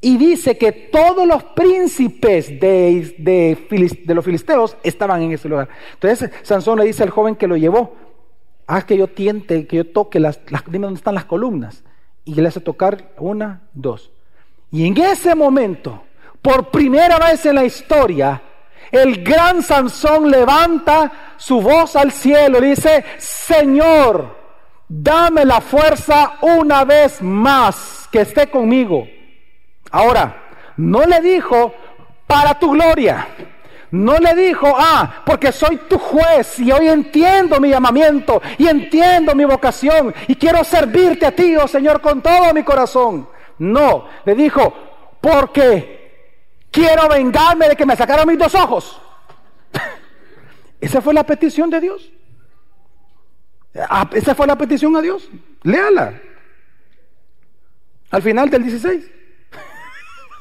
Y 0.00 0.18
dice 0.18 0.58
que 0.58 0.70
todos 0.70 1.26
los 1.26 1.42
príncipes 1.44 2.60
de, 2.60 3.14
de, 3.18 4.14
los 4.14 4.24
filisteos 4.24 4.76
estaban 4.82 5.22
en 5.22 5.32
ese 5.32 5.48
lugar. 5.48 5.68
Entonces 5.94 6.30
Sansón 6.42 6.78
le 6.78 6.84
dice 6.84 7.02
al 7.02 7.10
joven 7.10 7.36
que 7.36 7.46
lo 7.46 7.56
llevó, 7.56 7.94
haz 8.66 8.84
que 8.84 8.96
yo 8.96 9.08
tiente, 9.08 9.66
que 9.66 9.78
yo 9.78 9.86
toque 9.86 10.20
las, 10.20 10.40
las 10.50 10.62
dime 10.66 10.86
dónde 10.86 10.98
están 10.98 11.14
las 11.14 11.24
columnas. 11.24 11.82
Y 12.26 12.34
le 12.34 12.48
hace 12.48 12.60
tocar 12.60 13.12
una, 13.18 13.62
dos. 13.72 14.10
Y 14.70 14.86
en 14.86 14.96
ese 14.98 15.34
momento 15.34 16.02
por 16.44 16.70
primera 16.70 17.18
vez 17.18 17.46
en 17.46 17.54
la 17.54 17.64
historia, 17.64 18.42
el 18.92 19.24
gran 19.24 19.62
Sansón 19.62 20.30
levanta 20.30 21.10
su 21.38 21.62
voz 21.62 21.96
al 21.96 22.12
cielo 22.12 22.58
y 22.58 22.68
dice, 22.68 23.02
Señor, 23.16 24.36
dame 24.86 25.46
la 25.46 25.62
fuerza 25.62 26.34
una 26.42 26.84
vez 26.84 27.22
más 27.22 28.06
que 28.12 28.20
esté 28.20 28.50
conmigo. 28.50 29.08
Ahora, 29.90 30.36
no 30.76 31.06
le 31.06 31.22
dijo, 31.22 31.72
para 32.26 32.58
tu 32.58 32.72
gloria. 32.72 33.26
No 33.90 34.18
le 34.18 34.34
dijo, 34.34 34.70
ah, 34.76 35.22
porque 35.24 35.50
soy 35.50 35.78
tu 35.88 35.98
juez 35.98 36.58
y 36.58 36.70
hoy 36.70 36.88
entiendo 36.88 37.58
mi 37.58 37.70
llamamiento 37.70 38.42
y 38.58 38.68
entiendo 38.68 39.34
mi 39.34 39.46
vocación 39.46 40.14
y 40.28 40.34
quiero 40.34 40.62
servirte 40.62 41.24
a 41.24 41.34
ti, 41.34 41.56
oh 41.56 41.66
Señor, 41.66 42.02
con 42.02 42.20
todo 42.20 42.52
mi 42.52 42.64
corazón. 42.64 43.26
No, 43.56 44.08
le 44.26 44.34
dijo, 44.34 44.74
porque 45.22 46.03
quiero 46.74 47.08
vengarme 47.08 47.68
de 47.68 47.76
que 47.76 47.86
me 47.86 47.94
sacaron 47.94 48.26
mis 48.26 48.36
dos 48.36 48.54
ojos. 48.56 49.00
Esa 50.80 51.00
fue 51.00 51.14
la 51.14 51.24
petición 51.24 51.70
de 51.70 51.80
Dios. 51.80 52.10
Ah, 53.76 54.10
esa 54.12 54.34
fue 54.34 54.46
la 54.46 54.58
petición 54.58 54.96
a 54.96 55.00
Dios. 55.00 55.30
Léala. 55.62 56.20
Al 58.10 58.22
final 58.22 58.50
del 58.50 58.64
16. 58.64 59.10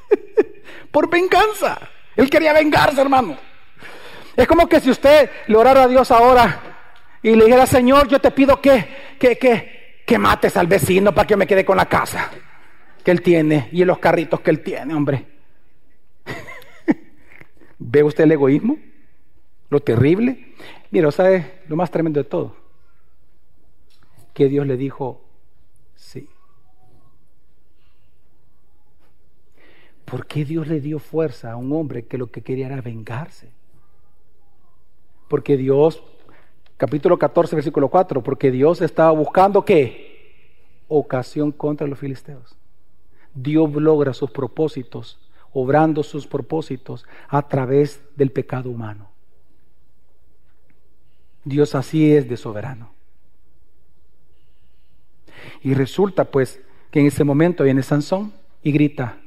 Por 0.92 1.10
venganza. 1.10 1.80
Él 2.16 2.30
quería 2.30 2.52
vengarse, 2.52 3.00
hermano. 3.00 3.38
Es 4.36 4.48
como 4.48 4.68
que 4.68 4.82
si 4.82 4.90
usted 4.90 5.30
le 5.48 5.56
orara 5.56 5.84
a 5.84 5.88
Dios 5.88 6.10
ahora 6.10 6.60
y 7.22 7.36
le 7.36 7.46
dijera, 7.46 7.68
Señor, 7.68 8.08
yo 8.08 8.20
te 8.20 8.32
pido 8.32 8.60
que, 8.60 9.16
que, 9.20 9.38
que, 9.38 10.04
que 10.06 10.18
mates 10.18 10.58
al 10.58 10.66
vecino 10.66 11.14
para 11.14 11.28
que 11.28 11.38
me 11.38 11.46
quede 11.46 11.64
con 11.64 11.78
la 11.78 11.86
casa 11.86 12.32
que 13.04 13.12
él 13.12 13.22
tiene 13.22 13.70
y 13.72 13.86
los 13.86 14.00
carritos 14.00 14.42
que 14.42 14.50
él 14.50 14.62
tiene, 14.62 14.96
hombre. 14.96 15.33
¿Ve 17.86 18.02
usted 18.02 18.24
el 18.24 18.32
egoísmo? 18.32 18.78
Lo 19.70 19.82
terrible. 19.82 20.54
Mira, 20.90 21.12
¿sabe 21.12 21.64
lo 21.68 21.76
más 21.76 21.92
tremendo 21.92 22.20
de 22.20 22.24
todo? 22.24 22.56
Que 24.34 24.48
Dios 24.48 24.66
le 24.66 24.78
dijo, 24.78 25.22
sí. 25.94 26.30
¿Por 30.06 30.26
qué 30.28 30.46
Dios 30.46 30.68
le 30.68 30.80
dio 30.80 30.98
fuerza 30.98 31.52
a 31.52 31.56
un 31.58 31.74
hombre 31.74 32.06
que 32.06 32.18
lo 32.18 32.32
que 32.32 32.42
quería 32.42 32.68
era 32.68 32.82
vengarse? 32.82 33.52
Porque 35.28 35.58
Dios, 35.58 36.02
capítulo 36.78 37.20
14, 37.20 37.56
versículo 37.56 37.90
4, 37.90 38.24
porque 38.24 38.50
Dios 38.50 38.82
estaba 38.82 39.12
buscando 39.12 39.66
qué? 39.66 40.46
Ocasión 40.88 41.52
contra 41.52 41.86
los 41.86 42.00
filisteos. 42.00 42.56
Dios 43.34 43.74
logra 43.74 44.14
sus 44.14 44.32
propósitos, 44.32 45.20
obrando 45.54 46.04
sus 46.04 46.28
propósitos 46.28 47.06
a 47.28 47.48
través 47.48 48.02
del 48.16 48.32
pecado 48.32 48.70
humano. 48.70 49.10
Dios 51.46 51.76
así 51.76 52.14
es 52.14 52.28
de 52.28 52.38
soberano. 52.38 52.92
Y 55.62 55.74
resulta 55.74 56.26
pues 56.26 56.62
que 56.92 57.00
en 57.00 57.08
ese 57.08 57.24
momento 57.24 57.64
viene 57.64 57.84
Sansón 57.84 58.34
y 58.62 58.72
grita, 58.72 59.18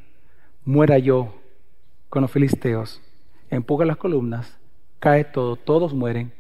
muera 0.65 0.99
yo 0.99 1.35
con 2.09 2.23
los 2.23 2.31
filisteos. 2.31 3.03
Empuja 3.51 3.85
las 3.85 3.97
columnas, 3.97 4.57
cae 4.99 5.25
todo, 5.25 5.57
todos 5.57 5.95
mueren. 5.95 6.33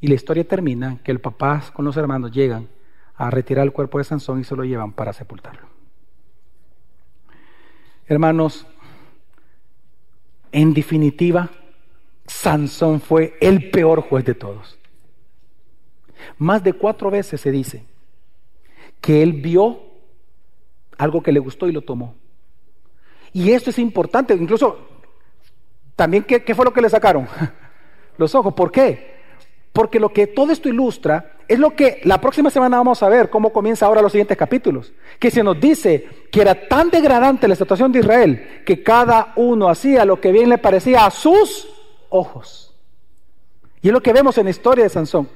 Y 0.00 0.08
la 0.08 0.14
historia 0.14 0.46
termina 0.46 0.98
que 1.02 1.12
el 1.12 1.20
papá 1.20 1.62
con 1.72 1.84
los 1.84 1.96
hermanos 1.96 2.32
llegan 2.32 2.68
a 3.14 3.30
retirar 3.30 3.64
el 3.64 3.72
cuerpo 3.72 3.98
de 3.98 4.04
Sansón 4.04 4.40
y 4.40 4.44
se 4.44 4.56
lo 4.56 4.64
llevan 4.64 4.92
para 4.92 5.12
sepultarlo. 5.12 5.68
Hermanos, 8.06 8.66
en 10.52 10.74
definitiva, 10.74 11.50
Sansón 12.26 13.00
fue 13.00 13.36
el 13.40 13.70
peor 13.70 14.02
juez 14.02 14.24
de 14.24 14.34
todos. 14.34 14.78
Más 16.38 16.62
de 16.62 16.74
cuatro 16.74 17.10
veces 17.10 17.40
se 17.40 17.50
dice 17.50 17.84
que 19.00 19.22
él 19.22 19.32
vio 19.32 19.80
algo 20.98 21.22
que 21.22 21.32
le 21.32 21.40
gustó 21.40 21.66
y 21.68 21.72
lo 21.72 21.82
tomó. 21.82 22.14
Y 23.32 23.50
esto 23.50 23.70
es 23.70 23.78
importante, 23.78 24.34
incluso 24.34 24.88
también, 25.96 26.24
¿qué, 26.24 26.54
fue 26.54 26.64
lo 26.64 26.72
que 26.72 26.80
le 26.80 26.90
sacaron? 26.90 27.26
Los 28.18 28.34
ojos. 28.34 28.54
¿Por 28.54 28.70
qué? 28.70 29.11
Porque 29.72 29.98
lo 29.98 30.12
que 30.12 30.26
todo 30.26 30.52
esto 30.52 30.68
ilustra 30.68 31.36
es 31.48 31.58
lo 31.58 31.74
que 31.74 32.00
la 32.04 32.20
próxima 32.20 32.50
semana 32.50 32.76
vamos 32.76 33.02
a 33.02 33.08
ver, 33.08 33.30
cómo 33.30 33.52
comienza 33.52 33.86
ahora 33.86 34.02
los 34.02 34.12
siguientes 34.12 34.36
capítulos. 34.36 34.92
Que 35.18 35.30
se 35.30 35.42
nos 35.42 35.58
dice 35.58 36.08
que 36.30 36.40
era 36.40 36.68
tan 36.68 36.90
degradante 36.90 37.48
la 37.48 37.56
situación 37.56 37.92
de 37.92 38.00
Israel 38.00 38.62
que 38.64 38.82
cada 38.82 39.32
uno 39.36 39.68
hacía 39.68 40.04
lo 40.04 40.20
que 40.20 40.32
bien 40.32 40.48
le 40.48 40.58
parecía 40.58 41.06
a 41.06 41.10
sus 41.10 41.68
ojos. 42.10 42.74
Y 43.80 43.88
es 43.88 43.92
lo 43.92 44.02
que 44.02 44.12
vemos 44.12 44.38
en 44.38 44.44
la 44.44 44.50
historia 44.50 44.84
de 44.84 44.90
Sansón. 44.90 45.28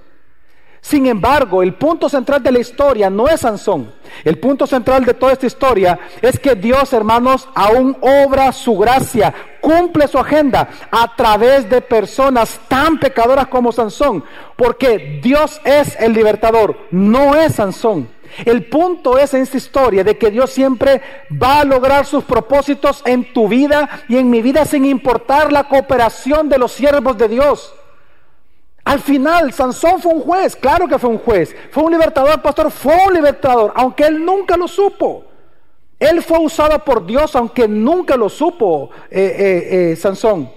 Sin 0.88 1.06
embargo, 1.06 1.64
el 1.64 1.74
punto 1.74 2.08
central 2.08 2.40
de 2.44 2.52
la 2.52 2.60
historia 2.60 3.10
no 3.10 3.26
es 3.26 3.40
Sansón. 3.40 3.92
El 4.22 4.38
punto 4.38 4.68
central 4.68 5.04
de 5.04 5.14
toda 5.14 5.32
esta 5.32 5.46
historia 5.46 5.98
es 6.22 6.38
que 6.38 6.54
Dios, 6.54 6.92
hermanos, 6.92 7.48
aún 7.56 7.96
obra 8.00 8.52
su 8.52 8.78
gracia, 8.78 9.34
cumple 9.60 10.06
su 10.06 10.16
agenda 10.16 10.68
a 10.92 11.16
través 11.16 11.68
de 11.68 11.80
personas 11.80 12.60
tan 12.68 13.00
pecadoras 13.00 13.48
como 13.48 13.72
Sansón, 13.72 14.22
porque 14.54 15.18
Dios 15.20 15.60
es 15.64 15.96
el 15.98 16.12
libertador, 16.12 16.78
no 16.92 17.34
es 17.34 17.56
Sansón. 17.56 18.08
El 18.44 18.66
punto 18.66 19.18
es 19.18 19.34
en 19.34 19.42
esta 19.42 19.56
historia 19.56 20.04
de 20.04 20.16
que 20.16 20.30
Dios 20.30 20.50
siempre 20.50 21.02
va 21.42 21.62
a 21.62 21.64
lograr 21.64 22.06
sus 22.06 22.22
propósitos 22.22 23.02
en 23.06 23.32
tu 23.32 23.48
vida 23.48 24.04
y 24.08 24.18
en 24.18 24.30
mi 24.30 24.40
vida 24.40 24.64
sin 24.64 24.84
importar 24.84 25.50
la 25.50 25.64
cooperación 25.64 26.48
de 26.48 26.58
los 26.58 26.70
siervos 26.70 27.18
de 27.18 27.26
Dios. 27.26 27.74
Al 28.86 29.00
final, 29.00 29.52
Sansón 29.52 30.00
fue 30.00 30.14
un 30.14 30.20
juez, 30.20 30.54
claro 30.54 30.86
que 30.86 30.96
fue 30.96 31.10
un 31.10 31.18
juez. 31.18 31.56
Fue 31.72 31.82
un 31.82 31.90
libertador, 31.90 32.40
pastor, 32.40 32.70
fue 32.70 32.94
un 33.08 33.14
libertador, 33.14 33.72
aunque 33.74 34.04
él 34.04 34.24
nunca 34.24 34.56
lo 34.56 34.68
supo. 34.68 35.24
Él 35.98 36.22
fue 36.22 36.38
usado 36.38 36.78
por 36.84 37.04
Dios, 37.04 37.34
aunque 37.34 37.66
nunca 37.66 38.16
lo 38.16 38.28
supo 38.28 38.90
eh, 39.10 39.34
eh, 39.38 39.90
eh, 39.90 39.96
Sansón. 39.96 40.48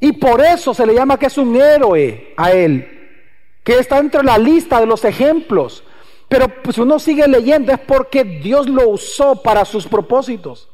Y 0.00 0.12
por 0.12 0.42
eso 0.42 0.74
se 0.74 0.84
le 0.84 0.92
llama 0.92 1.18
que 1.18 1.26
es 1.26 1.38
un 1.38 1.56
héroe 1.56 2.34
a 2.36 2.52
él, 2.52 2.86
que 3.64 3.78
está 3.78 3.96
entre 4.00 4.22
la 4.22 4.36
lista 4.36 4.78
de 4.78 4.84
los 4.84 5.02
ejemplos. 5.06 5.82
Pero 6.28 6.48
pues 6.62 6.76
uno 6.76 6.98
sigue 6.98 7.26
leyendo, 7.26 7.72
es 7.72 7.78
porque 7.78 8.22
Dios 8.22 8.68
lo 8.68 8.90
usó 8.90 9.40
para 9.40 9.64
sus 9.64 9.86
propósitos. 9.86 10.68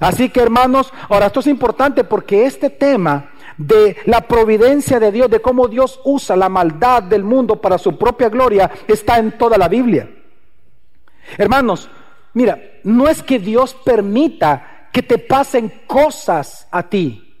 Así 0.00 0.30
que 0.30 0.40
hermanos, 0.40 0.90
ahora 1.10 1.26
esto 1.26 1.40
es 1.40 1.48
importante 1.48 2.02
porque 2.02 2.46
este 2.46 2.70
tema 2.70 3.33
de 3.56 3.96
la 4.06 4.22
providencia 4.22 4.98
de 4.98 5.12
Dios, 5.12 5.30
de 5.30 5.40
cómo 5.40 5.68
Dios 5.68 6.00
usa 6.04 6.36
la 6.36 6.48
maldad 6.48 7.02
del 7.02 7.24
mundo 7.24 7.60
para 7.60 7.78
su 7.78 7.96
propia 7.96 8.28
gloria, 8.28 8.70
está 8.88 9.18
en 9.18 9.38
toda 9.38 9.58
la 9.58 9.68
Biblia. 9.68 10.08
Hermanos, 11.38 11.88
mira, 12.32 12.60
no 12.84 13.08
es 13.08 13.22
que 13.22 13.38
Dios 13.38 13.74
permita 13.84 14.88
que 14.92 15.02
te 15.02 15.18
pasen 15.18 15.82
cosas 15.86 16.68
a 16.70 16.84
ti, 16.84 17.36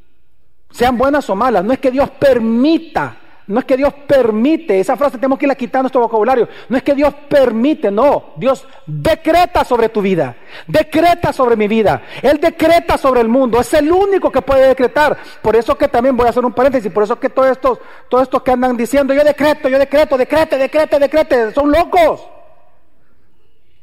sean 0.70 0.98
buenas 0.98 1.28
o 1.30 1.36
malas, 1.36 1.64
no 1.64 1.72
es 1.72 1.78
que 1.78 1.90
Dios 1.90 2.10
permita 2.10 3.18
no 3.46 3.58
es 3.58 3.66
que 3.66 3.76
Dios 3.76 3.92
permite, 4.06 4.80
esa 4.80 4.96
frase 4.96 5.18
tenemos 5.18 5.38
que 5.38 5.44
irla 5.44 5.54
quitando 5.54 5.82
nuestro 5.82 6.00
vocabulario. 6.00 6.48
No 6.68 6.78
es 6.78 6.82
que 6.82 6.94
Dios 6.94 7.12
permite, 7.28 7.90
no. 7.90 8.32
Dios 8.36 8.66
decreta 8.86 9.64
sobre 9.64 9.90
tu 9.90 10.00
vida, 10.00 10.34
decreta 10.66 11.30
sobre 11.30 11.54
mi 11.54 11.68
vida. 11.68 12.02
Él 12.22 12.40
decreta 12.40 12.96
sobre 12.96 13.20
el 13.20 13.28
mundo. 13.28 13.60
Es 13.60 13.74
el 13.74 13.92
único 13.92 14.32
que 14.32 14.40
puede 14.40 14.68
decretar. 14.68 15.18
Por 15.42 15.56
eso 15.56 15.76
que 15.76 15.88
también 15.88 16.16
voy 16.16 16.26
a 16.26 16.30
hacer 16.30 16.44
un 16.44 16.54
paréntesis. 16.54 16.90
Por 16.90 17.02
eso 17.02 17.20
que 17.20 17.28
todos 17.28 17.50
estos, 17.50 17.78
todos 18.08 18.22
estos 18.22 18.42
que 18.42 18.50
andan 18.50 18.78
diciendo 18.78 19.12
yo 19.12 19.22
decreto, 19.22 19.68
yo 19.68 19.78
decreto, 19.78 20.16
decrete, 20.16 20.56
decrete, 20.56 20.98
decrete, 20.98 21.52
son 21.52 21.70
locos. 21.70 22.26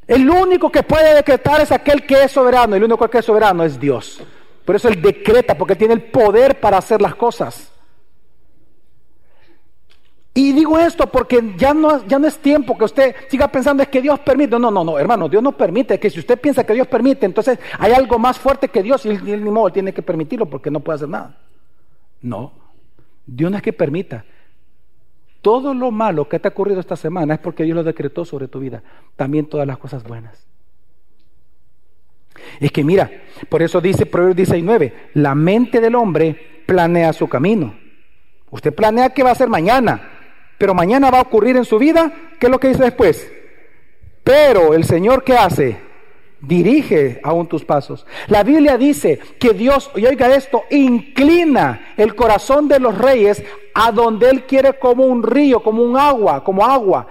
El 0.08 0.28
único 0.28 0.72
que 0.72 0.82
puede 0.82 1.14
decretar 1.14 1.62
es 1.62 1.72
aquel 1.72 2.08
que 2.08 2.24
es 2.24 2.32
soberano. 2.32 2.76
El 2.76 2.84
único 2.84 3.08
que 3.08 3.20
es 3.20 3.26
soberano 3.26 3.64
es 3.64 3.80
Dios. 3.80 4.24
Por 4.66 4.76
eso 4.76 4.88
Él 4.88 5.00
decreta, 5.00 5.56
porque 5.56 5.76
tiene 5.76 5.94
el 5.94 6.02
poder 6.02 6.60
para 6.60 6.78
hacer 6.78 7.00
las 7.00 7.14
cosas. 7.14 7.72
Y 10.34 10.54
digo 10.54 10.80
esto 10.80 11.08
porque 11.08 11.56
ya 11.58 11.74
no, 11.74 12.06
ya 12.08 12.18
no 12.18 12.26
es 12.26 12.38
tiempo 12.38 12.78
que 12.78 12.86
usted 12.86 13.16
siga 13.30 13.50
pensando 13.50 13.84
es 13.84 13.90
que 13.90 14.02
Dios 14.02 14.20
permite. 14.22 14.58
No, 14.58 14.72
no, 14.72 14.84
no, 14.84 14.98
hermano, 14.98 15.28
Dios 15.28 15.44
no 15.44 15.52
permite. 15.52 16.00
Que 16.00 16.10
si 16.10 16.20
usted 16.20 16.40
piensa 16.40 16.66
que 16.66 16.74
Dios 16.74 16.88
permite, 16.88 17.26
entonces 17.26 17.60
hay 17.78 17.92
algo 17.92 18.18
más 18.18 18.40
fuerte 18.40 18.70
que 18.70 18.82
Dios 18.82 19.06
y 19.06 19.10
él, 19.10 19.44
ni 19.44 19.52
modo 19.52 19.72
tiene 19.72 19.94
que 19.94 20.02
permitirlo 20.02 20.46
porque 20.46 20.72
no 20.72 20.80
puede 20.80 20.96
hacer 20.96 21.10
nada. 21.10 21.38
No, 22.22 22.54
Dios 23.26 23.52
no 23.52 23.58
es 23.58 23.64
que 23.64 23.74
permita. 23.74 24.24
Todo 25.42 25.74
lo 25.74 25.92
malo 25.92 26.30
que 26.30 26.40
te 26.40 26.48
ha 26.48 26.52
ocurrido 26.52 26.80
esta 26.80 26.96
semana 26.96 27.34
es 27.34 27.40
porque 27.40 27.64
Dios 27.64 27.76
lo 27.76 27.84
decretó 27.84 28.24
sobre 28.24 28.48
tu 28.48 28.60
vida. 28.60 28.84
También 29.18 29.48
todas 29.48 29.68
las 29.68 29.80
cosas 29.80 30.04
buenas. 30.04 30.48
Es 32.60 32.72
que 32.72 32.84
mira, 32.84 33.12
por 33.50 33.62
eso 33.62 33.82
dice 33.82 34.06
Proverbios 34.06 34.38
19, 34.38 35.10
la 35.16 35.36
mente 35.36 35.82
del 35.82 35.96
hombre 35.96 36.64
planea 36.66 37.12
su 37.12 37.28
camino. 37.28 37.76
Usted 38.50 38.74
planea 38.74 39.10
qué 39.10 39.24
va 39.24 39.30
a 39.30 39.34
hacer 39.34 39.50
mañana, 39.50 40.21
pero 40.62 40.76
mañana 40.76 41.10
va 41.10 41.18
a 41.18 41.24
ocurrir 41.24 41.58
en 41.58 41.66
su 41.66 41.80
vida, 41.80 42.12
¿qué 42.40 42.46
es 42.46 42.52
lo 42.52 42.60
que 42.60 42.68
dice 42.68 42.84
después? 42.84 43.28
Pero 44.24 44.76
el 44.76 44.84
Señor 44.84 45.24
¿qué 45.24 45.34
hace? 45.34 45.76
dirige 46.40 47.20
aún 47.24 47.48
tus 47.48 47.66
pasos. 47.66 48.06
La 48.28 48.44
Biblia 48.44 48.78
dice 48.78 49.20
que 49.40 49.54
Dios, 49.54 49.90
y 49.96 50.06
oiga 50.06 50.32
esto, 50.36 50.66
inclina 50.70 51.94
el 51.98 52.14
corazón 52.14 52.68
de 52.68 52.80
los 52.80 52.96
reyes 52.96 53.44
a 53.74 53.92
donde 53.92 54.30
Él 54.30 54.44
quiere 54.44 54.78
como 54.78 55.06
un 55.06 55.24
río, 55.24 55.64
como 55.64 55.82
un 55.82 55.98
agua, 55.98 56.44
como 56.44 56.64
agua. 56.64 57.08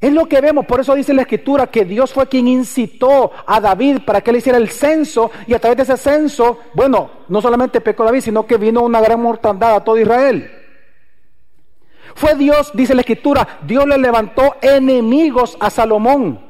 Es 0.00 0.12
lo 0.12 0.26
que 0.26 0.40
vemos, 0.40 0.64
por 0.64 0.78
eso 0.78 0.94
dice 0.94 1.12
la 1.12 1.22
escritura 1.22 1.66
que 1.66 1.84
Dios 1.84 2.12
fue 2.12 2.28
quien 2.28 2.46
incitó 2.46 3.32
a 3.48 3.60
David 3.60 4.02
para 4.06 4.20
que 4.20 4.30
él 4.30 4.36
hiciera 4.36 4.58
el 4.58 4.68
censo 4.68 5.32
y 5.48 5.54
a 5.54 5.58
través 5.58 5.78
de 5.78 5.82
ese 5.82 5.96
censo, 5.96 6.60
bueno, 6.74 7.10
no 7.26 7.40
solamente 7.42 7.80
pecó 7.80 8.04
David, 8.04 8.20
sino 8.20 8.46
que 8.46 8.58
vino 8.58 8.82
una 8.82 9.00
gran 9.00 9.20
mortandad 9.20 9.74
a 9.74 9.82
todo 9.82 9.98
Israel. 9.98 10.63
Fue 12.14 12.34
Dios, 12.34 12.70
dice 12.74 12.94
la 12.94 13.00
escritura, 13.00 13.60
Dios 13.62 13.86
le 13.86 13.98
levantó 13.98 14.56
enemigos 14.60 15.56
a 15.60 15.70
Salomón. 15.70 16.40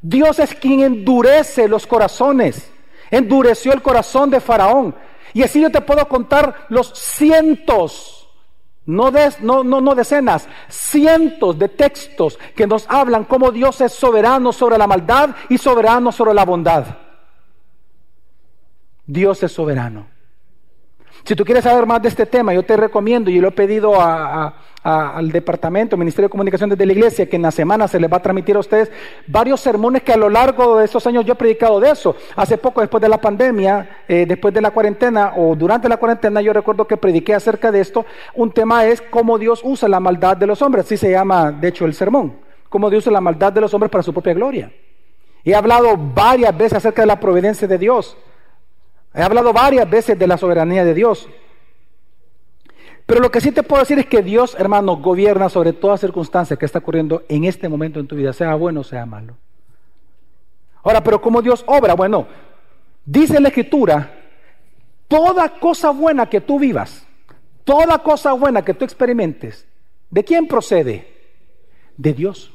Dios 0.00 0.38
es 0.38 0.54
quien 0.54 0.80
endurece 0.80 1.68
los 1.68 1.86
corazones. 1.86 2.70
Endureció 3.10 3.72
el 3.72 3.82
corazón 3.82 4.30
de 4.30 4.40
Faraón. 4.40 4.94
Y 5.34 5.42
así 5.42 5.60
yo 5.60 5.70
te 5.70 5.80
puedo 5.80 6.06
contar 6.08 6.66
los 6.68 6.92
cientos 6.94 8.18
no, 8.88 9.12
no, 9.42 9.64
no, 9.64 9.82
no 9.82 9.94
decenas, 9.94 10.48
cientos 10.66 11.58
de 11.58 11.68
textos 11.68 12.38
que 12.56 12.66
nos 12.66 12.86
hablan 12.88 13.24
cómo 13.24 13.52
Dios 13.52 13.82
es 13.82 13.92
soberano 13.92 14.50
sobre 14.50 14.78
la 14.78 14.86
maldad 14.86 15.36
y 15.50 15.58
soberano 15.58 16.10
sobre 16.10 16.32
la 16.32 16.46
bondad. 16.46 16.86
Dios 19.04 19.42
es 19.42 19.52
soberano. 19.52 20.06
Si 21.22 21.36
tú 21.36 21.44
quieres 21.44 21.64
saber 21.64 21.84
más 21.84 22.00
de 22.00 22.08
este 22.08 22.24
tema, 22.24 22.54
yo 22.54 22.62
te 22.62 22.78
recomiendo, 22.78 23.28
y 23.30 23.38
lo 23.40 23.48
he 23.48 23.52
pedido 23.52 24.00
al 24.82 25.30
departamento, 25.32 25.96
Ministerio 25.96 26.28
de 26.28 26.30
Comunicación 26.30 26.70
de 26.70 26.86
la 26.86 26.92
Iglesia, 26.92 27.28
que 27.28 27.36
en 27.36 27.42
la 27.42 27.50
semana 27.50 27.88
se 27.88 27.98
les 27.98 28.10
va 28.10 28.18
a 28.18 28.22
transmitir 28.22 28.56
a 28.56 28.60
ustedes 28.60 28.90
varios 29.26 29.60
sermones 29.60 30.02
que 30.02 30.12
a 30.12 30.16
lo 30.16 30.30
largo 30.30 30.78
de 30.78 30.84
estos 30.84 31.06
años 31.06 31.24
yo 31.24 31.32
he 31.32 31.36
predicado 31.36 31.80
de 31.80 31.90
eso. 31.90 32.14
Hace 32.36 32.58
poco, 32.58 32.80
después 32.80 33.00
de 33.00 33.08
la 33.08 33.20
pandemia, 33.20 34.04
eh, 34.06 34.24
después 34.26 34.54
de 34.54 34.60
la 34.60 34.70
cuarentena 34.70 35.32
o 35.36 35.56
durante 35.56 35.88
la 35.88 35.96
cuarentena, 35.96 36.40
yo 36.40 36.52
recuerdo 36.52 36.86
que 36.86 36.96
prediqué 36.96 37.34
acerca 37.34 37.72
de 37.72 37.80
esto. 37.80 38.06
Un 38.34 38.52
tema 38.52 38.86
es 38.86 39.02
cómo 39.02 39.38
Dios 39.38 39.60
usa 39.64 39.88
la 39.88 40.00
maldad 40.00 40.36
de 40.36 40.46
los 40.46 40.62
hombres. 40.62 40.86
Así 40.86 40.96
se 40.96 41.10
llama, 41.10 41.50
de 41.50 41.68
hecho, 41.68 41.84
el 41.84 41.94
sermón. 41.94 42.36
Cómo 42.68 42.88
Dios 42.88 43.04
usa 43.04 43.12
la 43.12 43.20
maldad 43.20 43.52
de 43.52 43.60
los 43.60 43.74
hombres 43.74 43.90
para 43.90 44.02
su 44.02 44.12
propia 44.12 44.34
gloria. 44.34 44.72
He 45.44 45.54
hablado 45.54 45.96
varias 45.96 46.56
veces 46.56 46.74
acerca 46.74 47.02
de 47.02 47.06
la 47.06 47.18
providencia 47.18 47.66
de 47.66 47.78
Dios. 47.78 48.16
He 49.14 49.22
hablado 49.22 49.52
varias 49.52 49.88
veces 49.88 50.18
de 50.18 50.26
la 50.26 50.36
soberanía 50.36 50.84
de 50.84 50.94
Dios. 50.94 51.28
Pero 53.08 53.22
lo 53.22 53.30
que 53.30 53.40
sí 53.40 53.52
te 53.52 53.62
puedo 53.62 53.80
decir 53.80 53.98
es 53.98 54.04
que 54.04 54.22
Dios, 54.22 54.54
hermano, 54.58 54.98
gobierna 54.98 55.48
sobre 55.48 55.72
toda 55.72 55.96
circunstancia 55.96 56.58
que 56.58 56.66
está 56.66 56.80
ocurriendo 56.80 57.22
en 57.30 57.44
este 57.44 57.66
momento 57.66 57.98
en 58.00 58.06
tu 58.06 58.14
vida, 58.14 58.34
sea 58.34 58.54
bueno 58.54 58.80
o 58.80 58.84
sea 58.84 59.06
malo. 59.06 59.34
Ahora, 60.82 61.02
pero 61.02 61.18
¿cómo 61.18 61.40
Dios 61.40 61.64
obra? 61.66 61.94
Bueno, 61.94 62.26
dice 63.06 63.40
la 63.40 63.48
Escritura, 63.48 64.14
toda 65.08 65.58
cosa 65.58 65.88
buena 65.88 66.28
que 66.28 66.42
tú 66.42 66.58
vivas, 66.58 67.06
toda 67.64 67.96
cosa 68.02 68.34
buena 68.34 68.62
que 68.62 68.74
tú 68.74 68.84
experimentes, 68.84 69.66
¿de 70.10 70.22
quién 70.22 70.46
procede? 70.46 71.08
De 71.96 72.12
Dios. 72.12 72.52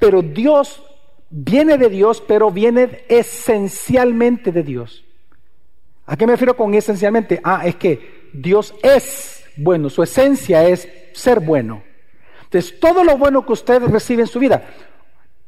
Pero 0.00 0.20
Dios 0.20 0.82
viene 1.30 1.78
de 1.78 1.90
Dios, 1.90 2.20
pero 2.26 2.50
viene 2.50 3.04
esencialmente 3.08 4.50
de 4.50 4.64
Dios. 4.64 5.04
¿A 6.06 6.16
qué 6.16 6.26
me 6.26 6.32
refiero 6.32 6.56
con 6.56 6.74
esencialmente? 6.74 7.40
Ah, 7.44 7.62
es 7.64 7.76
que 7.76 8.30
Dios 8.32 8.74
es 8.82 9.43
bueno, 9.56 9.90
su 9.90 10.02
esencia 10.02 10.66
es 10.66 10.88
ser 11.12 11.40
bueno. 11.40 11.82
Entonces, 12.44 12.78
todo 12.78 13.04
lo 13.04 13.16
bueno 13.16 13.44
que 13.44 13.52
usted 13.52 13.82
recibe 13.82 14.22
en 14.22 14.28
su 14.28 14.38
vida, 14.38 14.62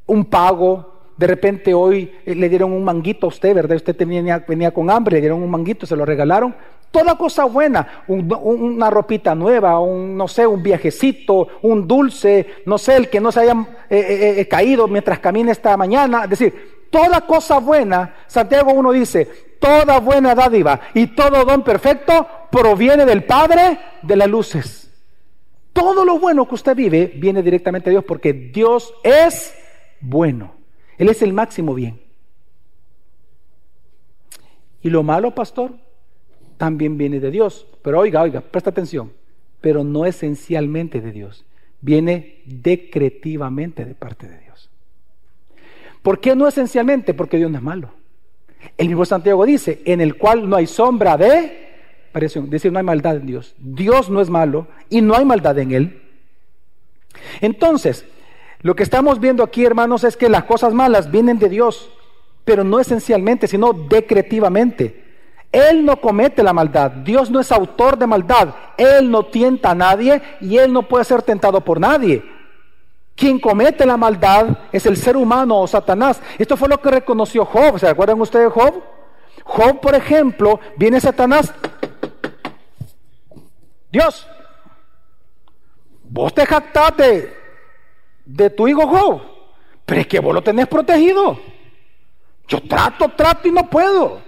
un 0.06 0.24
pago, 0.24 0.96
de 1.16 1.26
repente 1.26 1.72
hoy 1.72 2.12
eh, 2.24 2.34
le 2.34 2.48
dieron 2.48 2.72
un 2.72 2.84
manguito 2.84 3.26
a 3.26 3.28
usted, 3.28 3.54
¿verdad? 3.54 3.76
Usted 3.76 3.96
venía, 4.06 4.44
venía 4.46 4.70
con 4.70 4.90
hambre, 4.90 5.16
le 5.16 5.20
dieron 5.20 5.42
un 5.42 5.50
manguito, 5.50 5.86
se 5.86 5.96
lo 5.96 6.04
regalaron. 6.04 6.54
Toda 6.90 7.16
cosa 7.18 7.44
buena, 7.44 8.04
una 8.06 8.88
ropita 8.90 9.34
nueva, 9.34 9.78
un, 9.80 10.16
no 10.16 10.28
sé, 10.28 10.46
un 10.46 10.62
viajecito, 10.62 11.48
un 11.62 11.86
dulce, 11.86 12.46
no 12.64 12.78
sé, 12.78 12.96
el 12.96 13.10
que 13.10 13.20
no 13.20 13.32
se 13.32 13.40
haya 13.40 13.54
eh, 13.90 14.36
eh, 14.38 14.48
caído 14.48 14.86
mientras 14.86 15.18
camina 15.18 15.52
esta 15.52 15.76
mañana. 15.76 16.24
Es 16.24 16.30
decir, 16.30 16.86
toda 16.90 17.20
cosa 17.22 17.58
buena, 17.58 18.14
Santiago 18.28 18.72
1 18.72 18.92
dice, 18.92 19.28
toda 19.60 19.98
buena 19.98 20.34
dádiva 20.34 20.80
y 20.94 21.08
todo 21.08 21.44
don 21.44 21.62
perfecto 21.62 22.26
proviene 22.56 23.04
del 23.04 23.24
Padre 23.24 23.78
de 24.02 24.16
las 24.16 24.28
luces. 24.28 24.90
Todo 25.72 26.04
lo 26.06 26.18
bueno 26.18 26.48
que 26.48 26.54
usted 26.54 26.74
vive 26.74 27.12
viene 27.16 27.42
directamente 27.42 27.90
de 27.90 27.96
Dios 27.96 28.04
porque 28.04 28.32
Dios 28.32 28.94
es 29.02 29.54
bueno. 30.00 30.54
Él 30.96 31.10
es 31.10 31.20
el 31.20 31.34
máximo 31.34 31.74
bien. 31.74 32.00
Y 34.80 34.88
lo 34.88 35.02
malo, 35.02 35.34
pastor, 35.34 35.72
también 36.56 36.96
viene 36.96 37.20
de 37.20 37.30
Dios. 37.30 37.66
Pero 37.82 38.00
oiga, 38.00 38.22
oiga, 38.22 38.40
presta 38.40 38.70
atención. 38.70 39.12
Pero 39.60 39.84
no 39.84 40.06
esencialmente 40.06 41.02
de 41.02 41.12
Dios. 41.12 41.44
Viene 41.82 42.40
decretivamente 42.46 43.84
de 43.84 43.94
parte 43.94 44.28
de 44.28 44.38
Dios. 44.38 44.70
¿Por 46.00 46.20
qué 46.20 46.34
no 46.34 46.48
esencialmente? 46.48 47.12
Porque 47.12 47.36
Dios 47.36 47.50
no 47.50 47.58
es 47.58 47.64
malo. 47.64 47.90
El 48.78 48.88
mismo 48.88 49.04
Santiago 49.04 49.44
dice, 49.44 49.82
en 49.84 50.00
el 50.00 50.16
cual 50.16 50.48
no 50.48 50.56
hay 50.56 50.66
sombra 50.66 51.18
de 51.18 51.66
decir, 52.20 52.72
no 52.72 52.78
hay 52.78 52.84
maldad 52.84 53.16
en 53.16 53.26
Dios. 53.26 53.54
Dios 53.58 54.10
no 54.10 54.20
es 54.20 54.30
malo 54.30 54.66
y 54.88 55.00
no 55.00 55.14
hay 55.14 55.24
maldad 55.24 55.58
en 55.58 55.72
Él. 55.72 56.02
Entonces, 57.40 58.04
lo 58.60 58.74
que 58.74 58.82
estamos 58.82 59.20
viendo 59.20 59.42
aquí, 59.42 59.64
hermanos, 59.64 60.04
es 60.04 60.16
que 60.16 60.28
las 60.28 60.44
cosas 60.44 60.74
malas 60.74 61.10
vienen 61.10 61.38
de 61.38 61.48
Dios, 61.48 61.90
pero 62.44 62.64
no 62.64 62.80
esencialmente, 62.80 63.46
sino 63.46 63.72
decretivamente. 63.72 65.04
Él 65.52 65.84
no 65.84 66.00
comete 66.00 66.42
la 66.42 66.52
maldad, 66.52 66.90
Dios 66.90 67.30
no 67.30 67.40
es 67.40 67.50
autor 67.52 67.96
de 67.96 68.06
maldad, 68.06 68.48
Él 68.76 69.10
no 69.10 69.24
tienta 69.26 69.70
a 69.70 69.74
nadie 69.74 70.20
y 70.40 70.58
Él 70.58 70.72
no 70.72 70.82
puede 70.82 71.04
ser 71.04 71.22
tentado 71.22 71.60
por 71.62 71.80
nadie. 71.80 72.22
Quien 73.14 73.40
comete 73.40 73.86
la 73.86 73.96
maldad 73.96 74.58
es 74.70 74.84
el 74.84 74.96
ser 74.96 75.16
humano 75.16 75.58
o 75.58 75.66
Satanás. 75.66 76.20
Esto 76.38 76.56
fue 76.56 76.68
lo 76.68 76.80
que 76.80 76.90
reconoció 76.90 77.46
Job. 77.46 77.78
¿Se 77.78 77.88
acuerdan 77.88 78.20
ustedes 78.20 78.46
de 78.46 78.50
Job? 78.50 78.82
Job, 79.42 79.80
por 79.80 79.94
ejemplo, 79.94 80.60
viene 80.76 81.00
Satanás. 81.00 81.54
Dios, 83.90 84.26
vos 86.04 86.34
te 86.34 86.44
jactaste 86.44 87.34
de 88.24 88.50
tu 88.50 88.68
hijo 88.68 88.86
Job, 88.86 89.22
pero 89.84 90.00
es 90.00 90.06
que 90.06 90.20
vos 90.20 90.34
lo 90.34 90.42
tenés 90.42 90.66
protegido. 90.66 91.38
Yo 92.48 92.62
trato, 92.62 93.08
trato 93.10 93.48
y 93.48 93.52
no 93.52 93.68
puedo. 93.68 94.20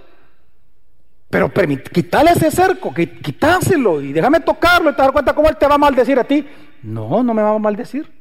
Pero 1.29 1.51
quítale 1.93 2.31
ese 2.31 2.49
cerco, 2.49 2.91
quitáselo 2.93 4.01
y 4.01 4.11
déjame 4.13 4.39
tocarlo 4.39 4.89
y 4.89 4.95
te 4.95 5.01
das 5.01 5.11
cuenta 5.11 5.33
cómo 5.33 5.47
él 5.47 5.57
te 5.57 5.67
va 5.67 5.75
a 5.75 5.79
maldecir 5.79 6.17
a 6.19 6.23
ti. 6.23 6.47
No, 6.81 7.21
no 7.21 7.33
me 7.33 7.41
va 7.41 7.51
a 7.51 7.59
maldecir. 7.59 8.11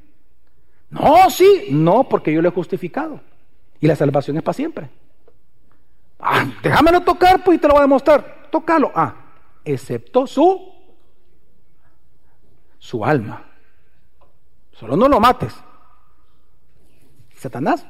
No, 0.91 1.31
sí, 1.31 1.69
no, 1.71 2.05
porque 2.05 2.33
yo 2.33 2.43
lo 2.43 2.49
he 2.49 2.53
justificado. 2.53 3.21
Y 3.81 3.87
la 3.87 3.97
salvación 3.97 4.37
es 4.37 4.43
para 4.43 4.55
siempre. 4.55 4.91
Ah, 6.19 6.47
déjamelo 6.63 7.01
tocar, 7.01 7.43
pues 7.45 7.57
y 7.57 7.61
te 7.61 7.69
lo 7.69 7.75
voy 7.75 7.81
a 7.81 7.83
demostrar. 7.83 8.49
Tócalo. 8.51 8.91
Ah, 8.95 9.15
excepto 9.65 10.27
su, 10.27 10.73
su 12.79 13.05
alma. 13.05 13.45
Solo 14.73 14.97
no 14.97 15.09
lo 15.09 15.21
mates. 15.21 15.55
Satanás, 17.35 17.87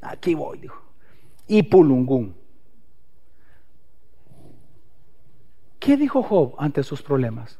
aquí 0.00 0.34
voy, 0.34 0.58
dijo. 0.58 0.80
Y 1.46 1.62
pulungún. 1.62 2.36
¿Qué 5.78 5.96
dijo 5.96 6.22
Job 6.22 6.54
ante 6.58 6.82
sus 6.82 7.02
problemas? 7.02 7.58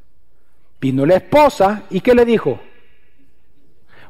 Vino 0.81 1.05
la 1.05 1.17
esposa 1.17 1.85
y 1.91 2.01
¿qué 2.01 2.15
le 2.15 2.25
dijo? 2.25 2.61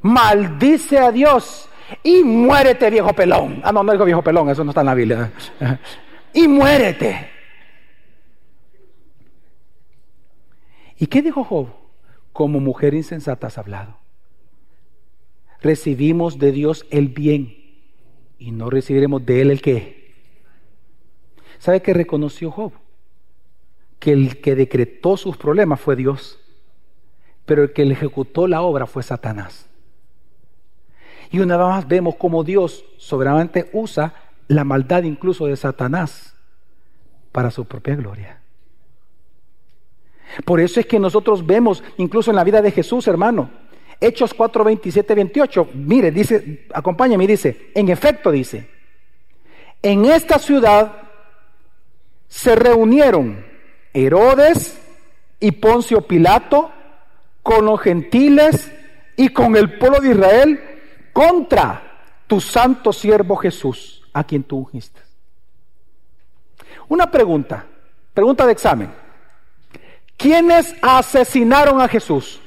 maldice 0.02 0.98
a 0.98 1.10
Dios 1.10 1.68
y 2.02 2.22
muérete 2.22 2.90
viejo 2.90 3.12
pelón. 3.12 3.60
Ah, 3.64 3.72
no, 3.72 3.82
no 3.82 3.92
digo 3.92 4.04
viejo 4.04 4.22
pelón, 4.22 4.50
eso 4.50 4.64
no 4.64 4.70
está 4.70 4.80
en 4.80 4.86
la 4.86 4.94
Biblia. 4.94 5.32
y 6.34 6.48
muérete. 6.48 7.30
¿Y 10.98 11.06
qué 11.06 11.22
dijo 11.22 11.42
Job? 11.44 11.68
Como 12.32 12.60
mujer 12.60 12.94
insensata 12.94 13.46
has 13.46 13.58
hablado. 13.58 13.98
Recibimos 15.60 16.38
de 16.38 16.52
Dios 16.52 16.86
el 16.90 17.08
bien 17.08 17.56
y 18.38 18.50
no 18.50 18.70
recibiremos 18.70 19.24
de 19.24 19.42
Él 19.42 19.50
el 19.50 19.62
qué. 19.62 20.14
¿Sabe 21.58 21.80
qué 21.80 21.94
reconoció 21.94 22.50
Job? 22.50 22.72
Que 24.00 24.12
el 24.12 24.40
que 24.40 24.56
decretó 24.56 25.16
sus 25.16 25.36
problemas 25.36 25.80
fue 25.80 25.94
Dios, 25.94 26.40
pero 27.44 27.62
el 27.62 27.72
que 27.72 27.84
le 27.84 27.94
ejecutó 27.94 28.48
la 28.48 28.62
obra 28.62 28.86
fue 28.86 29.04
Satanás. 29.04 29.68
Y 31.30 31.38
una 31.38 31.56
vez 31.56 31.66
más 31.66 31.88
vemos 31.88 32.16
cómo 32.16 32.42
Dios 32.42 32.84
soberanamente 32.98 33.70
usa 33.72 34.14
la 34.48 34.64
maldad 34.64 35.04
incluso 35.04 35.46
de 35.46 35.56
Satanás 35.56 36.34
para 37.30 37.50
su 37.50 37.64
propia 37.64 37.94
gloria. 37.94 38.41
Por 40.44 40.60
eso 40.60 40.80
es 40.80 40.86
que 40.86 40.98
nosotros 40.98 41.44
vemos 41.44 41.82
incluso 41.98 42.30
en 42.30 42.36
la 42.36 42.44
vida 42.44 42.62
de 42.62 42.70
Jesús, 42.70 43.06
hermano, 43.08 43.50
Hechos 44.00 44.34
4, 44.34 44.64
27, 44.64 45.14
28, 45.14 45.68
mire, 45.74 46.10
dice, 46.10 46.66
acompáñame, 46.74 47.26
dice, 47.26 47.70
en 47.74 47.88
efecto 47.88 48.30
dice, 48.30 48.68
En 49.80 50.04
esta 50.06 50.38
ciudad 50.38 51.02
se 52.26 52.56
reunieron 52.56 53.44
Herodes 53.92 54.80
y 55.38 55.52
Poncio 55.52 56.00
Pilato 56.02 56.72
con 57.42 57.66
los 57.66 57.80
gentiles 57.80 58.72
y 59.16 59.28
con 59.28 59.56
el 59.56 59.78
pueblo 59.78 60.00
de 60.00 60.10
Israel 60.10 60.60
contra 61.12 61.82
tu 62.26 62.40
santo 62.40 62.92
siervo 62.92 63.36
Jesús, 63.36 64.02
a 64.12 64.24
quien 64.24 64.42
tú 64.42 64.58
ungiste. 64.58 65.00
Una 66.88 67.10
pregunta, 67.10 67.66
pregunta 68.14 68.46
de 68.46 68.52
examen. 68.52 69.01
¿Quiénes 70.22 70.72
asesinaron 70.80 71.80
a 71.80 71.88
Jesús? 71.88 72.40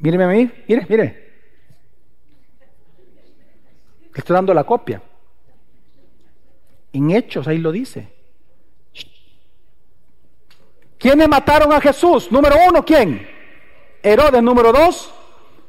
Míreme 0.00 0.24
a 0.24 0.26
mí, 0.26 0.50
mire, 0.66 0.86
mire. 0.88 1.32
Estoy 4.12 4.34
dando 4.34 4.52
la 4.52 4.64
copia. 4.64 5.00
En 6.92 7.08
Hechos, 7.12 7.46
ahí 7.46 7.58
lo 7.58 7.70
dice. 7.70 8.12
¿Quiénes 10.98 11.28
mataron 11.28 11.72
a 11.72 11.80
Jesús? 11.80 12.32
Número 12.32 12.56
uno, 12.68 12.84
¿quién? 12.84 13.28
Herodes, 14.02 14.42
número 14.42 14.72
dos. 14.72 15.14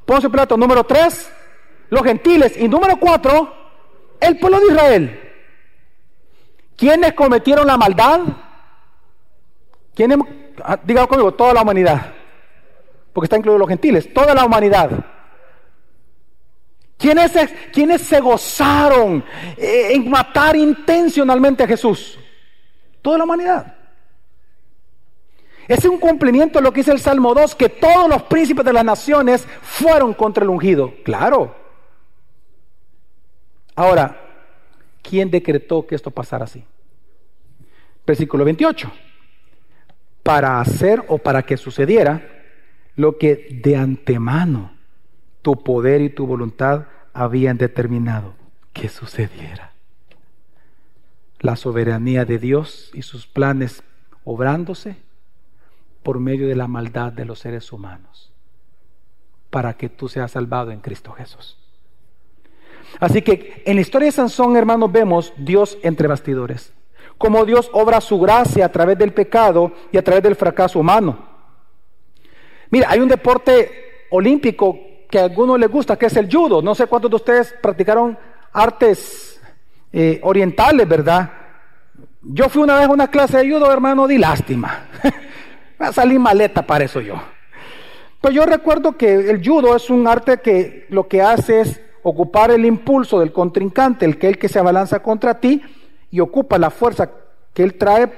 Poncio 0.05 0.31
Pilato, 0.31 0.57
número 0.57 0.83
tres. 0.83 1.31
Los 1.91 2.01
gentiles. 2.01 2.57
Y 2.57 2.67
número 2.67 2.97
cuatro, 2.97 3.53
el 4.19 4.39
pueblo 4.39 4.59
de 4.61 4.65
Israel. 4.65 5.33
¿Quiénes 6.75 7.13
cometieron 7.13 7.67
la 7.67 7.77
maldad? 7.77 8.44
¿Quiénes? 9.95 10.19
Ah, 10.63 10.79
diga 10.83 11.07
conmigo, 11.07 11.31
toda 11.31 11.53
la 11.53 11.61
humanidad. 11.61 12.13
Porque 13.13 13.25
está 13.25 13.37
incluido 13.37 13.57
los 13.57 13.69
gentiles. 13.69 14.13
Toda 14.13 14.35
la 14.35 14.45
humanidad. 14.45 14.91
¿Quiénes, 16.97 17.31
¿Quiénes 17.71 18.01
se 18.01 18.19
gozaron 18.19 19.23
eh, 19.57 19.89
en 19.91 20.09
matar 20.09 20.55
intencionalmente 20.55 21.63
a 21.63 21.67
Jesús? 21.67 22.19
Toda 23.01 23.17
la 23.17 23.23
humanidad. 23.23 23.73
Es 25.67 25.83
un 25.85 25.97
cumplimiento 25.97 26.59
de 26.59 26.63
lo 26.63 26.71
que 26.71 26.81
dice 26.81 26.91
el 26.91 26.99
Salmo 26.99 27.33
2, 27.33 27.55
que 27.55 27.69
todos 27.69 28.07
los 28.07 28.23
príncipes 28.23 28.63
de 28.65 28.73
las 28.73 28.85
naciones 28.85 29.47
fueron 29.61 30.13
contra 30.13 30.43
el 30.43 30.49
ungido. 30.49 30.93
Claro. 31.03 31.55
Ahora, 33.75 34.21
¿quién 35.01 35.31
decretó 35.31 35.85
que 35.87 35.95
esto 35.95 36.11
pasara 36.11 36.45
así? 36.45 36.63
Versículo 38.05 38.45
28. 38.45 38.91
Para 40.25 40.59
hacer 40.59 41.05
o 41.07 41.19
para 41.19 41.43
que 41.43 41.55
sucediera 41.55 42.27
lo 42.95 43.19
que 43.19 43.59
de 43.63 43.77
antemano 43.77 44.71
tu 45.43 45.63
poder 45.63 46.01
y 46.01 46.09
tu 46.09 46.25
voluntad 46.25 46.87
habían 47.13 47.59
determinado 47.59 48.33
que 48.73 48.89
sucediera. 48.89 49.73
La 51.41 51.55
soberanía 51.55 52.25
de 52.25 52.39
Dios 52.39 52.89
y 52.95 53.03
sus 53.03 53.27
planes 53.27 53.83
obrándose 54.23 54.97
por 56.01 56.19
medio 56.19 56.47
de 56.47 56.55
la 56.55 56.67
maldad 56.67 57.13
de 57.13 57.25
los 57.25 57.37
seres 57.37 57.71
humanos, 57.71 58.31
para 59.51 59.77
que 59.77 59.89
tú 59.89 60.09
seas 60.09 60.31
salvado 60.31 60.71
en 60.71 60.79
Cristo 60.79 61.11
Jesús. 61.11 61.59
Así 62.99 63.21
que 63.21 63.61
en 63.63 63.75
la 63.75 63.81
historia 63.81 64.07
de 64.07 64.13
Sansón, 64.13 64.55
hermanos, 64.55 64.91
vemos 64.91 65.33
Dios 65.37 65.77
entre 65.83 66.07
bastidores, 66.07 66.73
como 67.17 67.45
Dios 67.45 67.69
obra 67.73 68.01
su 68.01 68.19
gracia 68.19 68.65
a 68.65 68.71
través 68.71 68.97
del 68.97 69.13
pecado 69.13 69.71
y 69.91 69.97
a 69.97 70.03
través 70.03 70.23
del 70.23 70.35
fracaso 70.35 70.79
humano. 70.79 71.17
Mira, 72.69 72.89
hay 72.89 72.99
un 72.99 73.07
deporte 73.07 74.05
olímpico 74.09 74.77
que 75.09 75.19
a 75.19 75.25
algunos 75.25 75.59
les 75.59 75.69
gusta, 75.69 75.97
que 75.97 76.07
es 76.07 76.17
el 76.17 76.31
judo. 76.31 76.61
No 76.61 76.75
sé 76.75 76.87
cuántos 76.87 77.09
de 77.11 77.15
ustedes 77.15 77.55
practicaron 77.61 78.17
artes 78.51 79.39
eh, 79.93 80.19
orientales, 80.23 80.87
¿verdad? 80.87 81.31
Yo 82.21 82.49
fui 82.49 82.63
una 82.63 82.77
vez 82.77 82.87
a 82.87 82.91
una 82.91 83.09
clase 83.09 83.37
de 83.37 83.51
judo, 83.51 83.71
hermano, 83.71 84.07
di 84.07 84.17
lástima. 84.17 84.87
Salir 85.91 86.19
maleta 86.19 86.65
para 86.65 86.85
eso 86.85 86.99
yo. 87.01 87.15
Pero 88.21 88.33
yo 88.33 88.45
recuerdo 88.45 88.97
que 88.97 89.29
el 89.29 89.45
judo 89.45 89.75
es 89.75 89.89
un 89.89 90.07
arte 90.07 90.39
que 90.39 90.87
lo 90.89 91.07
que 91.07 91.21
hace 91.21 91.61
es 91.61 91.81
ocupar 92.01 92.51
el 92.51 92.65
impulso 92.65 93.19
del 93.19 93.31
contrincante, 93.31 94.05
el 94.05 94.17
que 94.17 94.27
el 94.27 94.37
que 94.37 94.49
se 94.49 94.59
abalanza 94.59 95.01
contra 95.01 95.39
ti, 95.39 95.61
y 96.11 96.19
ocupa 96.19 96.57
la 96.57 96.69
fuerza 96.69 97.09
que 97.53 97.63
él 97.63 97.75
trae 97.75 98.11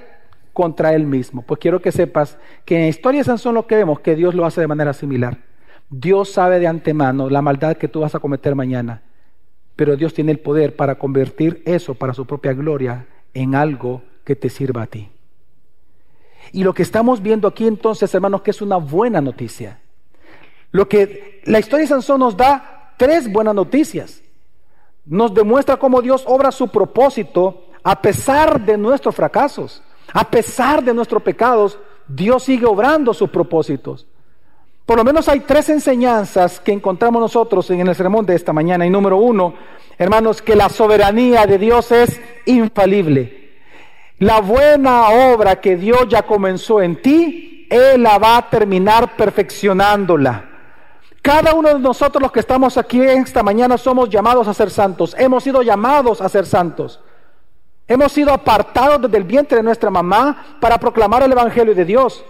contra 0.54 0.94
él 0.94 1.06
mismo. 1.06 1.44
Pues 1.44 1.60
quiero 1.60 1.82
que 1.82 1.92
sepas 1.92 2.38
que 2.66 2.76
en 2.76 2.82
la 2.82 2.88
historia 2.88 3.20
de 3.20 3.26
Sansón 3.26 3.56
lo 3.56 3.68
que 3.68 3.76
vemos, 3.76 4.00
que 4.00 4.16
Dios 4.16 4.34
lo 4.34 4.46
hace 4.46 4.62
de 4.62 4.68
manera 4.68 4.94
similar. 4.94 5.38
Dios 5.90 6.32
sabe 6.32 6.60
de 6.60 6.68
antemano 6.68 7.30
la 7.30 7.42
maldad 7.42 7.78
que 7.78 7.88
tú 7.88 8.02
vas 8.02 8.16
a 8.16 8.20
cometer 8.20 8.56
mañana, 8.56 9.04
pero 9.76 9.96
Dios 9.96 10.14
tiene 10.14 10.32
el 10.32 10.40
poder 10.40 10.76
para 10.76 10.96
convertir 10.96 11.62
eso 11.66 11.94
para 11.94 12.14
su 12.14 12.26
propia 12.26 12.54
gloria 12.54 13.06
en 13.34 13.56
algo 13.56 14.02
que 14.24 14.36
te 14.36 14.50
sirva 14.50 14.84
a 14.84 14.88
ti. 14.88 15.10
Y 16.52 16.64
lo 16.64 16.74
que 16.74 16.84
estamos 16.84 17.22
viendo 17.22 17.48
aquí 17.48 17.68
entonces, 17.68 18.14
hermanos, 18.14 18.42
que 18.42 18.52
es 18.52 18.62
una 18.62 18.78
buena 18.78 19.22
noticia. 19.22 19.80
Lo 20.72 20.90
que 20.90 21.42
la 21.46 21.60
historia 21.60 21.84
de 21.84 21.88
Sansón 21.88 22.20
nos 22.20 22.36
da 22.36 22.94
tres 22.98 23.32
buenas 23.32 23.56
noticias. 23.56 24.24
Nos 25.06 25.34
demuestra 25.34 25.78
cómo 25.78 26.02
Dios 26.02 26.24
obra 26.28 26.52
su 26.52 26.68
propósito 26.68 27.67
a 27.88 28.02
pesar 28.02 28.60
de 28.60 28.78
nuestros 28.78 29.16
fracasos, 29.16 29.82
a 30.12 30.30
pesar 30.30 30.84
de 30.84 30.94
nuestros 30.94 31.24
pecados, 31.24 31.80
Dios 32.06 32.44
sigue 32.44 32.66
obrando 32.66 33.14
sus 33.14 33.30
propósitos. 33.30 34.06
Por 34.86 34.98
lo 34.98 35.06
menos 35.06 35.30
hay 35.30 35.40
tres 35.40 35.70
enseñanzas 35.70 36.60
que 36.60 36.74
encontramos 36.74 37.22
nosotros 37.22 37.70
en 37.70 37.88
el 37.88 37.96
sermón 37.96 38.26
de 38.26 38.36
esta 38.36 38.52
mañana. 38.52 38.86
Y 38.86 38.90
número 38.90 39.16
uno, 39.16 39.54
hermanos, 39.98 40.42
que 40.42 40.58
la 40.58 40.68
soberanía 40.68 41.46
de 41.46 41.58
Dios 41.58 41.90
es 41.94 42.20
infalible. 42.46 43.54
La 44.20 44.42
buena 44.42 45.08
obra 45.32 45.62
que 45.62 45.78
Dios 45.78 46.10
ya 46.10 46.24
comenzó 46.24 46.82
en 46.82 47.02
ti, 47.02 47.68
Él 47.70 48.04
la 48.04 48.18
va 48.18 48.36
a 48.36 48.50
terminar 48.50 49.16
perfeccionándola. 49.16 50.44
Cada 51.22 51.54
uno 51.54 51.70
de 51.70 51.80
nosotros 51.80 52.22
los 52.22 52.34
que 52.34 52.42
estamos 52.42 52.78
aquí 52.78 53.00
esta 53.00 53.44
mañana 53.44 53.78
somos 53.78 54.10
llamados 54.10 54.50
a 54.50 54.54
ser 54.54 54.72
santos. 54.72 55.16
Hemos 55.18 55.46
sido 55.46 55.62
llamados 55.62 56.20
a 56.20 56.28
ser 56.28 56.46
santos. 56.46 57.00
Hemos 57.88 58.12
sido 58.12 58.34
apartados 58.34 59.02
desde 59.02 59.18
el 59.18 59.24
vientre 59.24 59.58
de 59.58 59.64
nuestra 59.64 59.90
mamá 59.90 60.58
para 60.60 60.78
proclamar 60.78 61.24
el 61.24 61.32
Evangelio 61.32 61.74
de 61.74 61.86
Dios. 61.86 62.24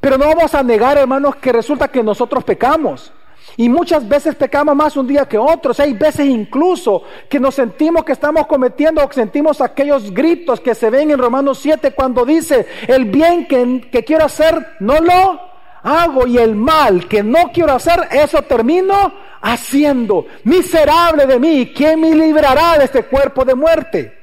Pero 0.00 0.16
no 0.16 0.26
vamos 0.26 0.54
a 0.54 0.62
negar, 0.62 0.96
hermanos, 0.96 1.36
que 1.36 1.52
resulta 1.52 1.88
que 1.88 2.02
nosotros 2.02 2.44
pecamos. 2.44 3.12
Y 3.56 3.68
muchas 3.68 4.08
veces 4.08 4.36
pecamos 4.36 4.76
más 4.76 4.96
un 4.96 5.06
día 5.06 5.26
que 5.26 5.36
otros. 5.36 5.80
Hay 5.80 5.92
veces 5.94 6.26
incluso 6.26 7.02
que 7.28 7.40
nos 7.40 7.56
sentimos 7.56 8.04
que 8.04 8.12
estamos 8.12 8.46
cometiendo 8.46 9.04
o 9.04 9.12
sentimos 9.12 9.60
aquellos 9.60 10.12
gritos 10.12 10.60
que 10.60 10.74
se 10.74 10.88
ven 10.88 11.10
en 11.10 11.18
Romanos 11.18 11.58
7 11.58 11.92
cuando 11.92 12.24
dice, 12.24 12.66
el 12.86 13.06
bien 13.06 13.46
que, 13.46 13.88
que 13.90 14.04
quiero 14.04 14.24
hacer 14.24 14.76
no 14.80 15.00
lo 15.00 15.40
hago 15.82 16.28
y 16.28 16.38
el 16.38 16.54
mal 16.54 17.08
que 17.08 17.24
no 17.24 17.50
quiero 17.52 17.72
hacer, 17.72 18.08
eso 18.12 18.42
termino 18.42 19.12
haciendo. 19.40 20.26
Miserable 20.44 21.26
de 21.26 21.40
mí, 21.40 21.72
¿quién 21.74 22.00
me 22.00 22.14
librará 22.14 22.78
de 22.78 22.84
este 22.84 23.04
cuerpo 23.04 23.44
de 23.44 23.54
muerte? 23.56 24.21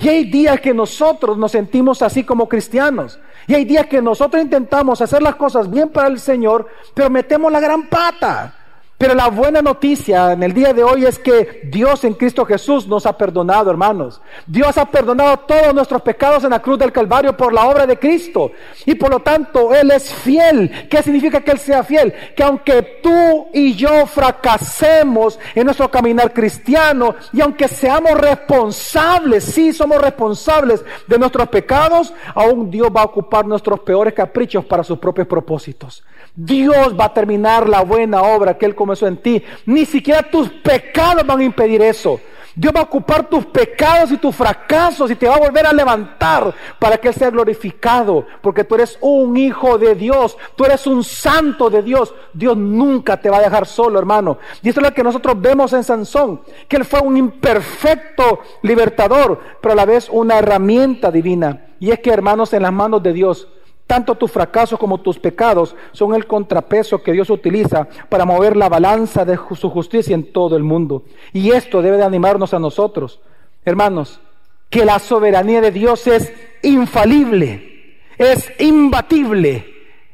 Y 0.00 0.08
hay 0.08 0.24
días 0.24 0.60
que 0.60 0.72
nosotros 0.72 1.36
nos 1.36 1.52
sentimos 1.52 2.02
así 2.02 2.24
como 2.24 2.48
cristianos. 2.48 3.18
Y 3.46 3.54
hay 3.54 3.64
días 3.64 3.86
que 3.86 4.00
nosotros 4.00 4.42
intentamos 4.42 5.00
hacer 5.00 5.22
las 5.22 5.36
cosas 5.36 5.70
bien 5.70 5.88
para 5.88 6.08
el 6.08 6.20
Señor, 6.20 6.68
pero 6.94 7.10
metemos 7.10 7.50
la 7.50 7.60
gran 7.60 7.88
pata. 7.88 8.54
Pero 8.98 9.14
la 9.14 9.28
buena 9.28 9.62
noticia 9.62 10.32
en 10.32 10.42
el 10.42 10.52
día 10.52 10.72
de 10.72 10.82
hoy 10.82 11.04
es 11.04 11.20
que 11.20 11.60
Dios 11.70 12.02
en 12.02 12.14
Cristo 12.14 12.44
Jesús 12.44 12.88
nos 12.88 13.06
ha 13.06 13.16
perdonado, 13.16 13.70
hermanos. 13.70 14.20
Dios 14.44 14.76
ha 14.76 14.86
perdonado 14.86 15.36
todos 15.36 15.72
nuestros 15.72 16.02
pecados 16.02 16.42
en 16.42 16.50
la 16.50 16.60
cruz 16.60 16.80
del 16.80 16.90
Calvario 16.90 17.36
por 17.36 17.52
la 17.52 17.68
obra 17.68 17.86
de 17.86 17.96
Cristo. 17.96 18.50
Y 18.86 18.96
por 18.96 19.10
lo 19.10 19.20
tanto, 19.20 19.72
Él 19.72 19.92
es 19.92 20.12
fiel. 20.12 20.88
¿Qué 20.90 21.00
significa 21.00 21.40
que 21.40 21.52
Él 21.52 21.60
sea 21.60 21.84
fiel? 21.84 22.12
Que 22.34 22.42
aunque 22.42 22.82
tú 23.00 23.46
y 23.54 23.74
yo 23.74 24.04
fracasemos 24.04 25.38
en 25.54 25.66
nuestro 25.66 25.88
caminar 25.88 26.32
cristiano 26.32 27.14
y 27.32 27.40
aunque 27.40 27.68
seamos 27.68 28.20
responsables, 28.20 29.44
sí 29.44 29.72
somos 29.72 30.02
responsables 30.02 30.84
de 31.06 31.18
nuestros 31.20 31.48
pecados, 31.50 32.12
aún 32.34 32.68
Dios 32.68 32.88
va 32.94 33.02
a 33.02 33.04
ocupar 33.04 33.46
nuestros 33.46 33.78
peores 33.78 34.12
caprichos 34.12 34.64
para 34.64 34.82
sus 34.82 34.98
propios 34.98 35.28
propósitos. 35.28 36.02
Dios 36.40 36.94
va 36.96 37.06
a 37.06 37.12
terminar 37.12 37.68
la 37.68 37.80
buena 37.80 38.22
obra 38.22 38.56
que 38.56 38.64
Él 38.64 38.76
comenzó 38.76 39.08
en 39.08 39.16
ti. 39.16 39.42
Ni 39.66 39.84
siquiera 39.84 40.22
tus 40.22 40.48
pecados 40.48 41.26
van 41.26 41.40
a 41.40 41.44
impedir 41.44 41.82
eso. 41.82 42.20
Dios 42.54 42.72
va 42.74 42.78
a 42.78 42.84
ocupar 42.84 43.28
tus 43.28 43.44
pecados 43.46 44.12
y 44.12 44.18
tus 44.18 44.36
fracasos 44.36 45.10
y 45.10 45.16
te 45.16 45.26
va 45.26 45.34
a 45.34 45.40
volver 45.40 45.66
a 45.66 45.72
levantar 45.72 46.54
para 46.78 46.96
que 46.96 47.08
Él 47.08 47.14
sea 47.14 47.30
glorificado. 47.30 48.24
Porque 48.40 48.62
tú 48.62 48.76
eres 48.76 48.96
un 49.00 49.36
hijo 49.36 49.78
de 49.78 49.96
Dios, 49.96 50.38
tú 50.54 50.64
eres 50.64 50.86
un 50.86 51.02
santo 51.02 51.70
de 51.70 51.82
Dios. 51.82 52.14
Dios 52.32 52.56
nunca 52.56 53.20
te 53.20 53.30
va 53.30 53.38
a 53.38 53.42
dejar 53.42 53.66
solo, 53.66 53.98
hermano. 53.98 54.38
Y 54.62 54.68
esto 54.68 54.80
es 54.80 54.86
lo 54.86 54.94
que 54.94 55.02
nosotros 55.02 55.40
vemos 55.40 55.72
en 55.72 55.82
Sansón, 55.82 56.42
que 56.68 56.76
Él 56.76 56.84
fue 56.84 57.00
un 57.00 57.16
imperfecto 57.16 58.42
libertador, 58.62 59.40
pero 59.60 59.72
a 59.72 59.76
la 59.76 59.86
vez 59.86 60.08
una 60.08 60.38
herramienta 60.38 61.10
divina. 61.10 61.64
Y 61.80 61.90
es 61.90 61.98
que, 61.98 62.10
hermanos, 62.10 62.52
en 62.52 62.62
las 62.62 62.72
manos 62.72 63.02
de 63.02 63.12
Dios, 63.12 63.48
Tanto 63.88 64.16
tus 64.16 64.30
fracasos 64.30 64.78
como 64.78 65.00
tus 65.00 65.18
pecados 65.18 65.74
son 65.92 66.14
el 66.14 66.26
contrapeso 66.26 67.02
que 67.02 67.12
Dios 67.12 67.30
utiliza 67.30 67.88
para 68.10 68.26
mover 68.26 68.54
la 68.54 68.68
balanza 68.68 69.24
de 69.24 69.38
su 69.54 69.70
justicia 69.70 70.14
en 70.14 70.30
todo 70.30 70.58
el 70.58 70.62
mundo. 70.62 71.04
Y 71.32 71.52
esto 71.52 71.80
debe 71.80 71.96
de 71.96 72.04
animarnos 72.04 72.52
a 72.52 72.58
nosotros. 72.58 73.18
Hermanos, 73.64 74.20
que 74.68 74.84
la 74.84 74.98
soberanía 74.98 75.62
de 75.62 75.70
Dios 75.70 76.06
es 76.06 76.30
infalible, 76.62 77.96
es 78.18 78.52
imbatible 78.60 79.64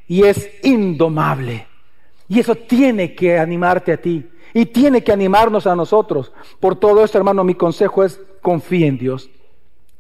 y 0.07 0.23
es 0.23 0.49
indomable. 0.63 1.67
Y 2.29 2.39
eso 2.39 2.55
tiene 2.55 3.17
que 3.17 3.41
animarte 3.41 3.93
a 3.93 3.97
ti 3.97 4.25
y 4.53 4.67
tiene 4.67 5.03
que 5.03 5.11
animarnos 5.11 5.67
a 5.67 5.75
nosotros. 5.75 6.31
Por 6.61 6.77
todo 6.77 7.03
esto, 7.03 7.19
hermano, 7.19 7.43
mi 7.43 7.57
consejo 7.57 8.05
es 8.05 8.21
confía 8.41 8.87
en 8.87 8.99
Dios. 8.99 9.31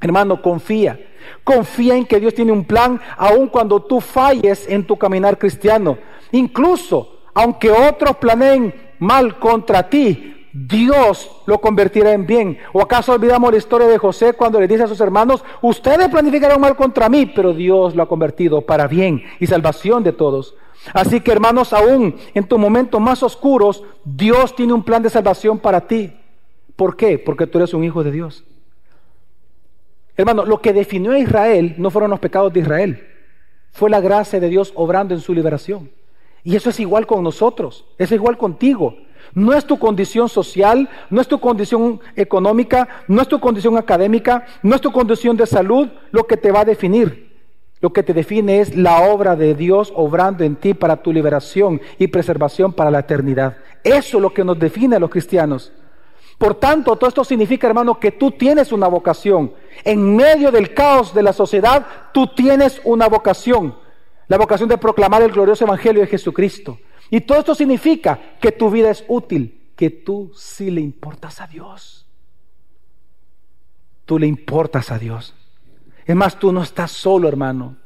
Hermano, 0.05 0.42
confía. 0.42 1.00
Confía 1.42 1.96
en 1.96 2.05
que 2.05 2.20
Dios 2.20 2.34
tiene 2.34 2.52
un 2.52 2.64
plan 2.64 3.00
aun 3.16 3.48
cuando 3.48 3.80
tú 3.80 4.02
falles 4.02 4.68
en 4.68 4.86
tu 4.86 4.98
caminar 4.98 5.38
cristiano. 5.38 5.96
Incluso, 6.32 7.20
aunque 7.32 7.70
otros 7.70 8.18
planeen 8.18 8.74
mal 8.98 9.38
contra 9.38 9.88
ti, 9.88 10.48
Dios 10.52 11.30
lo 11.46 11.59
convertirá 11.59 12.12
en 12.12 12.26
bien. 12.26 12.59
¿O 12.74 12.82
acaso 12.82 13.12
olvidamos 13.12 13.50
la 13.50 13.57
historia 13.57 13.86
de 13.86 13.96
José 13.96 14.34
cuando 14.34 14.61
le 14.61 14.68
dice 14.68 14.82
a 14.82 14.88
sus 14.88 15.00
hermanos, 15.00 15.42
ustedes 15.62 16.11
planificaron 16.11 16.61
mal 16.61 16.76
contra 16.76 17.09
mí, 17.09 17.24
pero 17.24 17.55
Dios 17.55 17.96
lo 17.96 18.02
ha 18.02 18.09
convertido 18.09 18.61
para 18.61 18.86
bien 18.86 19.22
y 19.40 19.46
salvación 19.46 20.05
de 20.05 20.12
todos? 20.12 20.55
Así 20.92 21.22
que 21.22 21.32
hermanos, 21.32 21.72
aún 21.72 22.16
en 22.34 22.44
tus 22.44 22.59
momentos 22.59 23.00
más 23.00 23.22
oscuros, 23.22 23.82
Dios 24.05 24.55
tiene 24.55 24.74
un 24.74 24.82
plan 24.82 25.02
de 25.02 25.09
salvación 25.09 25.59
para 25.59 25.80
ti. 25.80 26.12
¿Por 26.76 26.94
qué? 26.94 27.18
Porque 27.18 27.46
tú 27.46 27.57
eres 27.57 27.72
un 27.72 27.84
hijo 27.84 28.05
de 28.05 28.12
Dios. 28.12 28.44
Hermano, 30.17 30.45
lo 30.45 30.61
que 30.61 30.73
definió 30.73 31.12
a 31.12 31.19
Israel 31.19 31.75
no 31.79 31.91
fueron 31.91 32.11
los 32.11 32.21
pecados 32.21 32.53
de 32.53 32.61
Israel, 32.61 33.07
fue 33.73 33.91
la 33.91 34.01
gracia 34.01 34.39
de 34.39 34.49
Dios 34.49 34.73
obrando 34.77 35.15
en 35.15 35.21
su 35.21 35.35
liberación. 35.35 35.91
Y 36.45 36.57
eso 36.57 36.71
es 36.71 36.79
igual 36.79 37.07
con 37.07 37.25
nosotros, 37.25 37.87
es 37.99 38.12
igual 38.12 38.37
contigo. 38.37 38.97
No 39.33 39.55
es 39.55 39.65
tu 39.65 39.79
condición 39.79 40.29
social, 40.29 40.89
no 41.11 41.21
es 41.21 41.27
tu 41.27 41.41
condición 41.41 42.01
económica, 42.15 42.87
no 43.09 43.23
es 43.23 43.29
tu 43.29 43.41
condición 43.41 43.77
académica, 43.77 44.45
no 44.62 44.77
es 44.77 44.81
tu 44.81 44.93
condición 44.93 45.37
de 45.37 45.47
salud 45.47 45.89
lo 46.12 46.25
que 46.25 46.37
te 46.37 46.53
va 46.53 46.61
a 46.61 46.65
definir. 46.65 47.33
Lo 47.81 47.93
que 47.93 48.03
te 48.03 48.15
define 48.15 48.61
es 48.61 48.77
la 48.77 49.11
obra 49.11 49.35
de 49.35 49.55
Dios 49.55 49.93
obrando 49.97 50.45
en 50.45 50.57
ti 50.57 50.75
para 50.75 51.03
tu 51.03 51.12
liberación 51.12 51.81
y 51.99 52.07
preservación 52.07 52.73
para 52.73 52.91
la 52.91 53.01
eternidad. 53.01 53.57
Eso 53.83 54.19
es 54.19 54.23
lo 54.23 54.33
que 54.33 54.45
nos 54.45 54.59
define 54.59 54.97
a 54.97 55.01
los 55.01 55.11
cristianos. 55.11 55.73
Por 56.39 56.55
tanto, 56.57 56.97
todo 56.97 57.09
esto 57.09 57.24
significa, 57.24 57.66
hermano, 57.66 57.99
que 57.99 58.12
tú 58.12 58.32
tienes 58.32 58.72
una 58.72 58.89
vocación. 58.89 59.55
En 59.85 60.16
medio 60.16 60.51
del 60.51 60.74
caos 60.74 61.14
de 61.14 61.22
la 61.22 61.32
sociedad, 61.32 61.87
tú 62.12 62.26
tienes 62.28 62.80
una 62.85 63.09
vocación. 63.09 63.76
La 64.28 64.39
vocación 64.39 64.68
de 64.68 64.78
proclamar 64.78 65.22
el 65.22 65.32
glorioso 65.32 65.64
Evangelio 65.64 66.03
de 66.03 66.09
Jesucristo. 66.09 66.78
Y 67.11 67.20
todo 67.20 67.39
esto 67.39 67.55
significa 67.55 68.18
que 68.41 68.53
tu 68.53 68.70
vida 68.70 68.91
es 68.91 69.05
útil, 69.09 69.70
que 69.76 69.91
tú 69.91 70.32
sí 70.35 70.70
le 70.70 70.80
importas 70.80 71.41
a 71.41 71.47
Dios. 71.47 72.07
Tú 74.05 74.18
le 74.18 74.26
importas 74.26 74.91
a 74.91 74.99
Dios. 74.99 75.35
Es 76.05 76.16
más, 76.16 76.39
tú 76.39 76.53
no 76.53 76.62
estás 76.62 76.91
solo, 76.91 77.28
hermano. 77.28 77.76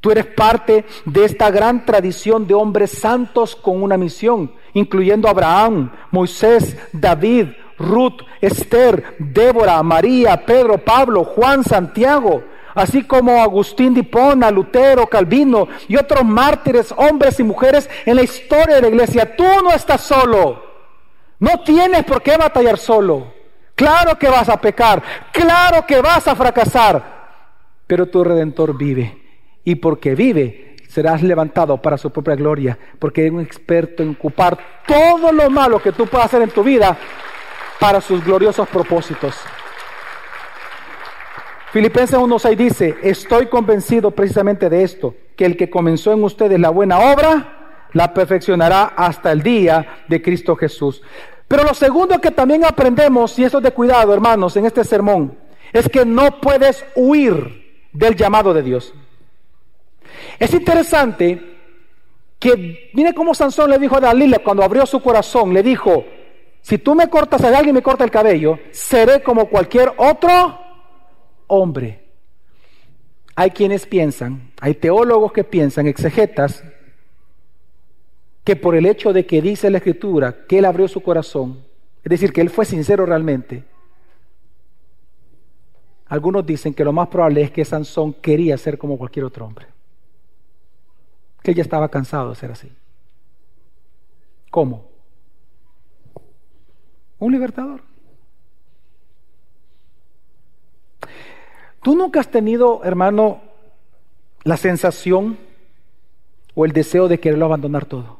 Tú 0.00 0.10
eres 0.10 0.26
parte 0.26 0.84
de 1.04 1.24
esta 1.24 1.50
gran 1.50 1.86
tradición 1.86 2.46
de 2.46 2.54
hombres 2.54 2.90
santos 2.90 3.54
con 3.54 3.82
una 3.82 3.96
misión, 3.96 4.52
incluyendo 4.74 5.28
Abraham, 5.28 5.90
Moisés, 6.10 6.76
David, 6.92 7.48
Ruth, 7.78 8.22
Esther, 8.40 9.16
Débora, 9.18 9.82
María, 9.82 10.44
Pedro, 10.44 10.78
Pablo, 10.78 11.24
Juan, 11.24 11.64
Santiago, 11.64 12.42
así 12.74 13.02
como 13.04 13.42
Agustín 13.42 13.94
de 13.94 14.50
Lutero, 14.50 15.06
Calvino 15.06 15.68
y 15.88 15.96
otros 15.96 16.24
mártires, 16.24 16.94
hombres 16.96 17.38
y 17.40 17.42
mujeres 17.42 17.88
en 18.06 18.16
la 18.16 18.22
historia 18.22 18.76
de 18.76 18.82
la 18.82 18.88
iglesia. 18.88 19.36
Tú 19.36 19.46
no 19.62 19.72
estás 19.72 20.02
solo. 20.02 20.62
No 21.38 21.60
tienes 21.60 22.04
por 22.04 22.22
qué 22.22 22.36
batallar 22.36 22.78
solo. 22.78 23.32
Claro 23.74 24.18
que 24.18 24.28
vas 24.28 24.48
a 24.48 24.60
pecar, 24.60 25.02
claro 25.32 25.86
que 25.86 26.00
vas 26.00 26.28
a 26.28 26.36
fracasar, 26.36 27.02
pero 27.86 28.06
tu 28.06 28.22
redentor 28.22 28.76
vive. 28.76 29.20
Y 29.64 29.76
porque 29.76 30.14
vive, 30.14 30.71
serás 30.92 31.22
levantado 31.22 31.80
para 31.80 31.96
su 31.96 32.10
propia 32.10 32.34
gloria, 32.34 32.78
porque 32.98 33.24
es 33.24 33.32
un 33.32 33.40
experto 33.40 34.02
en 34.02 34.10
ocupar 34.10 34.58
todo 34.86 35.32
lo 35.32 35.48
malo 35.48 35.80
que 35.80 35.90
tú 35.90 36.06
puedas 36.06 36.26
hacer 36.26 36.42
en 36.42 36.50
tu 36.50 36.62
vida 36.62 36.98
para 37.80 38.02
sus 38.02 38.22
gloriosos 38.22 38.68
propósitos. 38.68 39.34
Filipenses 41.72 42.18
1.6 42.18 42.56
dice, 42.56 42.94
estoy 43.02 43.46
convencido 43.46 44.10
precisamente 44.10 44.68
de 44.68 44.82
esto, 44.82 45.14
que 45.34 45.46
el 45.46 45.56
que 45.56 45.70
comenzó 45.70 46.12
en 46.12 46.24
ustedes 46.24 46.60
la 46.60 46.68
buena 46.68 46.98
obra, 46.98 47.86
la 47.94 48.12
perfeccionará 48.12 48.92
hasta 48.94 49.32
el 49.32 49.42
día 49.42 50.02
de 50.08 50.20
Cristo 50.20 50.56
Jesús. 50.56 51.00
Pero 51.48 51.64
lo 51.64 51.72
segundo 51.72 52.20
que 52.20 52.30
también 52.30 52.66
aprendemos, 52.66 53.38
y 53.38 53.44
eso 53.44 53.58
es 53.58 53.64
de 53.64 53.72
cuidado, 53.72 54.12
hermanos, 54.12 54.58
en 54.58 54.66
este 54.66 54.84
sermón, 54.84 55.38
es 55.72 55.88
que 55.88 56.04
no 56.04 56.38
puedes 56.38 56.84
huir 56.94 57.88
del 57.94 58.14
llamado 58.14 58.52
de 58.52 58.62
Dios. 58.62 58.92
Es 60.38 60.52
interesante 60.54 61.40
que, 62.38 62.90
mire 62.92 63.14
cómo 63.14 63.34
Sansón 63.34 63.70
le 63.70 63.78
dijo 63.78 63.96
a 63.96 64.00
Dalila 64.00 64.38
cuando 64.40 64.62
abrió 64.62 64.84
su 64.86 65.00
corazón, 65.00 65.54
le 65.54 65.62
dijo, 65.62 66.04
si 66.60 66.78
tú 66.78 66.94
me 66.94 67.08
cortas 67.08 67.42
a 67.42 67.48
alguien 67.48 67.70
y 67.70 67.72
me 67.78 67.82
corta 67.82 68.04
el 68.04 68.10
cabello, 68.10 68.58
seré 68.70 69.22
como 69.22 69.46
cualquier 69.46 69.92
otro 69.96 70.58
hombre. 71.48 72.02
Hay 73.34 73.50
quienes 73.50 73.86
piensan, 73.86 74.52
hay 74.60 74.74
teólogos 74.74 75.32
que 75.32 75.44
piensan, 75.44 75.86
exegetas, 75.86 76.62
que 78.44 78.56
por 78.56 78.74
el 78.74 78.86
hecho 78.86 79.12
de 79.12 79.26
que 79.26 79.40
dice 79.40 79.70
la 79.70 79.78
escritura 79.78 80.46
que 80.46 80.58
él 80.58 80.64
abrió 80.64 80.88
su 80.88 81.02
corazón, 81.02 81.64
es 82.04 82.10
decir, 82.10 82.32
que 82.32 82.40
él 82.40 82.50
fue 82.50 82.64
sincero 82.64 83.06
realmente, 83.06 83.64
algunos 86.06 86.44
dicen 86.44 86.74
que 86.74 86.84
lo 86.84 86.92
más 86.92 87.08
probable 87.08 87.42
es 87.42 87.50
que 87.50 87.64
Sansón 87.64 88.12
quería 88.14 88.58
ser 88.58 88.76
como 88.76 88.98
cualquier 88.98 89.24
otro 89.24 89.46
hombre, 89.46 89.66
que 91.42 91.54
ya 91.54 91.62
estaba 91.62 91.88
cansado 91.88 92.30
de 92.30 92.36
ser 92.36 92.52
así. 92.52 92.72
¿Cómo? 94.50 94.92
un 97.24 97.32
libertador. 97.32 97.82
¿Tú 101.80 101.94
nunca 101.94 102.20
has 102.20 102.28
tenido, 102.28 102.82
hermano, 102.84 103.40
la 104.42 104.56
sensación 104.56 105.38
o 106.54 106.64
el 106.64 106.72
deseo 106.72 107.06
de 107.06 107.20
quererlo 107.20 107.44
abandonar 107.44 107.84
todo? 107.84 108.18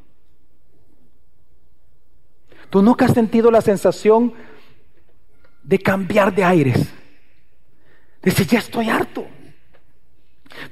¿Tú 2.71 2.81
nunca 2.81 3.07
has 3.07 3.13
sentido 3.13 3.51
la 3.51 3.61
sensación 3.61 4.33
de 5.65 5.79
cambiar 5.81 6.33
de 6.33 6.45
aires? 6.45 6.79
De 8.23 8.31
decir, 8.31 8.47
ya 8.47 8.61
estoy 8.61 8.89
harto. 8.89 9.27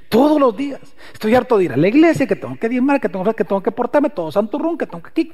Todos 0.09 0.41
los 0.41 0.57
días. 0.57 0.81
Estoy 1.13 1.35
harto 1.35 1.59
de 1.59 1.65
ir 1.65 1.73
a 1.73 1.77
la 1.77 1.89
iglesia, 1.89 2.27
que 2.27 2.37
tengo 2.37 2.57
que 2.59 2.69
diezmar, 2.69 3.01
que 3.01 3.09
tengo 3.09 3.25
que, 3.33 3.45
tengo 3.45 3.63
que 3.63 3.71
portarme 3.71 4.11
todo 4.11 4.31
santo 4.33 4.59
rum, 4.59 4.77
que 4.77 4.87
tengo 4.87 5.03
que, 5.03 5.29